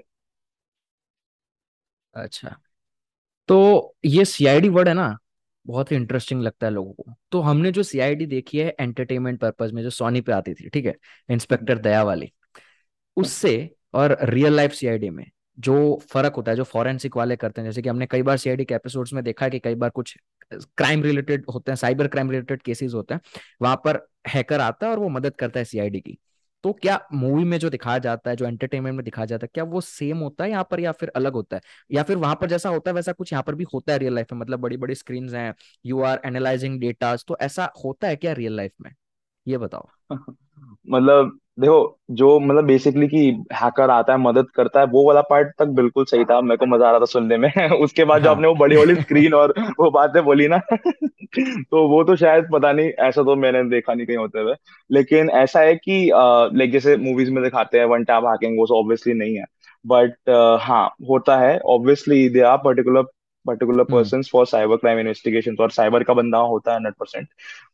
अच्छा। 2.13 2.56
तो 3.47 3.95
ये 4.06 4.25
सीआईडी 4.25 4.69
वर्ड 4.69 4.88
है 4.88 4.93
ना 4.93 5.17
बहुत 5.65 5.91
ही 5.91 5.95
इंटरेस्टिंग 5.95 6.41
लगता 6.41 6.67
है 6.67 6.73
लोगों 6.73 6.93
को। 6.93 7.13
तो 7.32 7.39
हमने 7.41 7.71
जो 7.71 7.84
सीआईडी 7.84 8.25
देखी 8.25 8.58
है 8.58 8.75
एंटरटेनमेंट 8.79 9.39
पर्पज 9.39 9.71
में 9.71 9.84
जो 9.84 9.89
सोनी 9.89 10.21
पे 10.21 10.32
आती 10.32 10.53
थी 10.53 10.69
ठीक 10.69 10.86
है? 10.86 10.95
इंस्पेक्टर 11.29 11.77
दया 11.77 12.03
वाली। 12.03 12.32
उससे 13.17 13.75
और 13.93 14.17
रियल 14.23 14.53
लाइफ 14.53 14.71
सीआईडी 14.71 15.10
में 15.10 15.25
जो 15.60 16.00
फ़र्क 16.10 16.36
होता 16.36 16.52
है, 16.52 16.58
जो 16.58 16.63
फॉरेंसिक 16.63 17.18
वाले 17.18 17.36
करते 17.36 17.62
हैं, 17.62 17.70
जैसे 17.70 17.82
कि 17.82 17.89
हमने 17.89 18.06
कई 18.06 18.22
बार 18.22 18.38
सीआईडी 18.38 18.66
के 18.66 18.76
एपिसोड्स 18.76 19.13
में 19.13 19.24
देखा 19.24 19.46
है 19.46 19.52
कि 19.52 19.60
कई 19.60 19.76
बार 19.76 19.89
कुछ 19.89 20.18
क्राइम 20.54 21.04
रिलेटेड 21.04 21.46
होते 21.54 21.72
हैं 21.72 21.76
साइबर 21.76 22.08
क्राइम 22.08 22.32
रिलेटेड 22.32 22.62
केसेस 22.62 22.94
होते 22.94 23.13
हैं, 23.13 23.22
वहाँ 23.62 23.76
पर 23.76 24.08
हैकर 24.28 24.60
आता 24.60 24.86
है 24.86 24.92
और 24.92 25.00
वो 25.00 25.10
मदद 25.10 25.36
करता 25.36 25.60
है 25.60 25.66
सीआईडी 25.66 26.00
की। 26.00 26.18
तो 26.63 26.74
क्या 26.74 27.00
मूवी 27.13 27.44
में 27.44 27.58
जो 27.60 27.70
दिखाया 27.70 27.98
जाता 27.98 28.30
है, 28.30 28.36
जो 28.36 28.46
एंटरटेनमेंट 28.46 28.96
में 28.96 29.04
दिखाया 29.06 29.26
जाता 29.26 29.46
है, 29.46 29.50
क्या 29.54 29.63
वो 29.63 29.82
सेम 29.82 30.18
होता 30.18 30.44
है 30.44 30.50
यहाँ 30.50 30.68
पर 30.72 30.80
या 30.80 30.92
फिर 30.92 31.10
अलग 31.10 31.34
होता 31.34 31.56
है? 31.56 31.62
या 31.92 32.04
फिर 32.04 32.18
वहाँ 32.18 32.36
पर 32.36 32.48
जैसा 32.48 32.70
होता 32.70 32.92
है, 32.92 32.96
वैसा 32.96 33.12
कुछ 33.12 33.34
यहाँ 33.34 33.44
पर 33.44 33.56
भी 33.56 33.66
होता 33.74 33.94
है 33.94 34.00
रियल 34.00 34.16
लाइफ 34.16 34.34
में? 34.34 34.39
मतलब 34.39 34.60
बड़ी 34.60 34.78
बड़ी 34.78 34.96
स्क्रीन 34.96 35.30
हैं 35.30 35.54
यू 35.86 36.02
आर 36.02 36.22
एनालाइजिंग 36.26 36.80
डेटास 36.80 37.26
तो 37.28 37.38
ऐसा 37.42 37.72
होता 37.86 38.08
है 38.08 38.16
क्या 38.16 38.34
रियल 38.34 38.56
लाइफ 38.56 38.72
में? 38.82 38.92
ये 39.48 39.58
बताओ। 39.58 39.88
मतलब 40.89 41.39
देखो 41.60 42.00
जो 42.12 42.39
मतलब 42.39 42.66
बेसिकली 42.66 43.08
कि 43.08 43.20
हैकर 43.54 43.89
आता 43.89 44.13
है 44.13 44.20
मदद 44.20 44.48
करता 44.56 44.80
है 44.80 44.86
वो 44.86 45.06
वाला 45.08 45.22
पार्ट 45.22 45.48
तक 45.60 45.66
बिल्कुल 45.66 46.06
सही 46.06 46.26
था। 46.26 46.39
मेरे 46.42 46.58
को 46.58 46.66
मज़ा 46.66 46.88
आ 46.88 46.92
रहा 46.92 47.00
था 47.00 47.06
सुनने 47.06 47.38
में। 47.38 47.50
उसके 47.80 48.04
बाद 48.04 48.22
जो 48.22 48.28
हाँ। 48.30 48.36
आपने 48.36 48.48
वो 48.48 48.56
बड़ी 48.56 48.76
वाली 48.76 48.96
स्क्रीन 48.96 49.34
और 49.34 49.54
वो 49.80 49.89
बातें 49.92 50.24
बोली 50.26 50.48
ना 50.48 50.58
तो 51.39 51.88
वो 51.88 52.04
तो 52.04 52.16
शायद 52.16 52.48
पता 52.54 52.72
नहीं 52.72 52.89
ऐसा 52.89 53.24
तो 53.24 53.36
मैंने 53.36 53.63
देखा 53.70 53.94
नहीं 53.94 54.08
कहीं 54.08 54.18
होते 54.18 54.39
हुए। 54.39 54.56
लेकिन 54.92 55.30
ऐसा 55.30 55.60
है 55.60 55.76
कि 55.76 56.10
लाइक 56.16 56.72
जैसे 56.72 56.98
मूवीज़ 56.98 57.32
में 57.32 57.44
दिखाते 57.44 57.78
हैं 57.78 57.86
वन 57.86 58.04
टैप 58.04 58.26
हैकिंग 58.26 58.60
वो 58.60 58.66
ऑब्वियसली 58.80 59.13
नहीं 59.13 59.36
है। 59.36 59.46
बट 59.86 60.13
हाँ 60.62 60.86
होता 61.10 61.38
है। 61.38 61.58
Obviously 61.60 62.28
they 62.30 62.42
are 62.42 62.58
particular 62.58 63.02
particular 63.46 63.84
person 63.84 64.22
for 64.24 64.46
cyber 64.46 64.76
crime 64.76 65.00
investigation 65.00 65.56
और 65.62 65.72
साइबर 65.72 66.04
का 66.04 66.13
बंदा 66.13 66.38
होता 66.38 66.72
है 66.72 66.78
हंड्रेड 66.78 66.94
परसेंट 66.94 67.28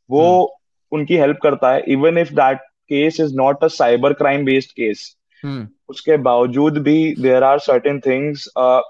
वो 0.10 0.24
हम्म। 0.42 1.00
उनकी 1.00 1.18
हेल्प 1.18 1.38
करता 1.44 1.72
है। 1.72 1.84
Even 1.88 2.18
if 2.18 2.34
that 2.34 2.60
case 2.90 3.20
is 3.20 3.36
not 3.36 3.64
a 3.64 3.68
cyber 3.68 4.14
crime 4.14 4.46
based 4.46 4.72
case 4.72 5.16
उसके 5.90 6.18
बावजूद 6.18 6.78
भी 6.78 6.96
there 7.22 7.44
are 7.44 7.60
certain 7.60 8.00
things 8.00 8.48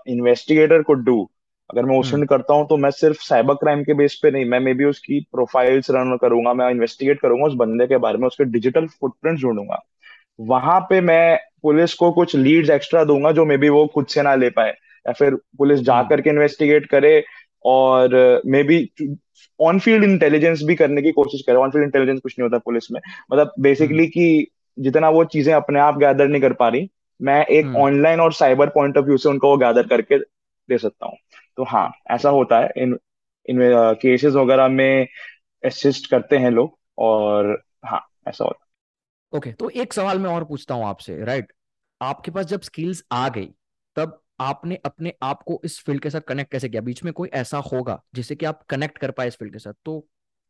investigator 0.07 0.81
could 0.81 1.03
do 1.05 1.29
अगर 1.69 1.85
मैं 1.85 1.95
हम्म 1.95 1.95
क्वेश्चन 1.95 2.23
करता 2.25 2.53
हूँ 2.53 2.67
तो 2.67 2.77
मैं 2.77 2.89
सिर्फ़ 2.91 3.17
साइबर 3.23 3.53
क्राइम 3.55 3.83
के 3.83 3.93
बेस 3.93 4.19
पे 4.23 4.31
नहीं 4.31 4.45
मैं 4.45 4.59
मे 4.59 4.73
बी 4.73 4.85
उसकी 4.85 5.19
प्रोफाइल्स 5.31 5.91
रन 5.91 6.17
करूँगा 6.21 6.53
मैं 6.53 6.69
इन्वेस्टिगेट 6.71 7.19
करूँगा 7.21 7.45
उस 7.45 7.53
बंदे 7.53 7.87
के 7.87 7.97
बारे 7.97 8.17
में 8.17 8.27
उसके 8.27 8.45
डिजिटल 8.45 8.87
फुटप्रिंट 8.87 9.41
ढूंढूँगा। 9.41 9.79
वहाँ 10.39 10.79
पे 10.79 11.01
मैं 11.01 11.37
पुलिस 11.63 11.93
को 11.93 12.11
कुछ 12.11 12.35
लीड्स 12.35 12.69
एक्स्ट्रा 12.69 13.03
दूँगा 13.03 13.31
जो 13.31 13.45
मे 13.45 13.57
बी 13.57 13.69
वो 13.69 13.85
खुद 13.87 14.07
से 14.07 14.21
ना 14.21 14.35
ले 14.35 14.49
पाए 14.49 14.69
या 15.05 15.13
फिर 15.13 15.35
पुलिस 15.57 15.79
जा 15.79 16.01
हम्म 16.01 16.03
करके 16.03 16.29
इन्वेस्टिगेट 16.29 16.85
करे 16.85 17.19
और 17.65 18.41
may 18.45 18.63
be 18.63 18.89
on 19.59 19.79
field 19.79 20.03
intelligence 20.03 20.63
भी 20.63 20.75
करने 20.75 21.01
की 21.01 21.11
कोशिश 21.11 21.41
करे 21.41 21.55
ऑन 21.55 21.69
फ़ील्ड 21.69 21.85
इंटेलिजेंस 21.85 22.19
कुछ 22.19 22.35
नहीं 22.39 22.49
होता 22.49 22.57
पुलिस 22.57 22.91
में। 22.91 23.01
मतलब 23.33 23.47
हम्म। 23.47 23.63
बेसिकली 23.63 24.07
कि 24.07 24.47
जितना 24.79 25.09
वो 25.09 25.23
चीज़ें 25.25 25.53
अपने 25.53 25.79
आप 25.79 25.97
गैदर 25.97 26.27
नहीं 26.27 26.41
कर 26.41 26.53
पा 26.53 26.67
रही 26.69 26.89
मैं 27.21 27.45
एक 27.45 27.65
हम्म। 27.65 27.77
ऑनलाइन 27.77 28.19
और 28.19 28.33
साइबर 28.33 28.69
पॉइंट 28.69 28.97
ऑफ़ 28.97 29.05
व्यू 29.05 29.17
से 29.17 29.29
उनको 29.29 29.49
वो 29.49 29.57
गैदर 29.57 29.87
करके 29.87 30.19
दे 30.69 30.77
सकता 30.77 31.05
हूँ। 31.05 31.17
तो 31.57 31.63
हाँ 31.63 31.91
ऐसा 32.11 32.29
होता 32.29 32.59
है। 32.59 32.69
इन 32.77 32.97
इन 33.49 33.59
केसेस 34.01 34.33
वगैरह 34.33 34.67
में 34.67 35.07
असिस्ट 35.65 36.11
करते 36.11 36.37
हैं 36.37 36.51
लोग 36.51 36.77
और 36.97 37.63
हाँ 37.85 38.07
ऐसा 38.27 38.43
होता 38.45 38.59
है। 38.63 39.37
ओके 39.37 39.49
okay, 39.49 39.59
तो 39.59 39.69
एक 39.69 39.93
सवाल 39.93 40.19
मैं 40.19 40.29
और 40.29 40.43
पूछता 40.43 40.75
हूँ 40.75 40.85
आपसे 40.85 41.25
राइट 41.25 41.51
आपके 42.01 42.31
पास 42.31 42.45
जब 42.45 42.61
स्किल्स 42.61 43.03
आ 43.11 43.29
गई 43.29 43.49
तब 43.95 44.21
आपने 44.41 44.75
अपने 44.85 45.13
आप 45.23 45.41
को 45.43 45.59
इस 45.65 45.79
फ़ील्ड 45.85 46.01
के 46.01 46.09
साथ 46.09 46.21
कनेक्ट 46.21 46.51
कैसे 46.51 46.69
किया? 46.69 46.81
बीच 46.81 47.03
में 47.03 47.13
कोई 47.13 47.29
ऐसा 47.33 47.57
होगा 47.73 48.01
जिससे 48.15 48.35
कि 48.35 48.45
आप 48.45 48.63
कनेक्ट 48.69 48.97
कर 48.97 49.11
पाए 49.11 49.27
इस 49.27 49.35
फ़ील्ड 49.35 49.53
के 49.53 49.59
साथ? 49.59 49.73
तो 49.85 49.99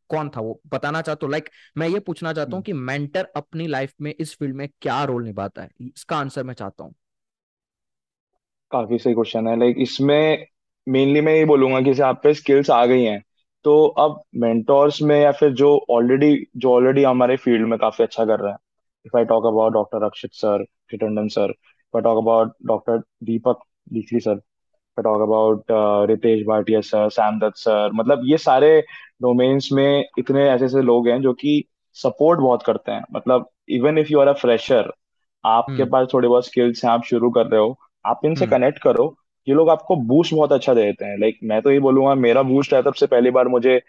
कौन 0.10 0.30
था 0.30 0.42
वो? 0.42 0.60
बताना 0.68 1.02
चाहता 1.02 1.26
हूँ 1.26 1.32
लाइक 1.32 1.50
मैं 1.78 1.88
ये 1.88 2.00
पूछना 2.00 2.34
चाहता 2.34 2.56
हूँ 2.56 2.64
कि 2.64 2.74
मेंटर 2.74 3.28
अपनी 3.36 3.68
लाइफ 3.68 3.94
में 4.02 4.14
इस 4.20 4.36
फ़ील्ड 4.38 4.56
में 4.56 4.68
क्या 4.82 5.04
रोल 5.04 5.24
निभाता 5.24 5.62
है? 5.62 5.70
इसका 5.82 6.18
आंसर 6.18 6.44
मैं 6.44 6.54
चाहता 6.54 6.84
हूँ। 6.84 6.94
काफ़ी 8.72 8.98
सही 9.00 9.14
क्वेश्चन 9.14 9.48
है। 9.48 9.58
लाइक 9.60 9.76
इसमें 9.80 10.46
मेनली 10.88 11.22
मैं 11.22 11.34
ये 11.36 11.46
बोलूँगा 11.46 11.82
कि 11.82 12.00
आप 12.02 12.22
पे 12.24 12.34
स्किल्स 12.34 12.70
आ 12.70 12.86
गई 12.86 13.04
हैं। 13.04 13.22
तो 13.66 13.86
अब 14.00 14.22
मेंटोर्स 14.36 15.02
में 15.02 15.20
या 15.22 15.32
फिर 15.32 15.52
जो 15.54 15.76
ऑलरेडी 15.90 16.36
जो 16.58 16.72
ऑलरेडी 16.74 17.04
हमारे 17.04 17.36
फ़ील्ड 17.38 17.68
में 17.68 17.78
काफ़ी 17.80 18.04
अच्छा 18.04 18.26
कर 18.26 18.40
रहे 18.40 18.52
हैं। 18.52 18.58
If 19.06 19.18
I 19.18 19.26
talk 19.26 19.46
about 19.46 19.74
doctor 19.74 20.04
Akshit 20.04 20.34
sir 20.34 20.64
Tandon 20.94 21.28
sir 21.30 21.50
if 21.52 21.98
I 21.98 22.02
talk 22.02 22.18
about 22.18 22.54
doctor 22.68 22.98
Deepak 23.24 23.64
Dixit 23.94 24.22
sir 24.22 24.36
talk 24.98 25.22
about 25.22 25.64
Ritesh 26.10 26.46
Bhatia 26.48 26.82
sir 26.82 27.10
Sam 27.10 27.40
Dutt 27.40 27.58
sir 27.58 27.90
मतलब 27.94 28.22
ये 28.26 28.38
सारे 28.38 28.80
डोमेन्स 29.22 29.70
में 29.72 30.06
इतने 30.18 30.50
ऐसे 30.50 30.66
ऐसे 30.66 30.82
लोग 30.82 31.08
हैं 31.08 31.22
जो 31.22 31.34
कि 31.34 31.64
सपोर्ट 31.94 32.40
बहुत 32.40 32.64
करते 32.64 32.92
हैं। 32.92 33.04
मतलब 33.14 33.50
even 33.70 33.98
if 33.98 34.08
you 34.12 34.20
are 34.20 34.28
a 34.28 34.34
fresher 34.34 34.92
आपके 35.44 35.74
हम्म। 35.74 35.92
पास 35.92 36.08
थोड़े 36.14 36.28
बहुत 36.28 36.46
स्किल्स 36.46 36.84
हैं 36.86 36.92
आप 36.92 37.04
शुरू 37.04 37.30
कर 37.30 37.46
रहे 37.46 37.62
हो 37.62 37.80
आप 38.06 38.22
इनसे 38.26 38.46
हम्म। 38.46 38.58
कनेक्ट 38.58 38.80
करो। 38.80 39.16
ये 39.48 39.56
लोग 39.56 39.70
आपको 39.70 39.96
बूस्ट 39.96 40.34
बहुत 40.34 40.52
अच्छा 40.52 40.74
दे 40.74 40.84
देते 40.84 41.06
हैं। 41.06 41.18
लाइक 41.20 41.36
like, 41.36 41.50
मैं 41.50 41.62
तो 41.62 41.72
ये 41.72 41.80
बोलूँगा 41.80 42.16
मेरा 42.16 42.42
बूस्ट 42.44 42.74
है 42.74 42.82
तब 42.84 42.94
से 42.94 43.08
पहली 43.08 43.32
बार 43.32 43.48
मुझे 43.48 43.82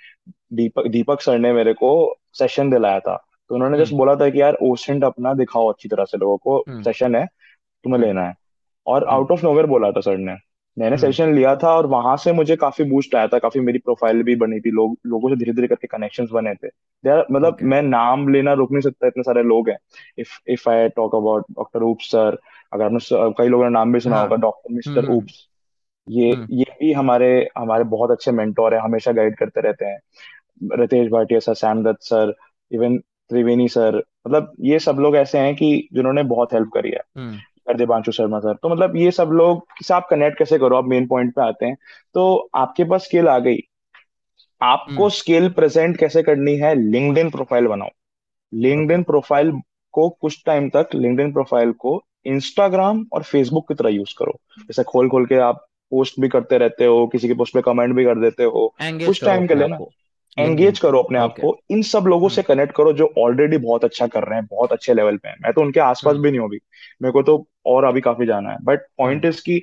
दीपक 0.53 0.87
दीपक 0.87 1.21
सर 1.21 1.39
ने 1.39 1.53
मेरे 1.53 1.73
को 1.73 1.91
सेशन 2.33 2.71
दिलाया 2.71 3.01
था। 3.01 3.17
तो 3.49 3.55
उन्होंने 3.55 3.79
जस्ट 3.79 3.93
हम्म 3.93 3.99
बोला 3.99 4.15
था 4.17 4.29
कि 4.31 4.41
यार 4.41 4.57
ओसेंट 4.63 5.05
अपना 5.05 5.35
दिखाओ 5.35 5.69
अच्छी 5.73 5.89
तरह 5.89 6.05
से 6.05 6.19
लोगों 6.19 6.37
को। 6.37 6.59
हम्म। 6.69 6.83
सेशन 6.83 7.15
है 7.15 7.27
तुम्हें 7.85 7.99
हम्म। 7.99 8.09
लेना 8.09 8.27
है। 8.27 8.35
और 8.87 9.05
हम्म। 9.05 9.15
आउट 9.15 9.31
ऑफ़ 9.31 9.45
नोवेयर 9.45 9.67
बोला 9.67 9.91
था 9.91 10.01
सर 10.01 10.17
ने। 10.19 10.35
मैंने 10.77 10.87
हम्म। 10.87 10.97
सेशन 10.97 11.35
लिया 11.35 11.55
था 11.57 11.75
और 11.77 11.87
वहाँ 11.87 12.17
से 12.17 12.33
मुझे 12.33 12.57
काफ़ी 12.57 12.85
बूस्ट 12.85 13.15
आया 13.15 13.27
था 13.29 13.39
काफ़ी 13.39 13.61
मेरी 13.61 13.79
प्रोफ़ाइल 13.79 14.23
भी 14.23 14.37
बनी 14.37 14.61
थी 14.61 14.71
लोग 14.71 14.97
लोगों 15.07 15.29
से 15.31 15.37
धीरे 15.37 15.53
धीरे 15.53 15.69
करके 15.69 15.87
कनेक्शन 15.87 16.27
बने 16.33 16.55
थे। 16.55 16.69
मतलब 17.05 17.47
ओके 17.47 17.65
मैं 17.65 17.83
नाम 17.83 18.29
लेना 18.29 18.53
रोक 18.53 18.73
नहीं 18.73 18.81
सकता 18.81 19.07
इतने 19.07 19.23
सारे 19.23 19.43
लोग 19.43 19.69
हैं। 19.69 19.77
If 20.19 20.39
if 20.49 20.69
I 20.71 20.89
talk 20.89 21.15
about 21.15 21.45
doctor 21.51 21.83
oops 21.83 22.11
sir 22.11 22.39
अगर 22.73 22.85
आपने 22.85 23.33
कई 23.39 23.49
लोगों 23.49 23.65
ने 23.65 23.71
नाम 23.71 23.93
भी 23.93 24.01
सुना 24.01 24.17
हाँ। 24.17 24.25
होगा 24.25 24.37
doctor 24.37 24.69
hmm 24.71 24.77
mister 24.77 25.05
hmm. 25.05 25.19
Oops 25.19 25.47
ये 26.09 26.31
हम्म। 26.33 26.47
ये 26.51 26.65
भी 26.81 26.93
हमारे 26.93 27.49
हमारे 27.59 27.85
बहुत 27.85 28.11
अच्छे 28.11 28.33
मेंटोर 28.33 28.75
है 28.75 28.81
हमेशा 28.81 29.13
गाइड 29.13 29.37
करते 29.37 29.61
रहते 29.61 29.85
हैं। 29.85 29.99
Ritesh 30.79 31.09
Bhatia 31.11 31.41
sir 31.41 31.55
Sam 31.55 31.83
Dutt 31.85 32.03
sir 32.03 32.35
even 32.73 32.99
Triveni 33.31 33.69
sir 33.69 34.03
मतलब 34.27 34.53
ये 34.61 34.79
सब 34.79 34.97
लोग 35.01 35.17
ऐसे 35.17 35.39
हैं 35.39 35.55
कि 35.57 35.89
जिन्होंने 35.93 36.23
बहुत 36.23 36.53
हेल्प 36.53 36.71
करी 36.75 36.91
है। 36.91 37.03
Hmm 37.71 37.79
Dibanshu 37.79 38.13
Sharma 38.13 38.39
sir. 38.39 38.55
तो 38.55 38.69
मतलब 38.69 38.97
ये 38.97 39.11
सब 39.11 39.29
लोग 39.29 39.67
आप 39.93 40.07
कनेक्ट 40.11 40.39
कैसे 40.39 40.59
करो? 40.59 40.77
आप 40.77 40.85
मेन 40.85 41.07
पॉइंट 41.07 41.35
पे 41.35 41.43
आते 41.43 41.67
हैं। 41.67 41.77
तो 42.15 42.51
आपके 42.55 42.85
पास 42.85 43.05
स्किल 43.05 43.29
आ 43.29 43.39
गई। 43.39 43.59
आपको 44.63 44.95
हम्म। 44.95 45.09
स्किल 45.09 45.49
प्रेजेंट 45.49 45.97
कैसे 45.97 46.23
करनी 46.23 46.57
है? 46.57 46.75
लिंक्डइन 46.75 47.31
प्रोफ़ाइल 47.31 47.67
बनाओ। 47.67 47.89
लिंक्डइन 48.55 49.03
प्रोफ़ाइल 49.03 49.53
को 49.93 50.09
कुछ 50.09 50.43
टाइम 50.47 50.69
तक 50.69 50.89
लिंक्डइन 50.95 51.33
प्रोफ़ाइल 51.33 51.73
को 51.73 52.03
इंस्टाग्राम 52.27 53.07
और 53.13 53.23
फेसबुक 53.23 53.69
की 53.69 53.75
तरह 53.75 53.89
यूज़ 53.89 54.15
करो। 54.19 54.41
जैसे 54.59 54.83
खोल 54.83 55.09
खोल 55.09 55.27
के 55.27 55.35
आप 55.35 55.67
पोस्ट 55.91 56.15
भी 56.21 56.29
करते 56.29 56.59
रहते 56.59 56.85
हो 56.85 57.07
किसी 57.07 57.29
के 57.29 57.35
पोस्ट 57.35 57.55
पे 57.55 57.63
कमेंट 57.63 57.95
भी 57.95 58.05
कर 58.05 58.19
देते 58.19 58.45
हो। 58.45 58.75
कुछ 58.83 59.25
टाइम 59.25 59.47
के 59.47 59.55
लिए 59.55 59.69
ना। 59.69 59.77
एंगेज 60.39 60.79
करो 60.79 60.99
अपने 60.99 61.19
आप 61.19 61.37
को। 61.41 61.57
इन 61.71 61.83
सब 61.83 62.05
लोगों 62.07 62.29
से 62.29 62.43
कनेक्ट 62.43 62.73
करो 62.77 62.93
जो 62.93 63.13
ऑलरेडी 63.19 63.59
बहुत 63.59 63.85
अच्छा 63.85 64.07
कर 64.07 64.25
रहे 64.25 64.39
हैं 64.39 64.47
बहुत 64.51 64.73
अच्छे 64.73 64.95
लेवल 64.95 65.17
पे 65.17 65.29
हैं। 65.29 65.37
मैं 65.43 65.53
तो 65.53 65.61
उनके 65.61 65.81
आसपास 65.81 66.17
हम्म 66.17 66.23
भी 66.23 66.31
नहीं 66.31 66.41
हूँ 66.41 66.49
अभी। 66.49 66.59
मेरे 67.03 67.13
को 67.13 67.23
तो 67.23 67.47
और 67.67 67.85
अभी 67.85 68.01
काफ़ी 68.01 68.27
जाना 68.27 68.51
है। 68.51 68.59
बट 68.63 68.87
पॉइंट 68.99 69.25
इज़ 69.25 69.43
कि 69.43 69.61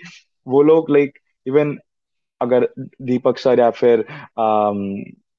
वो 0.48 0.62
लोग 0.64 0.90
लाइक 0.92 1.18
इवन 1.46 1.78
अगर 2.42 2.68
दीपक 3.02 3.38
सर 3.38 3.60
या 3.60 3.70
फिर 3.72 4.06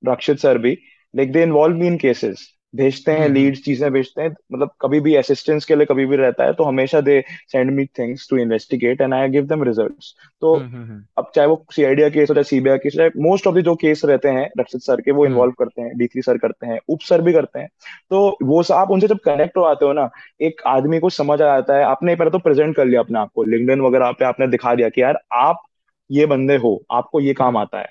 रक्षित 0.09 0.39
सर 0.39 0.59
भी 0.59 0.73
like 1.15 1.33
they 1.33 1.43
involve 1.43 1.77
me 1.77 1.87
in 1.87 1.97
cases 1.99 2.49
भेजते 2.75 3.13
हैं 3.13 3.19
हम्म। 3.19 3.27
हम्म 3.27 3.35
लीड्स 3.35 3.63
चीज़ें 3.63 3.93
भेजते 3.93 4.23
हैं 4.23 4.35
मतलब 4.53 4.71
कभी 4.81 5.01
भी 5.01 5.15
असिस्टेंस 5.15 5.65
के 5.65 5.75
लिए 5.75 5.87
कभी 5.87 6.07
भी 6.07 6.17
रहता 6.17 6.45
है 6.45 6.53
तो 6.53 6.65
हमेशा 6.65 7.01
they 7.01 7.25
send 7.53 7.71
me 7.71 7.85
things 7.85 8.31
to 8.31 8.37
investigate 8.37 9.01
and 9.01 9.15
I 9.15 9.29
give 9.29 9.45
them 9.45 9.63
results 9.63 10.15
तो 10.41 10.55
हम्म 10.55 10.77
हम्म 10.77 11.05
अब 11.19 11.31
चाहे 11.35 11.49
वो 11.49 11.67
सीआईडी 11.73 12.03
का 12.03 12.09
केस 12.09 12.31
हो 12.31 12.35
चाहे 12.35 12.45
सीबीआई 12.45 12.79
केस 12.79 12.97
चाहे 12.97 13.11
मोस्ट 13.17 13.47
ऑफ़ 13.47 13.55
द 13.55 13.61
जो 13.61 13.75
केस 13.75 14.05
रहते 14.05 14.29
हैं 14.29 14.51
रक्षित 14.61 14.81
सर 14.81 15.01
के 15.01 15.11
वो 15.11 15.27
इन्वॉल्व 15.27 15.53
करते 15.53 15.83
हैं 15.83 15.97
डी 15.99 16.23
सर 16.23 16.39
करते 16.39 16.67
हैं 16.67 16.79
उप 16.89 17.01
सर 17.01 17.21
भी 17.21 17.33
करते 17.33 17.59
हैं। 17.59 17.69
तो 18.11 18.39
वो 18.43 18.63
आप 18.75 18.91
उनसे 18.91 19.09
जब 19.09 19.19
कनेक्ट 19.19 19.57
हो 19.57 19.63
आते 19.63 19.85
हो 19.85 19.93
ना 19.93 20.11
एक 20.41 20.63
आदमी 20.67 20.99
को 20.99 21.11
समझ 21.11 21.43
आ 21.43 21.47
जाता 21.47 21.77
है 21.77 21.85
आपने 21.85 22.17
पहले 22.17 22.31
तो 22.31 22.39
प्रेजेंट 22.39 22.77
कर 22.77 22.85
लिया 22.85 23.01
अपने 23.01 23.19
आप 23.19 23.31
को 23.35 23.45
लिंक्डइन 23.45 23.81
वगैरह 23.81 24.13
पे 24.13 24.25
आपने 24.25 24.47
दिखा 24.47 24.75
दिया 24.75 24.89
कि 24.89 25.03
यार 25.03 25.19
आप 25.33 25.63
ये 26.11 26.27
बंदे 26.27 26.57
हो 26.57 26.85
आपको 26.91 27.21
ये 27.21 27.35
काम 27.35 27.57
आता 27.57 27.79
है। 27.79 27.89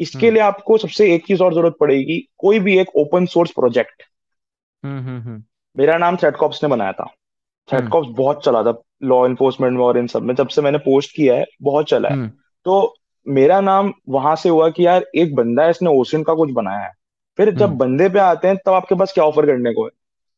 इसके 0.00 0.30
लिए 0.30 0.42
आपको 0.42 0.78
सबसे 0.78 1.14
एक 1.14 1.26
चीज़ 1.26 1.42
और 1.42 1.54
ज़रूरत 1.54 1.74
पड़ेगी 1.80 2.28
कोई 2.38 2.58
भी 2.58 2.78
एक 2.78 2.96
ओपन 2.96 3.26
सोर्स 3.26 3.50
प्रोजेक्ट 3.50 4.02
हम्म 4.86 5.08
हम्म 5.08 5.20
हम्म। 5.20 5.42
मेरा 5.78 5.96
नाम 5.96 6.16
थ्रेडकॉप्स 6.16 6.62
ने 6.62 6.68
बनाया 6.68 6.92
था। 6.92 7.02
हम्म। 7.02 7.78
थ्रेडकॉप्स 7.78 8.08
बहुत 8.10 8.44
चला 8.44 8.62
था 8.62 8.82
लॉ 9.02 9.26
इन्फोर्समेंट 9.26 9.78
में 9.78 9.84
और 9.84 9.98
इन 9.98 10.06
सब 10.06 10.22
में 10.22 10.34
जब 10.34 10.48
से 10.48 10.62
मैंने 10.62 10.78
पोस्ट 10.78 11.16
किया 11.16 11.34
है 11.34 11.44
बहुत 11.62 11.86
चला 11.86 12.08
है। 12.08 12.14
हम्म। 12.14 12.30
तो 12.64 12.94
मेरा 13.28 13.60
नाम 13.60 13.92
वहाँ 14.08 14.36
से 14.36 14.48
हुआ 14.48 14.68
कि 14.70 14.86
यार 14.86 15.06
एक 15.16 15.34
बंदा 15.34 15.62
है 15.62 15.70
इसने 15.70 15.90
ओशन 15.90 16.22
का 16.22 16.34
कुछ 16.34 16.50
बनाया 16.50 16.78
है। 16.78 16.92
फिर 17.38 17.50
जब 17.50 17.66
हम्म। 17.66 17.78
बंदे 17.78 18.08
पे 18.08 18.18
आते 18.18 18.48
हैं 18.48 18.56
तब 18.56 18.72
आपके 18.72 18.94
पास 18.94 19.12
क्या 19.12 19.24
ऑफ़र 19.24 19.46
करने 19.46 19.72
को 19.72 19.84
है? 19.84 19.90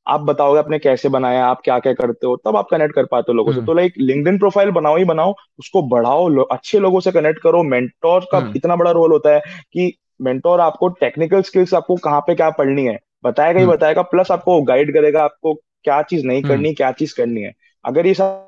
आप 0.07 0.21
बताओगे 0.21 0.59
आपने 0.59 0.79
कैसे 0.79 1.09
बनाया 1.09 1.47
आप 1.47 1.61
क्या 1.65 1.79
क्या 1.79 1.93
करते 1.93 2.27
हो? 2.27 2.37
तब 2.37 2.57
आप 2.57 2.69
कनेक्ट 2.71 2.95
कर 2.95 3.05
पाते 3.05 3.33
हो 3.33 3.37
लोगों 3.37 3.53
से। 3.53 3.57
हम्म। 3.57 3.67
तो 3.67 3.73
लाइक 3.73 3.95
लिंक्डइन 3.99 4.39
प्रोफ़ाइल 4.39 4.71
बनाओ 4.71 4.97
ही 4.97 5.05
बनाओ 5.05 5.35
उसको 5.59 5.83
बढ़ाओ 5.83 6.29
लो, 6.29 6.43
अच्छे 6.43 6.79
लोगों 6.79 7.01
से 7.01 7.13
कनेक्ट 7.13 7.43
करो। 7.43 7.63
मेंटोर 7.63 8.27
का 8.33 8.39
हम्म। 8.39 8.53
इतना 8.57 8.77
बड़ा 8.77 8.91
रोल 8.91 9.13
होता 9.13 9.35
है 9.35 9.41
कि 9.73 9.93
मेंटोर 10.23 10.61
आपको 10.61 10.89
टेक्निकल 10.89 11.43
स्किल्स 11.43 11.75
आपको 11.75 11.97
कहाँ 11.97 12.21
पे 12.21 12.35
क्या 12.35 12.51
पढ़नी 12.51 12.85
है 12.85 12.99
बताएगा 13.25 13.59
ही 13.59 13.65
हम्म। 13.65 13.75
बताएगा 13.75 14.03
प्लस 14.05 14.31
आपको 14.31 14.61
गाइड 14.63 14.93
करेगा 14.95 15.23
आपको 15.25 15.55
क्या 15.55 16.01
चीज़ 16.03 16.27
नहीं 16.27 16.43
हम्म। 16.43 16.49
करनी 16.49 16.73
क्या 16.75 16.91
चीज़ 16.93 17.15
करनी 17.17 17.43
है। 17.43 17.53
अगर 17.85 18.07
ये 18.07 18.15
सब 18.15 18.45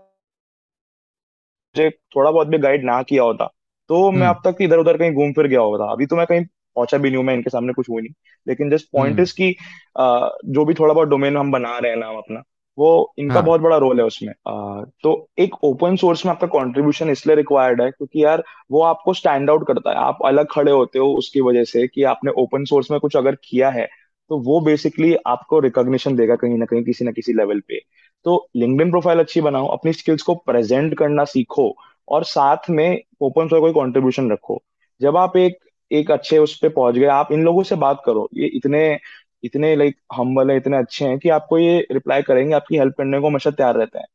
मुझे 1.74 1.90
थोड़ा 2.16 2.30
बहुत 2.30 2.48
भी 2.48 2.58
गाइड 2.58 2.84
ना 2.84 3.02
किया 3.02 3.22
होता 3.22 3.46
तो 3.90 4.10
मैं 4.10 4.26
हम्म। 4.26 4.34
अब 4.34 4.40
तक 4.46 4.62
इधर 4.62 4.78
उधर 4.78 4.96
कहीं 4.96 5.12
घूम 5.12 5.32
फिर 5.32 5.46
गया 5.46 5.60
होता। 5.60 5.90
अभी 5.92 6.06
तो 6.06 6.16
मैं 6.16 6.26
कहीं 6.26 6.44
पहुँचा 6.76 6.98
भी 6.98 7.08
नहीं 7.08 7.16
हूँ 7.16 7.24
मैं 7.24 7.34
इनके 7.34 7.50
सामने 7.50 7.72
कुछ 7.72 7.88
हुई 7.90 8.02
नहीं। 8.02 8.12
लेकिन 8.46 8.70
जस्ट 8.70 8.86
पॉइंट 8.92 9.20
इज़ 9.20 9.34
कि 9.34 9.50
जो 9.98 10.64
भी 10.64 10.74
थोड़ा 10.74 10.94
बहुत 10.94 11.08
डोमेन 11.08 11.36
हम 11.36 11.50
बना 11.52 11.76
रहे 11.78 11.90
हैं 11.92 11.98
नाम 11.98 12.16
अपना 12.16 12.42
वो 12.78 12.90
इनका 13.18 13.34
हाँ। 13.34 13.42
बहुत 13.44 13.60
बड़ा 13.60 13.76
रोल 13.76 13.98
है 14.00 14.04
उसमें। 14.06 14.32
अ, 14.32 14.84
तो 15.02 15.28
एक 15.38 15.54
ओपन 15.64 15.96
सोर्स 15.96 16.24
में 16.26 16.32
आपका 16.32 16.46
कंट्रीब्यूशन 16.48 17.10
इसलिए 17.10 17.36
रिक्वायर्ड 17.36 17.82
है 17.82 17.90
क्योंकि 17.90 18.24
यार 18.24 18.42
वो 18.70 18.82
आपको 18.82 19.12
स्टैंड 19.14 19.50
आउट 19.50 19.66
करता 19.66 19.90
है। 19.90 19.96
आप 19.98 20.18
अलग 20.24 20.46
खड़े 20.50 20.72
होते 20.72 20.98
हो 20.98 21.12
उसकी 21.14 21.40
वजह 21.40 21.64
से 21.64 21.86
कि 21.88 22.02
आपने 22.04 22.32
ओपन 22.38 22.64
सोर्स 22.64 22.90
में 22.90 22.98
कुछ 23.00 23.16
अगर 23.16 23.36
किया 23.44 23.70
है 23.70 23.88
तो 24.30 24.38
वो 24.38 24.60
बेसिकली 24.60 25.14
आपको 25.26 25.58
रिकॉग्निशन 25.60 26.16
देगा 26.16 26.34
कहीं 26.36 26.58
ना 26.58 26.64
कहीं 26.64 26.82
किसी 26.84 27.04
ना 27.04 27.10
किसी 27.10 27.32
लेवल 27.32 27.60
पे। 27.60 27.80
तो 28.26 28.48
लिंक्डइन 28.56 28.90
प्रोफ़ाइल 28.90 29.18
अच्छी 29.18 29.40
बनाओ, 29.40 29.66
अपनी 29.68 29.92
स्किल्स 29.92 30.22
को 30.22 30.34
प्रेजेंट 30.36 30.94
करना 30.98 31.24
सीखो 31.24 31.74
और 32.08 32.24
साथ 32.24 32.70
में 32.70 33.00
ओपन 33.20 33.48
सोर्स 33.48 33.60
कोई 33.60 33.72
कंट्रीब्यूशन 33.74 34.30
रखो। 34.32 34.62
जब 35.00 35.16
आप 35.16 35.36
एक 35.36 35.58
एक 35.90 36.10
अच्छे 36.10 36.38
उस 36.38 36.56
पर 36.58 36.68
पहुँच 36.68 36.94
गए, 36.94 37.06
आप 37.06 37.32
इन 37.32 37.42
लोगों 37.44 37.62
से 37.62 37.76
बात 37.76 38.02
करो। 38.06 38.28
ये 38.34 38.46
इतने 38.46 38.98
इतने 39.44 39.74
लाइक 39.76 39.96
हम्बल 40.14 40.50
है, 40.50 40.56
इतने 40.56 40.76
अच्छे 40.76 41.04
हैं 41.04 41.18
कि 41.18 41.28
आपको 41.28 41.58
ये 41.58 41.86
रिप्लाई 41.92 42.22
करेंगे, 42.22 42.54
आपकी 42.54 42.76
हेल्प 42.78 42.94
करने 42.98 43.20
को 43.20 43.26
हमेशा 43.28 43.50
तैयार 43.50 43.76
रहते 43.76 43.98
हैं। 43.98 44.06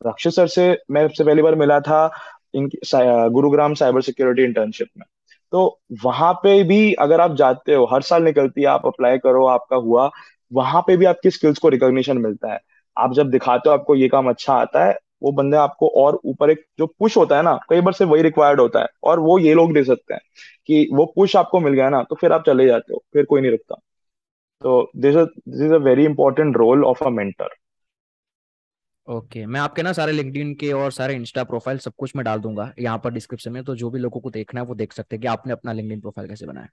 रक्षित 0.00 0.32
सर 0.32 0.46
से 0.46 0.70
मैं 0.90 1.06
सबसे 1.08 1.24
पहली 1.24 1.42
बार 1.42 1.54
मिला 1.54 1.80
था 1.80 2.10
in 2.54 2.68
Gurugram 3.32 3.74
cyber 3.74 4.00
security 4.02 4.42
internship 4.42 4.88
में। 4.98 5.04
तो 5.52 5.80
वहाँ 6.04 6.32
पे 6.34 6.62
भी 6.64 6.92
अगर 6.94 7.20
आप 7.20 7.34
जाते 7.36 7.74
हो, 7.74 7.84
हर 7.86 8.02
साल 8.02 8.22
निकलती 8.24 8.60
है, 8.60 8.66
आप 8.66 8.86
अप्लाई 8.86 9.18
करो, 9.18 9.46
आपका 9.46 9.76
हुआ, 9.78 10.10
वहाँ 10.52 10.82
पे 10.86 10.96
भी 10.96 11.04
आपकी 11.04 11.30
स्किल्स 11.30 11.58
को 11.58 11.68
रिकॉग्निशन 11.68 12.18
मिलता 12.18 12.52
है। 12.52 12.58
आप 12.96 13.12
जब 13.14 13.30
दिखाते 13.30 13.68
हो, 13.68 13.74
आपको 13.74 13.94
ये 13.94 14.08
काम 14.08 14.28
अच्छा 14.28 14.54
आता 14.54 14.84
है, 14.84 14.96
वो 15.22 15.32
बंदे 15.32 15.56
आपको 15.56 15.88
और 15.96 16.20
ऊपर 16.26 16.50
एक 16.50 16.64
जो 16.78 16.86
पुश 17.00 17.16
होता 17.16 17.36
है 17.36 17.42
ना, 17.42 17.58
कई 17.70 17.80
बार 17.80 17.92
से 17.92 18.04
वही 18.04 18.22
रिक्वायर्ड 18.22 18.60
होता 18.60 18.80
है, 18.80 18.88
और 19.04 19.20
वो 19.20 19.38
ये 19.38 19.54
लोग 19.54 19.74
दे 19.74 19.84
सकते 19.84 20.14
हैं 20.14 20.20
कि 20.66 20.88
वो 20.94 21.06
पुश 21.16 21.36
आपको 21.36 21.60
मिल 21.60 21.74
गया 21.74 21.88
ना 21.90 22.02
तो 22.02 22.16
फिर 22.16 22.32
आप 22.32 22.44
चले 22.46 22.66
जाते 22.66 22.92
हो, 22.94 23.02
फिर 23.14 23.24
कोई 23.24 23.40
नहीं 23.40 23.50
रुकता। 23.50 23.74
तो 24.62 24.90
this 24.96 25.14
this 25.16 25.62
is 25.62 25.72
a 25.74 25.78
very 25.84 26.04
important 26.04 26.56
role 26.56 26.84
of 26.84 27.04
a 27.04 27.08
mentor 27.10 27.48
okay 29.08 29.38
okay. 29.38 29.46
मैं 29.46 29.60
आपके 29.60 29.82
ना 29.82 29.92
सारे 29.92 30.12
लिंक्डइन 30.12 30.54
के 30.54 30.72
और 30.72 30.92
सारे 30.92 31.14
इंस्टा 31.14 31.44
प्रोफ़ाइल 31.44 31.78
सब 31.78 31.92
कुछ 31.98 32.14
मैं 32.16 32.24
डाल 32.24 32.40
दूँगा 32.40 32.72
यहाँ 32.78 32.98
पर 32.98 33.12
डिस्क्रिप्शन 33.12 33.52
में 33.52 33.62
तो 33.64 33.74
जो 33.76 33.90
भी 33.90 33.98
लोगों 33.98 34.20
को 34.20 34.30
देखना 34.30 34.60
है 34.60 34.66
वो 34.66 34.74
देख 34.74 34.92
सकते 34.92 35.16
हैं 35.16 35.20
कि 35.20 35.26
आपने 35.26 35.52
अपना 35.52 35.72
लिंक्डइन 35.72 36.00
प्रोफ़ाइल 36.00 36.28
कैसे 36.28 36.46
बनाया 36.46 36.68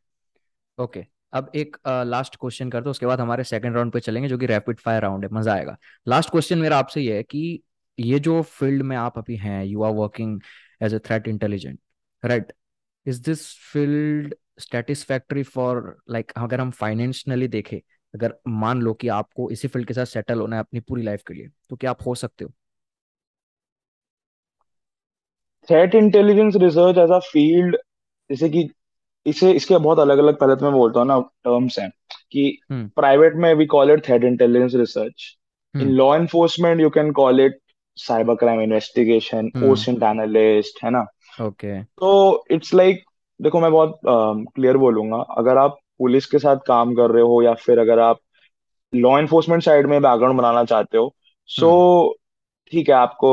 ओके 0.77 0.99
okay. 0.99 1.11
अब 1.33 1.51
एक 1.55 1.77
लास्ट 1.87 2.35
क्वेश्चन 2.35 2.69
करते 2.69 2.85
हैं, 2.85 2.91
उसके 2.91 3.05
बाद 3.05 3.19
हमारे 3.21 3.43
सेकंड 3.43 3.75
राउंड 3.75 3.91
पे 3.91 3.99
चलेंगे 3.99 4.29
जो 4.29 4.37
कि 4.37 4.45
रैपिड 4.45 4.79
फायर 4.79 5.01
राउंड 5.01 5.23
है, 5.25 5.29
मज़ा 5.33 5.53
आएगा 5.53 5.77
लास्ट 6.07 6.29
क्वेश्चन 6.29 6.59
मेरा 6.59 6.77
आपसे 6.77 7.01
ये 7.01 7.15
है 7.17 7.23
कि 7.23 7.61
ये 7.97 8.19
जो 8.19 8.41
फ़ील्ड 8.41 8.81
में 8.83 8.95
आप 8.97 9.17
अभी 9.17 9.35
हैं 9.35 9.63
you 9.65 9.83
are 9.83 9.91
working 9.91 10.39
as 10.81 10.93
a 10.93 10.99
threat 10.99 11.27
intelligent 11.27 11.79
right 12.23 12.53
is 13.05 13.21
this 13.23 13.45
field 13.73 14.35
satisfactory 14.61 15.43
for 15.43 15.97
like 16.09 16.31
अगर 16.37 16.61
हम 16.61 16.71
फाइनेंशियली 16.71 17.47
देखें 17.47 17.79
अगर 18.13 18.33
मान 18.47 18.81
लो 18.81 18.93
कि 18.93 19.07
आपको 19.07 19.49
इसी 19.51 19.67
फ़ील्ड 19.67 19.87
के 19.87 19.93
साथ 19.93 20.05
सेटल 20.05 20.39
होना 20.39 20.55
है 20.55 20.59
अपनी 20.59 20.79
पूरी 20.79 21.03
लाइफ 21.03 21.23
के 21.27 21.33
लिए 21.33 21.49
तो 21.69 21.75
क्या 21.75 21.89
आप 21.89 22.05
हो 22.05 22.15
सकते 22.15 22.45
हो? 22.45 22.51
Threat 25.69 25.95
intelligence 25.95 26.55
research 26.55 26.97
as 26.97 27.11
a 27.11 27.19
field 27.23 27.75
जैसे 28.29 28.49
कि 28.49 28.69
इसे 29.25 29.51
इसके 29.51 29.77
बहुत 29.77 29.99
अलग 29.99 30.17
अलग 30.17 30.37
पहले 30.39 30.55
तो 30.55 30.65
मैं 30.65 30.73
बोलता 30.73 30.99
हूँ 30.99 31.07
ना 31.07 31.19
टर्म्स 31.43 31.79
हैं 31.79 31.89
कि 32.31 32.57
हम्म। 32.71 32.87
प्राइवेट 32.95 33.33
में 33.35 33.53
we 33.53 33.65
call 33.65 33.91
it 33.91 34.05
threat 34.05 34.23
intelligence 34.23 34.75
research 34.75 35.35
in 35.75 35.81
hmm. 35.81 35.93
Law 35.93 36.15
enforcement 36.15 36.81
you 36.81 36.89
can 36.89 37.11
call 37.11 37.39
it 37.39 37.59
cyber 37.97 38.35
crime 38.35 38.61
investigation 38.61 39.51
hmm. 39.55 39.71
OSINT 39.71 40.03
analyst 40.03 40.83
है 40.83 40.89
ना? 40.89 41.05
ओके 41.41 41.81
तो 41.83 42.45
इट्स 42.51 42.73
लाइक 42.73 42.95
like, 42.95 43.09
देखो 43.39 43.59
मैं 43.59 43.71
बहुत 43.71 43.99
क्लियर 44.05 44.73
uh, 44.73 44.79
बोलूँगा 44.79 45.17
अगर 45.17 45.57
आप 45.57 45.77
पुलिस 45.99 46.25
के 46.25 46.39
साथ 46.39 46.57
काम 46.67 46.93
कर 46.95 47.11
रहे 47.11 47.23
हो 47.23 47.41
या 47.43 47.53
फिर 47.55 47.79
अगर 47.79 47.99
आप 47.99 48.19
लॉ 48.93 49.17
एनफोर्समेंट 49.19 49.63
साइड 49.63 49.87
में 49.87 50.01
बैकग्राउंड 50.01 50.37
बनाना 50.37 50.63
चाहते 50.63 50.97
हो 50.97 51.13
सो 51.49 51.69
हम्म। 52.01 52.13
ठीक 52.71 52.89
है 52.89 52.95
आपको 52.95 53.29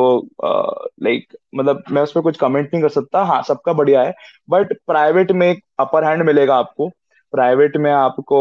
लाइक 1.04 1.36
मतलब 1.54 1.82
मैं 1.90 2.02
उस 2.02 2.12
पर 2.12 2.20
कुछ 2.20 2.36
कमेंट 2.38 2.68
नहीं 2.74 2.82
कर 2.82 2.88
सकता। 2.88 3.22
हाँ 3.24 3.42
सबका 3.42 3.72
बढ़िया 3.72 4.02
है 4.02 4.14
बट 4.50 4.72
प्राइवेट 4.86 5.32
में 5.32 5.46
एक 5.50 5.62
अपर 5.80 6.04
हैंड 6.04 6.22
मिलेगा 6.22 6.56
आपको। 6.56 6.88
प्राइवेट 7.32 7.76
में 7.76 7.90
आपको 7.92 8.40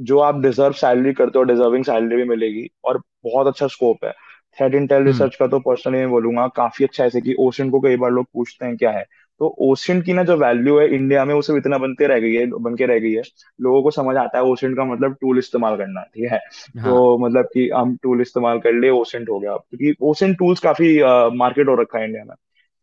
जो 0.00 0.18
आप 0.18 0.40
डिजर्व 0.40 0.72
सैलरी 0.72 1.12
करते 1.12 1.38
हो 1.38 1.44
डिजर्विंग 1.44 1.84
सैलरी 1.84 2.16
भी 2.16 2.24
मिलेगी 2.24 2.68
और 2.84 2.98
बहुत 3.24 3.46
अच्छा 3.46 3.66
स्कोप 3.66 4.04
है। 4.04 4.12
थ्रेट 4.58 4.74
इंटेल 4.74 5.04
रिसर्च 5.04 5.36
का 5.36 5.46
तो 5.46 5.58
पर्सनली 5.60 5.98
मैं 5.98 6.10
बोलूँगा 6.10 6.46
काफ़ी 6.56 6.84
अच्छा 6.84 7.02
है। 7.04 7.08
जैसे 7.10 7.20
कि 7.20 7.34
ओशन 7.40 7.70
को 7.70 7.80
कई 7.80 7.96
बार 7.96 8.10
लोग 8.10 8.26
पूछते 8.34 8.66
हैं 8.66 8.76
क्या 8.76 8.90
है? 8.90 9.04
तो 9.40 9.46
ओशन 9.60 10.00
की 10.02 10.12
ना 10.12 10.22
जो 10.24 10.36
वैल्यू 10.36 10.78
है 10.78 10.86
इंडिया 10.94 11.24
में 11.24 11.34
वो 11.34 11.40
सिर्फ़ 11.42 11.58
इतना 11.58 11.78
बनते 11.78 12.06
रह 12.06 12.18
गई 12.20 12.34
है 12.34 12.46
बन 12.46 12.74
के 12.76 12.86
रह 12.86 12.98
गई 12.98 13.12
है। 13.12 13.22
लोगों 13.60 13.82
को 13.82 13.90
समझ 13.90 14.16
आता 14.16 14.38
है 14.38 14.44
ओशन 14.44 14.74
का 14.74 14.84
मतलब 14.84 15.16
टूल 15.20 15.38
इस्तेमाल 15.38 15.76
करना 15.76 16.02
ठीक 16.04 16.30
है? 16.32 16.38
हाँ। 16.78 16.84
तो 16.84 17.18
मतलब 17.18 17.48
कि 17.54 17.68
हम 17.74 17.96
टूल 18.02 18.20
इस्तेमाल 18.20 18.58
कर 18.58 18.72
लिए 18.72 18.90
ओशन 18.90 19.26
हो 19.30 19.38
गया। 19.40 19.56
क्योंकि 19.56 19.94
ओशन 20.02 20.34
टूल्स 20.34 20.60
काफ़ी 20.60 20.98
मार्केट 21.38 21.68
हो 21.68 21.74
रखा 21.74 21.98
है 21.98 22.04
इंडिया 22.04 22.24
में। 22.24 22.34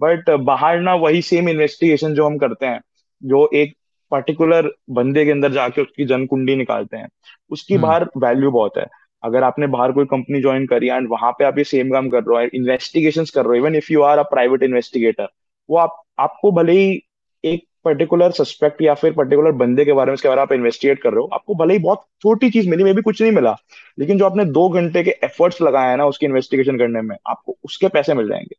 बट 0.01 0.29
बाहर 0.45 0.79
ना 0.79 0.95
वही 0.95 1.21
सेम 1.21 1.49
इन्वेस्टिगेशन 1.49 2.13
जो 2.13 2.25
हम 2.25 2.37
करते 2.37 2.65
हैं 2.65 2.81
जो 3.21 3.49
एक 3.53 3.75
पर्टिकुलर 4.11 4.71
बंदे 4.89 5.25
के 5.25 5.31
अंदर 5.31 5.51
जाके 5.51 5.81
उसकी 5.81 6.05
जन 6.05 6.25
कुंडी 6.25 6.55
निकालते 6.55 6.97
हैं 6.97 7.07
उसकी 7.51 7.73
हम्म। 7.73 7.83
बाहर 7.83 8.05
वैल्यू 8.17 8.51
बहुत 8.51 8.77
है। 8.77 8.85
अगर 9.23 9.43
आपने 9.43 9.67
बाहर 9.67 9.91
कोई 9.91 10.05
कंपनी 10.05 10.41
ज्वाइन 10.41 10.65
करी 10.67 10.87
एंड 10.87 11.07
वहाँ 11.09 11.31
पे 11.31 11.45
आप 11.45 11.57
ये 11.57 11.63
सेम 11.63 11.91
काम 11.91 12.09
कर 12.09 12.23
रहे 12.23 12.43
हो 12.43 12.49
इन्वेस्टिगेशंस 12.53 13.29
कर 13.29 13.45
रहे 13.45 13.59
हो 13.59 13.65
even 13.65 13.75
if 13.75 13.91
you 13.93 14.01
are 14.01 14.17
a 14.17 14.23
private 14.23 14.63
investigator 14.63 15.27
वो 15.71 15.77
आप 15.77 16.01
आपको 16.19 16.51
भले 16.51 16.71
ही 16.71 17.01
एक 17.43 17.63
पर्टिकुलर 17.85 18.31
सस्पेक्ट 18.31 18.81
या 18.81 18.93
फिर 18.93 19.13
पर्टिकुलर 19.13 19.51
बंदे 19.51 19.85
के 19.85 19.93
बारे 19.93 20.11
में 20.11 20.13
उसके 20.13 20.27
बारे 20.27 20.37
में 20.37 20.41
आप 20.41 20.51
इन्वेस्टिगेट 20.53 21.01
कर 21.01 21.09
रहे 21.09 21.21
हो 21.21 21.29
आपको 21.33 21.55
भले 21.55 21.73
ही 21.73 21.79
बहुत 21.79 22.05
छोटी 22.21 22.49
चीज़ 22.49 22.69
मिली 22.69 22.83
मे 22.83 22.93
भी 22.93 23.01
कुछ 23.01 23.21
नहीं 23.21 23.31
मिला 23.31 23.55
लेकिन 23.99 24.17
जो 24.17 24.25
आपने 24.25 24.45
दो 24.45 24.67
घंटे 24.69 25.03
के 25.03 25.11
एफर्ट्स 25.23 25.61
लगाए 25.61 25.89
हैं 25.89 25.97
ना 25.97 26.05
उसकी 26.05 26.25
इन्वेस्टिगेशन 26.25 26.77
करने 26.77 27.01
में 27.01 27.15
आपको 27.27 27.57
उसके 27.63 27.87
पैसे 27.87 28.13
मिल 28.13 28.27
जाएँगे। 28.27 28.55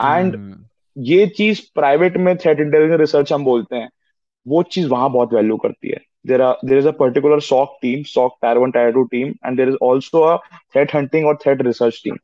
एंड 0.00 0.34
हम्म। 0.36 0.64
ये 0.96 1.26
चीज़ 1.26 1.60
प्राइवेट 1.74 2.16
में 2.16 2.36
थ्रेट 2.36 2.60
इंटेलिजेंस 2.60 3.00
रिसर्च 3.00 3.32
हम 3.32 3.44
बोलते 3.44 3.76
हैं 3.76 3.88
वो 4.46 4.62
चीज़ 4.62 4.88
वहाँ 4.88 5.10
बहुत 5.12 5.32
वैल्यू 5.34 5.56
करती 5.56 5.90
है। 5.90 6.00
There 6.26 6.42
are 6.42 6.56
there 6.64 6.78
is 6.78 6.88
a 6.88 6.90
particular 6.90 7.40
SOC 7.40 7.78
team 7.82 8.02
SOC 8.02 8.36
tier 8.42 8.58
one 8.58 8.70
tier 8.70 8.92
two 8.92 9.04
team 9.04 9.28
and 9.46 9.56
there 9.56 9.68
is 9.68 9.76
also 9.82 10.20
a 10.22 10.36
threat 10.74 10.94
hunting 10.94 11.26
और 11.26 11.36
थ्रेट 11.36 11.62
रिसर्च 11.62 12.00
टीम 12.04 12.16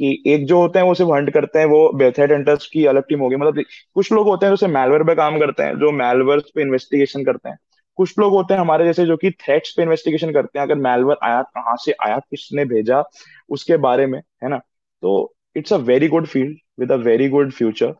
कि 0.00 0.22
एक 0.26 0.46
जो 0.46 0.60
होते 0.60 0.78
हैं 0.78 0.86
वो 0.86 0.94
सिर्फ़ 0.94 1.10
हंट 1.12 1.30
करते 1.34 1.58
हैं 1.58 1.66
वो 1.66 2.10
थ्रेट 2.10 2.32
हंटर्स 2.32 2.66
की 2.68 2.84
अलग 2.86 3.02
टीम 3.08 3.20
होगी। 3.20 3.36
मतलब 3.36 3.62
कुछ 3.94 4.12
लोग 4.12 4.26
होते 4.28 4.46
हैं 4.46 4.54
जो 4.54 4.68
मैलवेयर 4.68 5.02
पे 5.04 5.14
काम 5.14 5.38
करते 5.40 5.62
हैं 5.62 5.78
जो 5.78 5.90
मैलवेयर 5.92 6.40
पे 6.54 6.62
इन्वेस्टिगेशन 6.62 7.24
करते 7.24 7.48
हैं। 7.48 7.56
कुछ 7.98 8.18
लोग 8.18 8.32
होते 8.32 8.54
हैं 8.54 8.60
हमारे 8.60 8.84
जैसे 8.84 9.04
जो 9.06 9.16
कि 9.16 9.30
थ्रेट्स 9.40 9.72
पे 9.76 9.82
इन्वेस्टिगेशन 9.82 10.32
करते 10.32 10.58
हैं 10.58 10.66
अगर 10.66 10.74
मैलवेयर 10.80 11.18
आया 11.24 11.42
कहाँ 11.44 11.76
से 11.84 11.92
आया 12.04 12.18
किसने 12.20 12.64
भेजा 12.64 13.02
उसके 13.50 13.76
बारे 13.78 14.06
में 14.06 14.18
है 14.44 14.48
ना? 14.48 14.58
तो 14.58 15.34
it's 15.56 15.72
a 15.72 15.76
very 15.78 16.08
good 16.08 16.26
field 16.26 16.56
with 16.80 16.92
a 16.92 16.96
very 17.04 17.28
good 17.28 17.52
future 17.52 17.94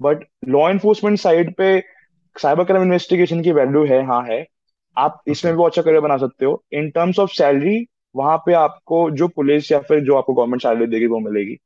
but 0.00 0.24
law 0.48 0.68
enforcement 0.70 1.18
side 1.18 1.54
पे 1.56 1.78
साइबर 2.36 2.64
क्राइम 2.64 2.82
इन्वेस्टिगेशन 2.84 3.42
की 3.42 3.52
वैल्यू 3.52 3.84
है 3.86 4.02
हाँ 4.06 4.22
है। 4.24 4.44
आप 4.96 5.22
इसमें 5.28 5.56
भी 5.56 5.64
अच्छा 5.64 5.82
करियर 5.82 6.00
बना 6.00 6.16
सकते 6.16 6.44
हो। 6.46 6.62
इन 6.72 6.90
टर्म्स 6.90 7.18
ऑफ़ 7.18 7.30
सैलरी 7.32 7.78
वहाँ 8.18 8.36
पे 8.46 8.52
आपको 8.52 9.10
जो 9.10 9.28
पुलिस 9.28 9.72
या 9.72 9.78
फिर 9.78 10.00
जो 10.00 10.16
आपको 10.16 10.34
गवर्नमेंट 10.34 10.62
सैलरी 10.62 10.86
देगी 10.86 11.06
वो 11.06 11.18
मिलेगी। 11.20 11.56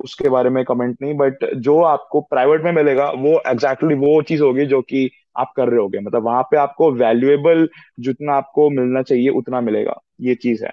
उसके 0.00 0.28
बारे 0.28 0.50
में 0.50 0.64
कमेंट 0.64 0.98
नहीं 1.02 1.14
बट 1.14 1.54
जो 1.56 1.82
आपको 1.82 2.20
प्राइवेट 2.20 2.62
में 2.62 2.72
मिलेगा 2.72 3.10
वो 3.10 3.40
एग्जैक्टली 3.46 3.88
exactly 3.88 4.14
वो 4.14 4.22
चीज़ 4.22 4.42
होगी 4.42 4.66
जो 4.66 4.82
कि 4.82 5.10
आप 5.36 5.52
कर 5.56 5.68
रहे 5.68 5.80
होगे। 5.80 5.98
मतलब 5.98 6.24
वहाँ 6.24 6.42
पे 6.42 6.56
आपको 6.56 6.90
वैल्यूएबल 6.92 7.68
जितना 8.00 8.34
आपको 8.34 8.70
मिलना 8.70 9.02
चाहिए 9.02 9.28
उतना 9.28 9.60
मिलेगा। 9.60 10.00
ये 10.20 10.34
चीज़ 10.34 10.64
है। 10.64 10.72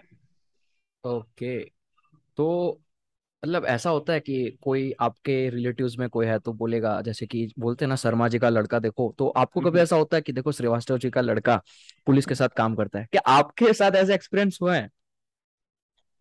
ओके। 1.04 1.60
तो 2.38 2.80
मतलब 3.44 3.66
ऐसा 3.66 3.90
होता 3.90 4.14
है 4.14 4.20
कि 4.20 4.58
कोई 4.62 4.94
आपके 5.00 5.50
रिलेटिव्स 5.50 5.98
में 6.00 6.10
कोई 6.10 6.26
है 6.26 6.40
तो 6.40 6.54
बोलेगा 6.54 7.02
जैसे 7.02 7.26
कि 7.26 7.54
बोलते 7.60 7.86
हैं 7.86 7.90
ना 7.90 7.96
शर्मा 7.96 8.28
जी 8.28 8.40
का 8.40 8.50
लड़का 8.50 8.80
देखो 8.80 9.16
तो 9.18 9.28
आपको 9.28 9.62
कभी 9.62 9.80
ऐसा 9.80 9.96
होता 9.96 10.18
है 10.18 10.22
कि 10.22 10.34
देखो 10.34 10.52
श्रीवास्तव 10.52 10.98
जी 10.98 11.10
का 11.10 11.22
लड़का 11.22 11.62
पुलिस 12.06 12.26
के 12.26 12.36
साथ 12.36 12.50
काम 12.50 12.76
करता 12.76 13.00
है? 13.00 13.08
क्या 13.12 13.22
आपके 13.28 13.74
साथ 13.74 13.92
ऐसा 13.92 14.14
एक्सपीरियंस 14.14 14.60
हुआ 14.62 14.76
है? 14.76 14.90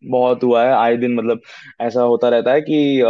बहुत 0.05 0.43
हुआ 0.43 0.63
है। 0.63 0.73
आए 0.73 0.97
दिन 0.97 1.15
मतलब 1.15 1.41
ऐसा 1.81 2.01
होता 2.01 2.29
रहता 2.29 2.51
है 2.51 2.61
कि 2.61 3.01
आ, 3.01 3.07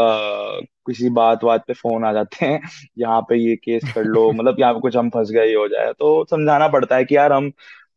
किसी 0.88 1.10
बात 1.10 1.44
बात 1.44 1.64
पे 1.68 1.74
फ़ोन 1.74 2.06
आ 2.06 2.14
जाते 2.14 2.46
हैं 2.46 2.62
यहाँ 2.98 3.22
पे 3.22 3.36
ये 3.38 3.56
केस 3.56 3.84
कर 3.96 4.04
लो 4.04 4.32
मतलब 4.34 4.60
यहाँ 4.60 4.74
पे 4.74 4.80
कुछ 4.80 4.96
हम 4.98 5.10
फंस 5.10 5.32
गए 5.32 5.48
ये 5.48 5.56
हो 5.56 5.68
जाए। 5.68 5.94
तो 5.94 6.26
समझाना 6.30 6.68
पड़ता 6.68 6.96
है 6.96 7.06
कि 7.06 7.16
यार 7.18 7.34
हम 7.34 7.52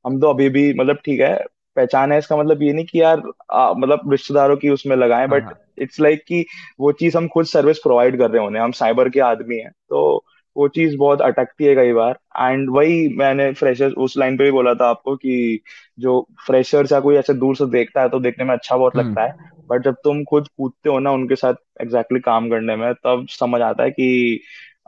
हम 0.06 0.20
तो 0.20 0.30
अभी 0.30 0.48
भी 0.48 0.72
मतलब 0.74 0.96
ठीक 1.04 1.20
है 1.20 1.34
पहचान 1.76 2.12
है 2.12 2.18
इसका 2.18 2.36
मतलब 2.36 2.62
ये 2.62 2.72
नहीं 2.72 2.84
कि 2.86 3.00
यार 3.02 3.22
आ, 3.52 3.72
मतलब 3.72 4.10
रिश्तेदारों 4.10 4.56
की 4.56 4.68
उसमें 4.68 4.96
लगाएँ 4.96 5.26
हाँ 5.26 5.28
बट 5.28 5.44
हाँ। 5.44 5.58
इट्स 5.78 6.00
लाइक 6.00 6.24
कि 6.28 6.44
वो 6.80 6.92
चीज़ 6.92 7.16
हम 7.16 7.28
खुद 7.28 7.46
सर्विस 7.46 7.78
प्रोवाइड 7.78 8.18
कर 8.18 8.30
रहे 8.30 8.42
होने 8.42 8.58
हम 8.58 8.72
साइबर 8.72 9.08
के 9.08 9.20
आदमी 9.20 9.56
हैं 9.56 9.70
तो 9.88 10.24
वो 10.58 10.68
चीज़ 10.68 10.96
बहुत 10.96 11.20
अटकती 11.22 11.64
है 11.64 11.74
कई 11.74 11.92
बार। 11.92 12.18
एंड 12.40 12.70
वही 12.70 13.08
मैंने 13.16 13.52
फ्रेशर्स 13.52 13.94
उस 13.98 14.16
लाइन 14.18 14.36
पे 14.36 14.44
भी 14.44 14.50
बोला 14.50 14.74
था 14.74 14.88
आपको 14.88 15.16
कि 15.16 15.60
जो 15.98 16.26
फ्रेशर्स 16.46 16.92
या 16.92 17.00
कोई 17.00 17.16
ऐसे 17.16 17.34
दूर 17.34 17.56
से 17.56 17.66
देखता 17.66 18.02
है 18.02 18.08
तो 18.08 18.20
देखने 18.20 18.44
में 18.44 18.54
अच्छा 18.54 18.76
बहुत 18.76 18.96
लगता 18.96 19.22
है। 19.22 19.28
हम्म 19.28 19.48
बट 19.70 19.84
जब 19.84 19.94
तुम 20.04 20.24
खुद 20.24 20.48
कूदते 20.48 20.90
हो 20.90 20.98
ना 20.98 21.10
उनके 21.10 21.36
साथ 21.36 21.54
एग्जैक्टली 21.80 22.18
exactly 22.18 22.24
काम 22.24 22.48
करने 22.50 22.76
में 22.76 22.92
तब 22.94 23.26
समझ 23.30 23.60
आता 23.62 23.82
है 23.84 23.90
कि 23.90 24.40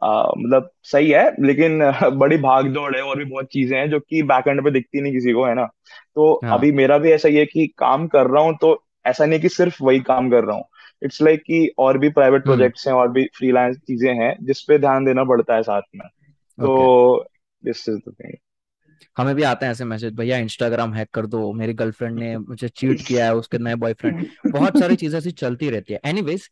मतलब 0.05 0.71
सही 0.85 1.11
है 1.11 1.25
लेकिन 1.43 1.81
बड़ी 2.19 2.37
भाग 2.37 2.69
दौड़ 2.69 2.97
है 2.97 3.03
और 3.03 3.19
भी 3.19 3.25
बहुत 3.25 3.47
चीज़ें 3.47 3.79
हैं 3.79 3.91
जो 3.91 4.01
कि 4.01 4.23
बैक 4.23 4.49
एंड 4.49 4.65
पे 4.65 4.71
दिखती 4.71 5.01
नहीं 5.01 5.13
किसी 5.13 5.33
को 5.33 5.45
है 5.45 5.55
ना? 5.55 5.65
तो 6.15 6.33
हाँ। 6.45 6.55
अभी 6.55 6.73
मेरा 6.73 6.99
भी 6.99 7.13
ऐसा 7.13 7.29
ही 7.29 7.37
है 7.37 7.45
कि 7.47 7.67
काम 7.79 8.07
कर 8.09 8.27
रहा 8.27 8.43
हूँ 8.43 8.57
तो 8.61 8.85
ऐसा 9.07 9.27
नहीं 9.27 9.41
कि 9.41 9.49
सिर्फ़ 9.49 9.85
वही 9.85 10.01
काम 10.01 10.31
कर 10.31 10.45
रहा 10.45 10.57
हूँ। 10.57 10.65
इट्स 11.03 11.23
लाइक 11.23 11.39
like 11.39 11.47
कि 11.47 11.75
और 11.79 11.99
भी 11.99 12.09
प्राइवेट 12.09 12.45
प्रोजेक्ट्स 12.45 12.87
हैं 12.89 12.95
और 12.95 13.11
भी 13.13 13.25
फ्रीलांस 13.37 13.77
चीज़ें 13.77 14.15
हैं 14.15 14.35
जिस 14.43 14.61
पे 14.63 14.79
ध्यान 14.79 15.05
देना 15.05 15.25
पड़ता 15.25 15.55
है 15.55 15.63
साथ 15.63 15.83
में। 15.95 16.09
तो 16.59 17.25
दिस 17.63 17.89
इज़ 17.89 17.99
द 17.99 18.15
थिंग 18.21 18.37
हमें 19.17 19.35
भी 19.35 19.43
आते 19.43 19.67
हैं 19.67 19.73
ऐसे 19.73 19.85
मैसेज 19.85 20.15
भैया 20.15 20.37
इंस्टाग्राम 20.39 20.95
हैक 20.95 21.09
कर 21.15 21.27
दो 21.27 21.53
मेरी 21.53 21.73
गर्लफ्रेंड 21.75 22.19
ने 22.19 22.37
मुझे 22.39 22.69
चीट 22.69 23.07
किया 23.07 23.25
है 23.25 23.35
उसके 23.35 23.59
नए 23.59 23.75
बॉयफ्रेंड 23.75 24.25
बहुत 24.53 24.79
सारी 24.79 24.97
चीज़ें 24.97 25.19
ऐसी 25.19 25.31
चलती 25.31 25.71
रहती 25.71 25.93
है। 25.93 26.01
एनीवेज 26.05 26.49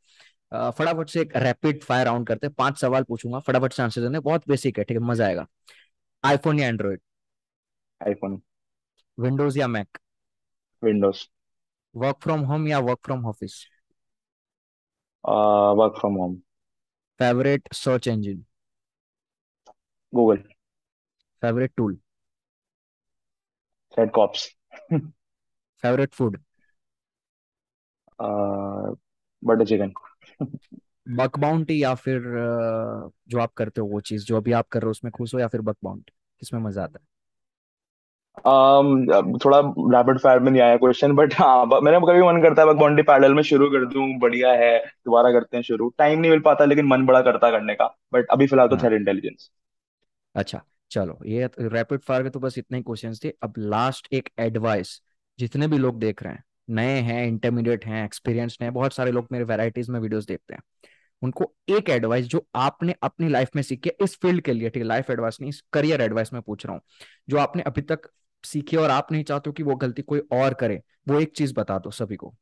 फटाफट 0.55 1.09
से 1.09 1.21
एक 1.21 1.37
रैपिड 1.37 1.83
फायर 1.83 2.07
राउंड 2.07 2.27
करते 2.27 2.47
हैं 2.47 2.55
पाँच 2.59 2.81
सवाल 2.81 3.03
पूछूँगा 3.03 3.39
फटाफट 3.39 3.73
से 3.73 3.83
आंसर 3.83 4.01
देने 4.01 4.21
बहुत 4.21 4.49
बेसिक 4.49 4.79
है 4.79 4.85
ठीक 4.85 4.99
है 4.99 5.05
मज़ा 5.05 5.27
आएगा। 5.27 5.47
आईफोन 6.25 6.61
या 6.61 6.69
एंड्रॉइड 6.69 7.01
आईफोन 8.01 8.41
विंडोज़ 9.19 9.59
या 9.59 9.67
Mac 9.69 9.99
Windows 10.83 11.25
work 11.95 12.17
from 12.23 12.41
home 12.41 12.69
या 12.69 12.79
work 12.79 12.99
from 13.05 13.27
office 13.27 13.65
work 15.79 15.99
from 16.01 16.15
home 16.17 16.37
favourite 17.21 17.69
search 17.75 18.09
engine 18.09 18.43
Google 20.13 20.43
favourite 21.43 21.73
tool 21.77 21.99
ThreatCops 24.13 24.49
favourite 25.83 26.15
food 26.15 26.39
butter 29.43 29.65
chicken 29.65 29.93
bug 31.11 31.39
bounty 31.39 31.83
या 31.83 31.95
फिर 31.97 32.23
जो 33.29 33.39
आप 33.41 33.53
करते 33.55 33.81
हो 33.81 33.87
वो 33.87 34.01
चीज़ 34.03 34.25
जो 34.27 34.37
अभी 34.37 34.53
आप 34.53 34.69
कर 34.69 34.81
रहे 34.81 34.87
हो 34.87 34.91
उसमें 34.91 35.11
खुश 35.13 35.35
हो 35.35 35.41
या 35.41 35.49
फिर 35.49 35.61
बक 35.63 35.77
बाउंटी 35.85 36.13
किसमें 36.41 36.61
मज़ा 36.61 36.83
आता 36.85 36.99
है? 37.01 37.07
Um, 38.39 39.45
थोड़ा 39.45 39.59
रैपिड 39.97 40.19
फायर 40.19 40.41
में 40.41 40.51
नहीं 40.51 40.63
आया 40.63 40.77
क्वेश्चन 40.77 41.13
बट 41.13 41.35
हाँ 41.35 41.81
मेरा 41.83 41.99
कभी 42.01 42.23
मन 42.23 42.41
करता 42.43 42.63
है 42.63 42.75
बॉन्डी 42.75 43.03
पैडल 43.03 43.35
में 43.35 43.43
शुरू 43.43 43.69
कर 43.71 43.85
दूँ 43.87 44.09
बढ़िया 44.19 44.53
है 44.55 44.79
दोबारा 44.79 45.33
करते 45.33 45.57
हैं 45.57 45.63
शुरू। 45.65 45.89
टाइम 45.99 46.21
नहीं 46.21 46.31
मिल 46.31 46.41
पाता 46.41 46.65
लेकिन 46.65 46.87
मन 46.87 47.07
बड़ा 47.07 47.21
करता 47.23 47.51
करने 47.51 47.75
का 47.75 47.87
बट 48.13 48.27
अभी 48.31 48.47
फ़िलहाल 48.47 48.69
तो 48.69 48.77
हाँ। 48.77 48.85
थ्रेड 48.85 49.01
इंटेलिजेंस 49.01 49.51
अच्छा 50.35 50.63
चलो 50.91 51.19
ये 51.27 51.49
रैपिड 51.61 52.01
फायर 52.01 52.23
के 52.23 52.31
तो 52.31 52.41
बस 52.41 52.59
इतने 52.59 52.79
ही 52.79 52.83
क्वेश्चंस 52.83 53.25
थे। 53.25 53.33
अब 53.43 53.55
लास्ट 53.59 54.09
एक 54.13 54.29
एडवाइस 54.39 55.01
जितने 55.39 55.67
भी 55.69 55.79
लोग 55.79 55.99
देख 55.99 56.23
रहे 56.23 56.33
हैं 56.33 56.43
नए 56.71 57.01
हैं 57.01 57.27
इंटरमीडिएट 57.27 57.85
हैं 57.87 58.05
एक्सपीरियंस 58.05 58.57
हैं 58.63 58.73
बहुत 58.75 58.95
सारे 58.95 59.11
लोग 59.11 59.29
मेरे 59.33 59.45
वैरायटीज 59.45 59.91
में 59.91 59.99
वीडियोस 60.01 60.27
देखते 60.27 60.55
हैं। 60.55 60.63
उनको 61.23 61.53
एक 61.69 61.91
एडवाइस 61.91 62.27
जो 62.27 62.45
आपने 62.55 62.95
अपनी 63.03 63.29
लाइफ 63.29 63.51
में 63.57 63.63
सीखी 63.63 63.89
है 63.89 64.05
इस 64.05 64.17
फ़ील्ड 64.23 64.41
के 64.41 64.53
लिए 64.53 64.71
ठीक 64.71 64.83
है 64.83 64.89
लाइफ 64.89 65.11
एडवाइस 65.11 65.41
नहीं 65.41 65.51
इस 65.51 65.63
करियर 65.73 66.01
एडवाइस 66.01 66.33
में 66.33 66.41
पूछ 66.43 66.67
रहा 66.67 66.75
हूँ 66.75 66.83
जो 67.29 67.39
आपने 67.39 67.63
अभी 67.63 67.83
तक 67.83 68.09
सीखी 68.45 68.77
और 68.77 68.91
आप 68.91 69.13
नहीं 69.13 69.25
चाहते 69.25 69.51
हो 69.51 69.53
कि 69.55 69.63
वो 69.63 69.75
गलती 69.77 70.03
कोई 70.03 70.21
और 70.35 70.55
करे 70.55 70.83
वो 71.09 71.21
एक 71.21 71.33
चीज़ 71.33 71.55
बता 71.55 71.79
दो 71.79 71.91
सभी 71.93 72.17
को। 72.17 72.35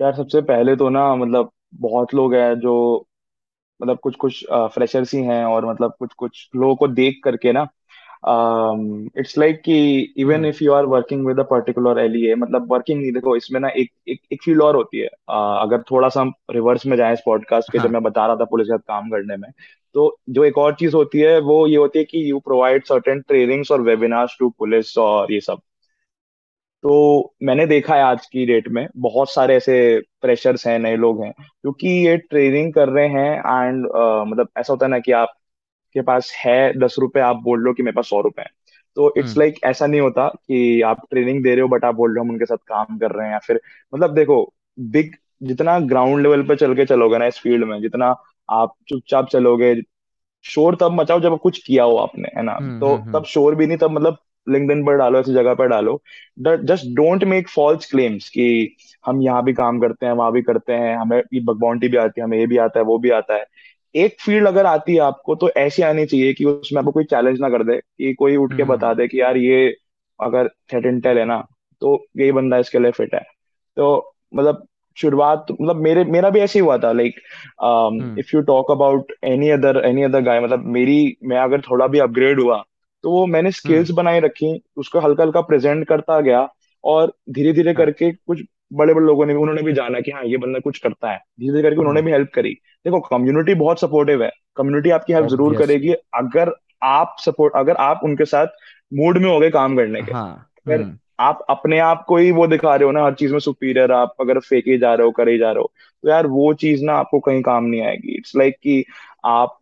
यार 0.00 0.14
सबसे 0.14 0.40
पहले 0.42 0.74
तो 0.76 0.88
ना 0.88 1.14
मतलब 1.16 1.50
बहुत 1.80 2.14
लोग 2.14 2.34
हैं 2.34 2.54
जो 2.60 2.74
मतलब 3.80 3.98
कुछ 3.98 4.16
कुछ 4.16 4.44
फ्रेशर्स 4.74 5.14
ही 5.14 5.22
हैं 5.22 5.44
और 5.44 5.66
मतलब 5.66 5.94
कुछ 5.98 6.12
कुछ 6.14 6.48
लोगों 6.56 6.76
को 6.76 6.88
देख 6.88 7.20
करके 7.24 7.52
ना 7.52 7.66
इट्स 9.18 9.36
लाइक 9.38 9.60
कि 9.60 9.74
even 10.18 10.44
if 10.44 10.62
you 10.64 10.72
are 10.72 10.84
working 10.86 11.26
with 11.26 11.38
a 11.40 11.42
particular 11.42 11.98
LEA 11.98 12.34
मतलब 12.34 12.72
वर्किंग 12.72 13.00
नहीं 13.00 13.12
देखो 13.12 13.36
इसमें 13.36 13.60
ना 13.60 13.68
एक 13.76 13.90
एक 14.08 14.20
एक 14.32 14.42
फ़ील्ड 14.44 14.62
और 14.62 14.76
होती 14.76 14.98
है। 14.98 15.06
अ, 15.06 15.58
अगर 15.62 15.82
थोड़ा 15.82 16.08
सा 16.08 16.20
हम 16.20 16.32
रिवर्स 16.50 16.86
में 16.86 16.96
जाएँ 16.96 17.12
इस 17.12 17.20
पॉडकास्ट 17.26 17.72
के 17.72 17.78
जब 17.78 17.82
हाँ। 17.82 17.92
मैं 17.92 18.02
बता 18.02 18.26
रहा 18.26 18.36
था 18.36 18.44
पुलिस 18.44 18.66
के 18.68 18.76
साथ 18.76 18.88
काम 18.88 19.10
करने 19.10 19.36
में 19.36 19.48
तो 19.98 20.20
जो 20.30 20.44
एक 20.44 20.58
और 20.58 20.74
चीज़ 20.74 20.96
होती 20.96 21.18
है 21.18 21.40
वो 21.40 21.66
ये 21.66 21.76
होती 21.76 21.98
है 21.98 22.04
कि 22.04 22.30
यू 22.30 22.38
प्रोवाइड 22.38 22.84
सर्टेन 22.84 23.20
ट्रेनिंग्स 23.20 23.70
और 23.70 23.80
वेबिनार्स 23.80 24.36
टू 24.40 24.50
पुलिस 24.50 24.98
और 24.98 25.32
ये 25.32 25.40
सब। 25.40 25.58
तो 26.82 27.34
मैंने 27.42 27.66
देखा 27.66 27.94
है 27.94 28.02
आज 28.02 28.26
की 28.26 28.46
डेट 28.46 28.68
में 28.68 28.88
बहुत 28.96 29.32
सारे 29.32 29.56
ऐसे 29.56 30.00
फ्रेशर्स 30.00 30.66
हैं 30.66 30.78
नए 30.78 30.96
लोग 30.96 31.24
हैं 31.24 31.32
क्योंकि 31.32 31.88
ये 31.88 32.16
ट्रेनिंग 32.16 32.74
कर 32.74 32.88
रहे 32.88 33.08
हैं 33.08 33.38
एंड 33.38 33.86
uh, 33.86 34.26
मतलब 34.26 34.48
ऐसा 34.58 34.72
होता 34.72 34.86
है 34.86 34.90
ना 34.90 34.98
कि 34.98 35.12
आपके 35.12 36.00
पास 36.00 36.32
है 36.36 36.78
दस 36.78 36.96
रुपए 36.98 37.20
आप 37.20 37.36
बोल 37.36 37.60
लो 37.60 37.72
कि 37.72 37.82
मेरे 37.82 37.94
पास 37.94 38.08
सौ 38.08 38.20
रुपए 38.20 38.42
हैं। 38.42 38.50
तो 38.96 39.14
इट्स 39.18 39.28
हम्म। 39.28 39.40
लाइक 39.40 39.54
like, 39.54 39.66
ऐसा 39.66 39.86
नहीं 39.86 40.00
होता 40.00 40.28
कि 40.28 40.82
आप 40.82 41.06
ट्रेनिंग 41.10 41.42
दे 41.42 41.52
रहे 41.52 41.60
हो 41.60 41.68
बट 41.68 41.84
आप 41.84 41.94
बोल 41.94 42.10
रहे 42.10 42.18
हो 42.18 42.24
हम 42.24 42.30
उनके 42.30 42.44
साथ 42.44 42.56
काम 42.56 42.98
कर 42.98 43.10
रहे 43.10 43.26
हैं 43.26 43.32
या 43.32 43.38
फिर 43.38 43.60
मतलब 43.94 44.14
देखो 44.14 44.54
बिग 44.78 45.12
जितना 45.42 45.78
ग्राउंड 45.80 46.22
लेवल 46.22 46.42
पे 46.42 46.56
चल 46.56 46.74
के 46.74 46.84
चलोगे 46.84 47.18
ना 47.18 47.26
इस 47.26 47.38
फ़ील्ड 47.38 47.64
में 47.64 47.80
जितना 47.82 48.16
आप 48.50 48.74
चुपचाप 48.88 49.28
चलोगे 49.28 49.74
शोर 50.44 50.76
तब 50.80 50.92
मचाओ 50.92 51.20
जब 51.20 51.38
कुछ 51.38 51.58
किया 51.66 51.84
हो 51.84 51.96
आपने 51.96 52.28
है 52.36 52.42
ना? 52.42 52.52
हम्म 52.52 52.78
तो 52.80 52.86
हम्म 52.86 53.02
हम्म। 53.02 53.18
तब 53.18 53.24
शोर 53.24 53.54
भी 53.54 53.66
नहीं 53.66 53.78
तब 53.78 53.90
मतलब 53.90 54.16
लिंक्डइन 54.48 54.84
पर 54.84 54.96
डालो 54.96 55.18
ऐसी 55.18 55.32
जगह 55.32 55.54
पर 55.54 55.66
डालो। 55.68 56.02
Just 56.40 56.86
don't 56.86 57.24
make 57.24 57.48
false 57.48 57.90
claims 57.90 58.28
कि 58.28 58.76
हम 59.06 59.22
यहाँ 59.22 59.42
भी 59.44 59.52
काम 59.52 59.80
करते 59.80 60.06
हैं 60.06 60.12
वहाँ 60.12 60.32
भी 60.32 60.42
करते 60.42 60.72
हैं 60.72 60.96
हमें 60.96 61.22
बाउंटी 61.44 61.88
भी 61.88 61.96
आती 61.96 62.20
है 62.20 62.24
हमें 62.24 62.38
ये 62.38 62.46
भी 62.46 62.56
आता 62.56 62.78
है 62.78 62.84
वो 62.84 62.98
भी 62.98 63.10
आता 63.10 63.34
है। 63.34 63.44
एक 63.94 64.16
फ़ील्ड 64.20 64.48
अगर 64.48 64.66
आती 64.66 64.94
है 64.94 65.00
आपको 65.00 65.34
तो 65.34 65.50
ऐसी 65.50 65.82
आनी 65.82 66.06
चाहिए 66.06 66.32
कि 66.34 66.44
उसमें 66.44 66.78
आपको 66.80 66.92
कोई 66.92 67.04
चैलेंज 67.04 67.40
ना 67.40 67.48
कर 67.48 67.64
दे 67.64 67.76
कि 67.78 68.14
कोई 68.14 68.36
उठ 68.36 68.56
के 68.56 68.64
बता 68.64 68.94
दे 68.94 69.08
कि 69.08 69.20
यार 69.20 69.36
ये 69.36 69.76
अगर 70.20 70.48
थ्रेट 70.48 70.86
इंटेल 70.86 71.18
है 71.18 71.24
ना 71.24 71.40
तो 71.82 72.06
यही 72.16 72.32
बंदा 72.32 72.58
इसके 72.58 72.78
लिए 72.78 72.90
फिट 72.90 73.14
है। 73.14 73.20
तो 73.76 74.14
मतलब 74.34 74.66
शुरुआत 75.00 75.46
मतलब 75.52 75.76
मेरे 75.76 76.04
मेरा 76.04 76.30
भी 76.30 76.40
ऐसे 76.40 76.58
ही 76.58 76.64
हुआ 76.64 76.78
था 76.78 76.92
like 76.92 77.20
hmm. 77.62 78.18
If 78.18 78.36
you 78.36 78.42
talk 78.42 78.70
about 78.70 79.12
any 79.24 79.50
other 79.50 79.82
any 79.84 80.02
other 80.02 80.20
guy 80.20 80.40
मतलब 80.40 80.66
मेरी 80.66 81.16
मैं 81.24 81.38
अगर 81.38 81.60
थोड़ा 81.60 81.86
भी 81.86 81.98
अपग्रेड 81.98 82.40
हुआ 82.40 82.62
तो 83.04 83.10
वो 83.10 83.26
मैंने 83.26 83.48
हम्म। 83.48 83.50
स्किल्स 83.50 83.90
बनाए 83.90 84.20
रखी 84.20 84.60
उसको 84.76 85.00
हल्का 85.00 85.22
हल्का 85.22 85.40
प्रेजेंट 85.40 85.86
करता 85.86 86.20
गया 86.20 86.48
और 86.84 87.12
धीरे 87.30 87.52
धीरे 87.52 87.70
हाँ। 87.70 87.74
करके 87.74 88.12
कुछ 88.12 88.42
बड़े 88.72 88.94
बड़े 88.94 89.06
लोगों 89.06 89.26
ने 89.26 89.32
भी 89.32 89.40
उन्होंने 89.40 89.62
भी 89.62 89.72
जाना 89.72 90.00
कि 90.00 90.10
हाँ 90.10 90.24
ये 90.24 90.36
बंदा 90.36 90.58
कुछ 90.58 90.78
करता 90.78 91.10
है। 91.10 91.18
धीरे 91.40 91.52
धीरे 91.52 91.62
करके 91.62 91.80
उन्होंने 91.80 92.00
हम्म। 92.00 92.06
भी 92.06 92.12
हेल्प 92.12 92.30
करी। 92.34 92.50
देखो 92.84 93.00
कम्युनिटी 93.00 93.54
बहुत 93.54 93.80
सपोर्टिव 93.80 94.22
है। 94.22 94.30
कम्युनिटी 94.56 94.90
आपकी 94.90 95.12
हेल्प 95.12 95.28
ज़रूर 95.28 95.56
करेगी। 95.56 95.92
अगर 96.14 96.52
आप 96.82 97.16
सपोर्ट 97.18 97.54
अगर 97.56 97.76
आप 97.76 98.00
उनके 98.04 98.24
साथ 98.24 98.46
मूड 98.94 99.18
में 99.18 99.28
हो 99.30 99.38
गए 99.40 99.50
काम 99.50 99.76
करने 99.76 100.02
के 100.02 100.12
हाँ। 100.12 100.50
अगर 100.66 100.80
हम्म। 100.80 100.98
आप 101.18 101.46
अपने 101.50 101.78
आप 101.78 102.04
को 102.08 102.16
ही 102.16 102.30
वो 102.32 102.46
दिखा 102.46 102.74
रहे 102.76 102.86
हो 102.86 102.92
ना 102.92 103.04
हर 103.04 103.14
चीज़ 103.14 103.32
में 103.32 103.38
सुपीरियर 103.38 103.92
आप 103.92 104.14
अगर 104.20 104.38
फेंके 104.40 104.78
जा 104.78 104.94
रहे 104.94 105.04
हो 105.04 105.10
करे 105.10 105.38
जा 105.38 105.50
रहे 105.52 105.60
हो 105.60 105.72
तो 106.04 106.08
यार 106.10 106.26
वो 106.26 106.52
चीज़ 106.54 106.84
ना 106.84 106.92
आपको 106.92 107.20
कहीं 107.20 107.42
काम 107.42 107.64
नहीं 107.64 107.82
आएगी। 107.82 108.16
इट्स 108.16 108.36
लाइक 108.36 108.54
like 108.54 108.62
कि 108.62 108.84
आप 109.24 109.58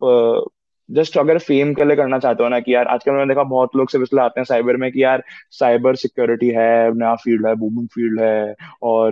जस्ट 0.89 1.17
अगर 1.17 1.37
फेम 1.37 1.73
के 1.73 1.85
लिए 1.85 1.95
करना 1.95 2.19
चाहते 2.19 2.43
हो 2.43 2.49
ना 2.49 2.59
कि 2.59 2.75
यार 2.75 2.87
आजकल 2.87 3.11
मैंने 3.11 3.25
देखा 3.27 3.43
बहुत 3.43 3.75
लोग 3.75 3.89
सिर्फ़ 3.89 4.03
इसलिए 4.03 4.23
आते 4.23 4.39
हैं 4.39 4.45
साइबर 4.45 4.77
में 4.77 4.91
कि 4.91 5.03
यार 5.03 5.23
साइबर 5.51 5.95
सिक्योरिटी 5.95 6.49
है 6.49 6.93
नया 6.97 7.15
फ़ील्ड 7.15 7.47
है 7.47 7.55
बूमिंग 7.55 7.87
फ़ील्ड 7.87 8.21
है 8.21 8.55
और 8.83 9.11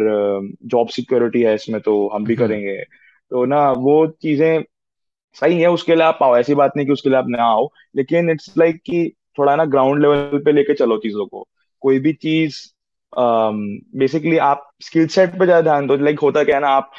जॉब 0.65 0.87
सिक्योरिटी 0.87 1.41
है 1.41 1.55
इसमें 1.55 1.81
तो 1.81 2.07
हम 2.13 2.25
भी 2.25 2.35
हम्म। 2.35 2.47
करेंगे। 2.47 2.77
तो 3.31 3.45
ना 3.45 3.71
वो 3.71 4.07
चीज़ें 4.07 4.63
सही 5.33 5.59
है 5.61 5.69
उसके 5.69 5.95
लिए 5.95 6.03
आप 6.03 6.19
आओ 6.23 6.37
ऐसी 6.37 6.55
बात 6.55 6.71
नहीं 6.77 6.85
कि 6.87 6.93
उसके 6.93 7.09
लिए 7.09 7.17
आप 7.17 7.25
ना 7.27 7.43
आओ 7.43 7.69
लेकिन 7.95 8.29
इट्स 8.29 8.53
लाइक 8.57 8.75
like 8.75 8.85
कि 8.85 9.13
थोड़ा 9.39 9.55
ना 9.55 9.65
ग्राउंड 9.65 10.01
लेवल 10.01 10.41
पे 10.45 10.51
लेके 10.51 10.73
चलो 10.73 10.97
चीज़ों 10.97 11.25
को। 11.25 11.47
कोई 11.85 11.99
भी 11.99 12.13
चीज़ 12.13 12.55
बेसिकली 13.13 14.37
आप 14.37 14.69
स्किल 14.81 15.07
सेट 15.07 15.37
पे 15.39 15.45
ज़्यादा 15.45 15.61
ध्यान 15.61 15.87
दो 15.87 15.95
लाइक 15.97 16.19
होता 16.19 16.43
क्या 16.43 16.55
है 16.55 16.61
ना 16.61 16.69
आप 16.69 16.91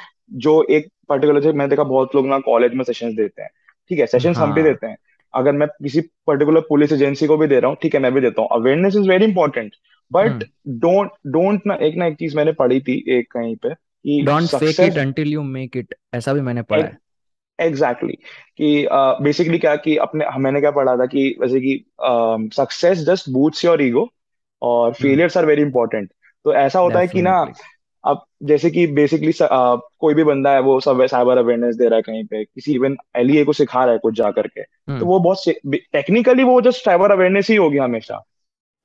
जो 0.44 0.62
एक 0.70 0.88
पर्टिकुलर 1.08 1.42
से 1.42 1.52
मैंने 1.52 1.68
देखा 1.70 1.84
बहुत 1.84 2.14
लोग 2.14 2.26
ना 2.26 2.38
कॉलेज 2.38 2.74
में 2.74 2.84
सेशंस 2.84 3.14
देते 3.14 3.42
हैं 3.42 3.50
ठीक 3.90 3.98
है 3.98 4.06
सेशंस 4.06 4.36
हम 4.38 4.52
भी 4.52 4.60
हाँ। 4.60 4.70
देते 4.70 4.86
हैं। 4.86 4.96
अगर 5.34 5.52
मैं 5.52 5.68
किसी 5.82 6.00
पर्टिकुलर 6.26 6.60
पुलिस 6.60 6.92
एजेंसी 6.92 7.26
को 7.26 7.36
भी 7.36 7.46
दे 7.46 7.60
रहा 7.60 7.68
हूँ 7.68 7.76
ठीक 7.82 7.94
है 7.94 8.00
मैं 8.00 8.12
भी 8.12 8.20
देता 8.20 8.42
हूँ। 8.42 8.48
Awareness 8.52 8.96
is 8.96 9.08
very 9.08 9.24
important 9.24 9.72
but 10.10 10.44
don't 10.80 11.10
don't 11.26 11.66
ना 11.66 11.74
एक 11.82 11.96
ना 11.96 12.06
एक 12.06 12.16
चीज़ 12.16 12.36
मैंने 12.36 12.52
पढ़ी 12.52 12.80
थी 12.80 13.04
एक 13.08 13.30
कहीं 13.32 13.56
पे 13.56 13.74
कि 13.74 14.22
don't 14.22 14.48
fake 14.56 14.80
it 14.80 14.98
until 14.98 15.28
you 15.28 15.42
make 15.42 15.76
it 15.76 15.94
ऐसा 16.14 16.32
भी 16.32 16.40
मैंने 16.40 16.62
पढ़ा 16.62 16.84
है। 16.84 16.98
एग्जैक्टली. 17.58 18.12
कि 18.58 18.86
बेसिकली 19.22 19.58
क्या 19.58 19.76
कि 19.76 19.96
अपने 19.96 20.26
मैंने 20.38 20.60
क्या 20.60 20.70
पढ़ा 20.70 20.96
था 20.96 21.06
कि 21.06 21.34
वैसे 21.40 21.60
कि 21.60 21.84
success 22.56 22.98
just 22.98 23.28
boosts 23.30 23.64
your 23.64 23.82
ego 23.82 24.08
और 24.62 24.84
hmm. 24.84 24.92
Failures 24.92 25.36
are 25.36 25.46
very 25.46 25.62
important 25.62 26.12
तो 26.44 26.54
ऐसा 26.54 26.78
होता 26.78 26.98
है 26.98 27.06
कि 27.06 27.22
ना 27.22 27.52
अब 28.04 28.24
जैसे 28.42 28.70
कि 28.70 28.86
बेसिकली 28.86 29.32
कोई 29.42 30.14
भी 30.14 30.24
बंदा 30.24 30.50
है 30.50 30.60
वो 30.60 30.78
सब 30.80 31.06
साइबर 31.06 31.38
अवेयरनेस 31.38 31.76
दे 31.76 31.88
रहा 31.88 31.96
है 31.96 32.02
कहीं 32.02 32.24
पे 32.24 32.44
किसी 32.44 32.74
इवन 32.74 32.96
एलईए 33.16 33.44
को 33.44 33.52
सिखा 33.52 33.84
रहा 33.84 33.92
है 33.92 33.98
कुछ 33.98 34.14
जा 34.14 34.30
करके 34.30 34.62
तो 34.62 34.92
हम्म। 34.92 35.04
वो 35.04 35.18
बहुत 35.20 35.38
टेक्निकली 35.92 36.44
वो 36.44 36.60
जस्ट 36.60 36.84
साइबर 36.84 37.10
अवेयरनेस 37.10 37.50
ही 37.50 37.56
होगी 37.56 37.78
हमेशा। 37.78 38.22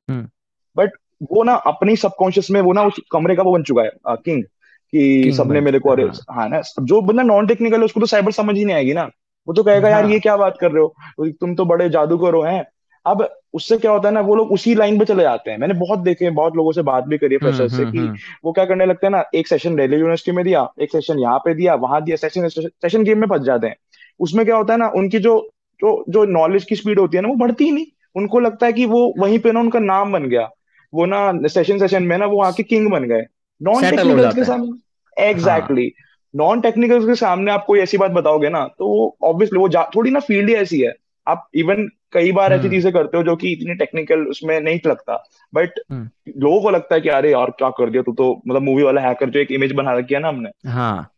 हम्म। 0.09 0.27
बट 0.75 0.91
वो 1.31 1.43
ना 1.43 1.53
अपनी 1.53 1.95
सबकॉन्शियस 1.95 2.51
में 2.51 2.61
वो 2.61 2.73
ना 2.73 2.83
उस 2.83 2.99
कमरे 3.11 3.35
का 3.35 3.43
वो 3.43 3.53
बन 3.53 3.63
चुका 3.63 3.81
है 3.81 3.91
किंग 4.09 4.43
कि 4.43 5.31
सबने 5.31 5.61
मेरे 5.61 5.79
को 5.79 5.89
अरे 5.89 6.03
हाँ 6.03 6.35
हाँ। 6.35 6.49
ना 6.49 6.61
जो 6.81 7.01
बंदा 7.01 7.23
नॉन 7.23 7.47
टेक्निकल 7.47 7.77
है 7.77 7.85
उसको 7.85 7.99
तो 7.99 8.05
साइबर 8.05 8.31
समझ 8.31 8.55
ही 8.57 8.65
नहीं 8.65 8.75
आएगी 8.75 8.93
ना। 8.93 9.09
वो 9.47 9.53
तो 9.53 9.63
कहेगा 9.63 9.89
यार 9.89 10.05
ये 10.05 10.11
हाँ 10.11 10.19
क्या 10.19 10.37
बात 10.37 10.57
कर 10.61 10.71
रहे 10.71 10.81
हो? 10.81 10.87
तो 11.17 11.31
तुम 11.31 11.55
तो 11.55 11.65
बड़े 11.65 11.89
जादूगर 11.89 12.33
हो 12.33 12.41
हैं 12.41 12.63
अब 13.05 13.27
उससे 13.53 13.77
क्या 13.77 13.91
होता 13.91 14.07
है 14.07 14.13
ना 14.13 14.21
वो 14.21 14.35
लोग 14.35 14.51
उसी 14.51 14.73
लाइन 14.75 14.99
पे 14.99 15.05
चले 15.05 15.23
जाते 15.23 15.51
हैं। 15.51 15.57
मैंने 15.57 15.73
बहुत 15.73 15.99
देखे 15.99 16.25
हैं 16.25 16.33
बहुत 16.35 16.55
लोगों 16.55 16.71
से 16.71 16.81
बात 16.81 17.03
भी 17.03 17.17
करी 17.17 17.35
है 17.35 17.39
हम्म 17.43 17.51
फ्रेशर 17.51 17.67
से 17.67 17.81
हम्म 17.83 17.91
कि 17.91 17.97
हम्म। 17.97 18.17
वो 18.45 18.51
क्या 18.51 18.65
करने 18.65 18.85
लगते 18.85 19.07
हैं 19.07 19.11
ना 19.11 19.23
एक 19.35 19.47
सेशन 19.47 19.75
दिल्ली 19.75 19.97
यूनिवर्सिटी 19.97 20.31
में 20.31 20.43
दिया 20.45 20.67
एक 20.81 20.91
सेशन 20.91 21.19
यहाँ 21.19 21.39
पे 21.39 21.53
दिया 21.53 21.75
वहाँ 21.75 22.01
दिया 22.03 22.15
सेशन 22.15 22.47
सेशन 22.49 23.03
गेम 23.03 23.19
में 23.19 23.27
फंस 23.27 23.41
जाते 23.41 23.67
हैं। 23.67 23.75
उसमें 24.19 24.45
क्या 24.45 24.55
होता 24.55 24.73
है 24.73 24.79
ना 24.79 24.89
उनकी 24.95 25.19
जो 25.19 25.35
जो 25.81 26.03
जो 26.09 26.25
नॉलेज 26.25 26.63
की 26.63 26.75
स्पीड 26.75 26.99
होती 26.99 27.17
है 27.17 27.23
ना 27.23 27.29
वो 27.29 27.35
बढ़ती 27.35 27.65
ही 27.65 27.71
नहीं। 27.71 27.85
उनको 28.15 28.39
लगता 28.39 28.65
है 28.65 28.73
कि 28.73 28.85
वो 28.85 29.13
वहीं 29.19 29.39
पे 29.39 29.51
ना 29.51 29.59
उनका 29.59 29.79
नाम 29.79 30.11
बन 30.13 30.23
गया। 30.23 30.49
वो 30.93 31.05
ना 31.05 31.47
सेशन 31.47 31.79
सेशन 31.79 32.03
में 32.03 32.17
ना 32.17 32.25
वो 32.25 32.41
आके 32.43 32.63
किंग 32.63 32.89
बन 32.91 33.03
गए। 33.03 33.25
नॉन 33.61 33.81
सेटल 33.81 33.97
टेक्निकल्स 33.97 34.35
के 34.35 34.43
सामने। 34.43 35.23
एग्जैक्टली 35.23 35.91
नॉन 36.33 36.61
टेक्निकल्स 36.61 37.05
के 37.05 37.15
सामने 37.15 37.51
आप 37.51 37.65
कोई 37.65 37.79
ऐसी 37.79 37.97
बात 37.97 38.11
बताओगे 38.11 38.49
ना 38.49 38.65
तो 38.79 38.87
वो 38.87 39.15
ऑब्वियसली 39.23 39.59
वो 39.59 39.69
थोड़ी 39.95 40.11
ना 40.11 40.19
फ़ील्ड 40.19 40.49
ही 40.49 40.55
ऐसी 40.55 40.79
है। 40.79 40.93
आप 41.27 41.49
इवन 41.55 41.87
कई 42.13 42.31
बार 42.31 42.53
ऐसी 42.53 42.61
हम्म। 42.61 42.71
चीज़ें 42.71 42.91
करते 42.93 43.17
हो 43.17 43.23
जो 43.23 43.35
कि 43.35 43.51
इतनी 43.51 43.73
टेक्निकल 43.75 44.25
उसमें 44.25 44.59
नहीं 44.61 44.79
लगता 44.87 45.15
बट 45.53 45.79
हम्म। 45.91 46.09
लोगों 46.41 46.61
को 46.61 46.69
लगता 46.69 46.95
है 46.95 47.01
कि 47.01 47.09
अरे 47.09 47.31
यार 47.31 47.51
क्या 47.51 47.69
कर 47.69 47.89
दिया 47.89 48.03
तू 48.03 48.13
तो 48.13 48.31
मतलब 48.47 48.61
मूवी 48.61 48.83
वाला 48.83 49.01
हैकर 49.01 49.29
जो 49.29 49.39
एक 49.39 49.51
इमेज 49.51 49.71
बना 49.71 49.93
रखी 49.93 50.13
है 50.13 50.19
ना 50.19 50.27
हमने। 50.27 50.69
हाँ। 50.69 51.09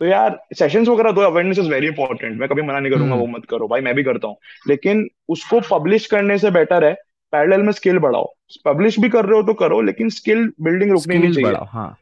तो 0.00 0.06
यार 0.06 0.38
सेशंस 0.54 0.88
वगैरह 0.88 1.12
दो 1.12 1.20
अवेयरनेस 1.20 1.58
इज़ 1.58 1.70
वेरी 1.70 1.86
इंपॉर्टेंट 1.86 2.38
मैं 2.40 2.48
कभी 2.48 2.62
मना 2.62 2.78
नहीं 2.80 2.92
करूँगा 2.92 3.14
वो 3.14 3.24
हम्म 3.24 3.36
मत 3.36 3.44
करो 3.50 3.68
भाई 3.68 3.80
मैं 3.80 3.94
भी 3.94 4.02
करता 4.04 4.28
हूँ। 4.28 4.36
लेकिन 4.68 5.06
उसको 5.28 5.60
पब्लिश 5.70 6.06
करने 6.06 6.38
से 6.38 6.50
बेटर 6.50 6.84
है 6.84 6.92
पैरेलल 7.32 7.62
में 7.62 7.72
स्किल 7.72 7.98
बढ़ाओ। 7.98 8.32
पब्लिश 8.64 8.98
भी 9.00 9.08
कर 9.08 9.24
रहे 9.24 9.36
हो 9.36 9.42
तो 9.42 9.54
करो 9.54 9.80
लेकिन 9.80 10.08
स्किल 10.08 10.50
बिल्डिंग 10.60 10.90
रुकनी 10.90 11.18
नहीं 11.18 11.32
चाहिए। 11.32 11.50
बढ़ाओ 11.50 11.66
हाँ। 11.66 11.96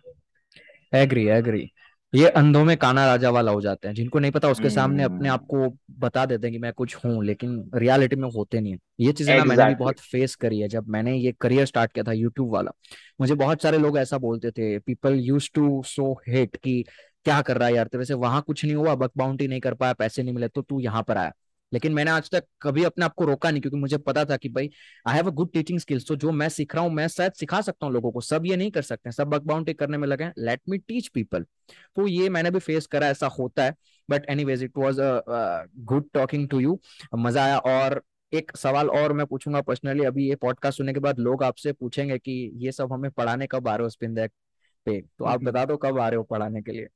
एग्री 0.92 1.26
एग्री 1.28 1.70
ये 2.14 2.28
अंधों 2.30 2.64
में 2.64 2.76
काना 2.76 3.04
राजा 3.06 3.30
वाला 3.30 3.52
हो 3.52 3.60
जाते 3.60 3.88
हैं 3.88 3.94
जिनको 3.94 4.18
नहीं 4.18 4.32
पता 4.32 4.48
उसके 4.48 4.70
सामने 4.70 5.02
अपने 5.02 5.28
हम्म। 5.28 5.30
आप 5.30 5.46
को 5.46 5.68
बता 6.00 6.24
देते 6.26 6.46
हैं 6.46 6.52
कि 6.52 6.58
मैं 6.58 6.72
कुछ 6.72 6.94
हूँ 6.96 7.24
लेकिन 7.24 7.70
रियलिटी 7.74 8.16
में 8.16 8.28
होते 8.30 8.60
नहीं 8.60 8.72
है। 8.72 8.78
ये 9.00 9.12
चीज़ें 9.12 9.36
ना 9.36 9.44
मैंने 9.44 9.64
भी 9.64 9.74
बहुत 9.74 10.00
फेस 10.00 10.34
करी 10.34 10.60
है 10.60 10.68
जब 10.68 10.88
मैंने 10.88 11.16
ये 11.16 11.32
करियर 11.40 11.66
स्टार्ट 11.66 11.92
किया 11.92 12.04
था 12.04 12.12
यूट्यूब 12.12 12.52
वाला। 12.54 12.70
मुझे 13.20 13.34
बहुत 13.34 13.62
सारे 13.62 13.78
लोग 13.78 13.98
ऐसा 13.98 14.18
बोलते 14.18 14.50
थे 14.50 14.78
people 14.78 15.14
use 15.20 15.50
to 15.54 15.82
so 15.86 16.12
hate 16.28 16.56
कि 16.56 16.84
क्या 17.24 17.40
कर 17.42 17.58
रहा 17.58 17.68
है 17.68 17.74
यार 17.74 17.86
तेरे 17.86 18.04
से 18.04 18.14
वहाँ 18.14 18.42
कुछ 18.42 18.64
नहीं 18.64 18.74
हुआ 18.74 18.94
बक 18.94 19.10
बाउंटी 19.16 19.48
नहीं 19.48 19.60
कर 19.60 19.74
पाया 19.74 19.92
पैसे 19.92 20.22
नहीं 20.22 20.34
मिले 20.34 20.48
तो 20.48 20.62
तू 20.62 20.80
यहाँ 20.80 21.02
पर 21.02 21.16
आया। 21.16 21.32
लेकिन 21.74 21.92
मैंने 21.92 22.10
आज 22.10 22.30
तक 22.30 22.44
कभी 22.62 22.84
अपने 22.84 23.04
आप 23.04 23.14
को 23.14 23.24
रोका 23.24 23.50
नहीं 23.50 23.60
क्योंकि 23.60 23.78
मुझे 23.78 23.98
पता 24.00 24.24
था 24.24 24.36
कि 24.36 24.48
भाई 24.48 24.70
I 25.08 25.16
have 25.16 25.26
a 25.26 25.34
good 25.34 25.52
teaching 25.52 25.78
skills 25.80 26.06
तो 26.08 26.16
जो 26.16 26.32
मैं 26.32 26.48
सीख 26.48 26.74
रहा 26.74 26.84
हूँ 26.84 26.92
मैं 26.92 27.08
शायद 27.08 27.32
सिखा 27.34 27.60
सकता 27.60 27.86
हूँ 27.86 27.94
लोगों 27.94 28.12
को। 28.12 28.20
सब 28.22 28.46
ये 28.46 28.56
नहीं 28.56 28.70
कर 28.70 28.82
सकते 28.82 29.12
सब 29.12 29.28
बक 29.28 29.42
बाउंटी 29.44 29.72
करने 29.74 29.98
में 29.98 30.08
लगे 30.08 30.30
लेट 30.38 30.60
मी 30.68 30.78
टीच 30.78 31.08
पीपल 31.14 31.44
तो 31.96 32.06
ये 32.06 32.28
मैंने 32.28 32.50
भी 32.50 32.58
फेस 32.60 32.86
करा 32.86 33.08
ऐसा 33.08 33.26
होता 33.38 33.64
है। 33.64 33.74
But 34.08 34.30
anyways 34.44 34.62
it 34.64 34.78
was 34.78 35.00
good 35.84 36.08
talking 36.14 36.48
to 36.48 36.60
you 36.60 36.78
मज़ा 37.16 37.44
आया। 37.44 37.58
और 37.58 38.02
एक 38.32 38.56
सवाल 38.56 38.88
और 38.90 39.12
मैं 39.12 39.26
पूछूँगा 39.26 39.60
पर्सनली 39.62 40.04
अभी 40.04 40.28
ये 40.28 40.34
पॉडकास्ट 40.36 40.78
सुनने 40.78 40.92
के 40.92 41.00
बाद 41.00 41.18
लोग 41.20 41.42
आपसे 41.44 41.72
पूछेंगे 41.72 42.18
कि 42.18 42.32
ये 42.56 42.72
सब 42.72 42.92
हमें 42.92 43.10
पढ़ाने 43.10 43.46
कब 43.46 43.68
आ 43.68 43.74
रहे 43.76 43.82
हो 43.82 43.88
स्पिन 43.88 44.14
देक 44.14 44.30
पे? 44.86 45.00
तो 45.00 45.24
आप 45.24 45.42
बता 45.42 45.64
दो 45.64 45.76
कब 45.76 45.98
आ 45.98 46.08
रहे 46.08 46.16
हो 46.16 46.22
पढ़ाने 46.24 46.62
के 46.62 46.72
लिए? 46.72 46.88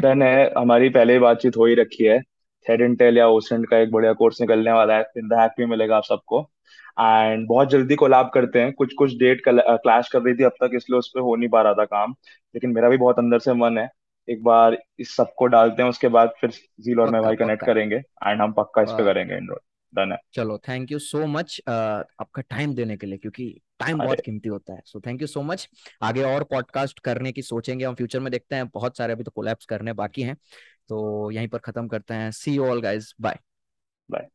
डन 0.00 0.22
है 0.22 0.52
हमारी 0.58 0.88
पहले 0.90 1.12
ही 1.12 1.18
बातचीत 1.18 1.56
हो 1.56 1.66
ही 1.66 1.74
रखी 1.74 2.04
है। 2.04 2.20
थ्रेड 2.66 2.80
इंटेल 2.80 3.18
या 3.18 3.26
ओसेंट 3.28 3.68
का 3.68 3.78
एक 3.78 3.90
बढ़िया 3.90 4.12
कोर्स 4.12 4.40
निकलने 4.40 4.72
वाला 4.72 4.96
है। 4.96 5.04
इन 5.16 5.28
द 5.28 5.38
हैक 5.40 5.52
भी 5.58 5.66
मिलेगा 5.66 5.96
आप 5.96 6.04
सबको। 6.04 6.40
एंड 7.00 7.46
बहुत 7.48 7.70
जल्दी 7.70 7.94
कोलैब 7.94 8.30
करते 8.34 8.60
हैं। 8.60 8.72
कुछ 8.72 8.92
कुछ 8.94 9.16
डेट 9.18 9.42
क्लैश 9.46 10.08
कर 10.08 10.22
रही 10.22 10.34
थी 10.34 10.44
अब 10.44 10.52
तक 10.62 10.70
इसलिए 10.74 10.98
उस 10.98 11.10
पर 11.14 11.20
हो 11.20 11.34
नहीं 11.36 11.48
पा 11.48 11.62
रहा 11.62 11.74
था 11.74 11.84
काम। 11.84 12.14
लेकिन 12.54 12.70
मेरा 12.70 12.88
भी 12.88 12.96
बहुत 12.96 13.18
अंदर 13.18 13.38
से 13.38 13.54
मन 13.54 13.78
है। 13.78 13.88
एक 14.28 14.42
बार 14.44 14.76
इस 14.98 15.14
सबको 15.16 15.46
डालते 15.46 15.82
हैं 15.82 15.88
उसके 15.90 16.08
बाद 16.08 16.32
फिर 16.40 16.50
जील 16.80 17.00
और 17.00 17.10
मैं 17.10 17.22
भाई 17.22 17.36
कनेक्ट 17.36 17.64
करेंगे। 17.66 17.96
एंड 17.96 18.40
हम 18.40 18.52
पक्का 18.52 18.82
इस 18.82 18.90
पे 18.90 19.04
करेंगे 19.04 19.36
इनरोल 19.36 19.58
डन 19.92 20.12
है। 20.12 20.18
चलो 20.34 20.58
थैंक 20.58 20.92
यू 20.92 20.98
सो 20.98 21.26
मच 21.26 21.60
आपका 21.68 22.42
टाइम 22.42 22.74
देने 22.74 22.96
के 22.96 23.06
लिए 23.06 23.18
क्योंकि 23.18 23.60
टाइम 23.80 23.98
बहुत 23.98 24.20
कीमती 24.20 24.48
होता 24.48 24.74
है। 24.74 24.82
So 24.84 25.00
thank 25.00 25.20
you 25.20 25.26
so 25.26 25.42
much 25.42 25.68
आगे 26.02 26.22
और 26.24 26.42
पॉडकास्ट 26.44 26.98
करने 26.98 27.32
की 27.32 27.42
सोचेंगे। 27.42 27.84
हम 27.84 27.94
फ्यूचर 27.94 28.20
में 28.20 28.30
देखते 28.32 28.56
हैं। 28.56 28.66
बहुत 28.68 28.96
सारे 28.96 29.12
अभी 29.12 29.24
तो 29.24 29.30
कोलैप्स 29.30 29.66
करने 29.66 29.92
बाकी 29.92 30.22
हैं। 30.22 30.36
तो 30.90 31.30
यहीं 31.30 31.48
पर 31.48 31.58
खत्म 31.60 31.88
करते 31.88 32.14
हैं। 32.14 32.30
See 32.32 32.58
all 32.60 32.80
guys 32.82 33.14
bye 33.20 33.38
bye 34.08 34.28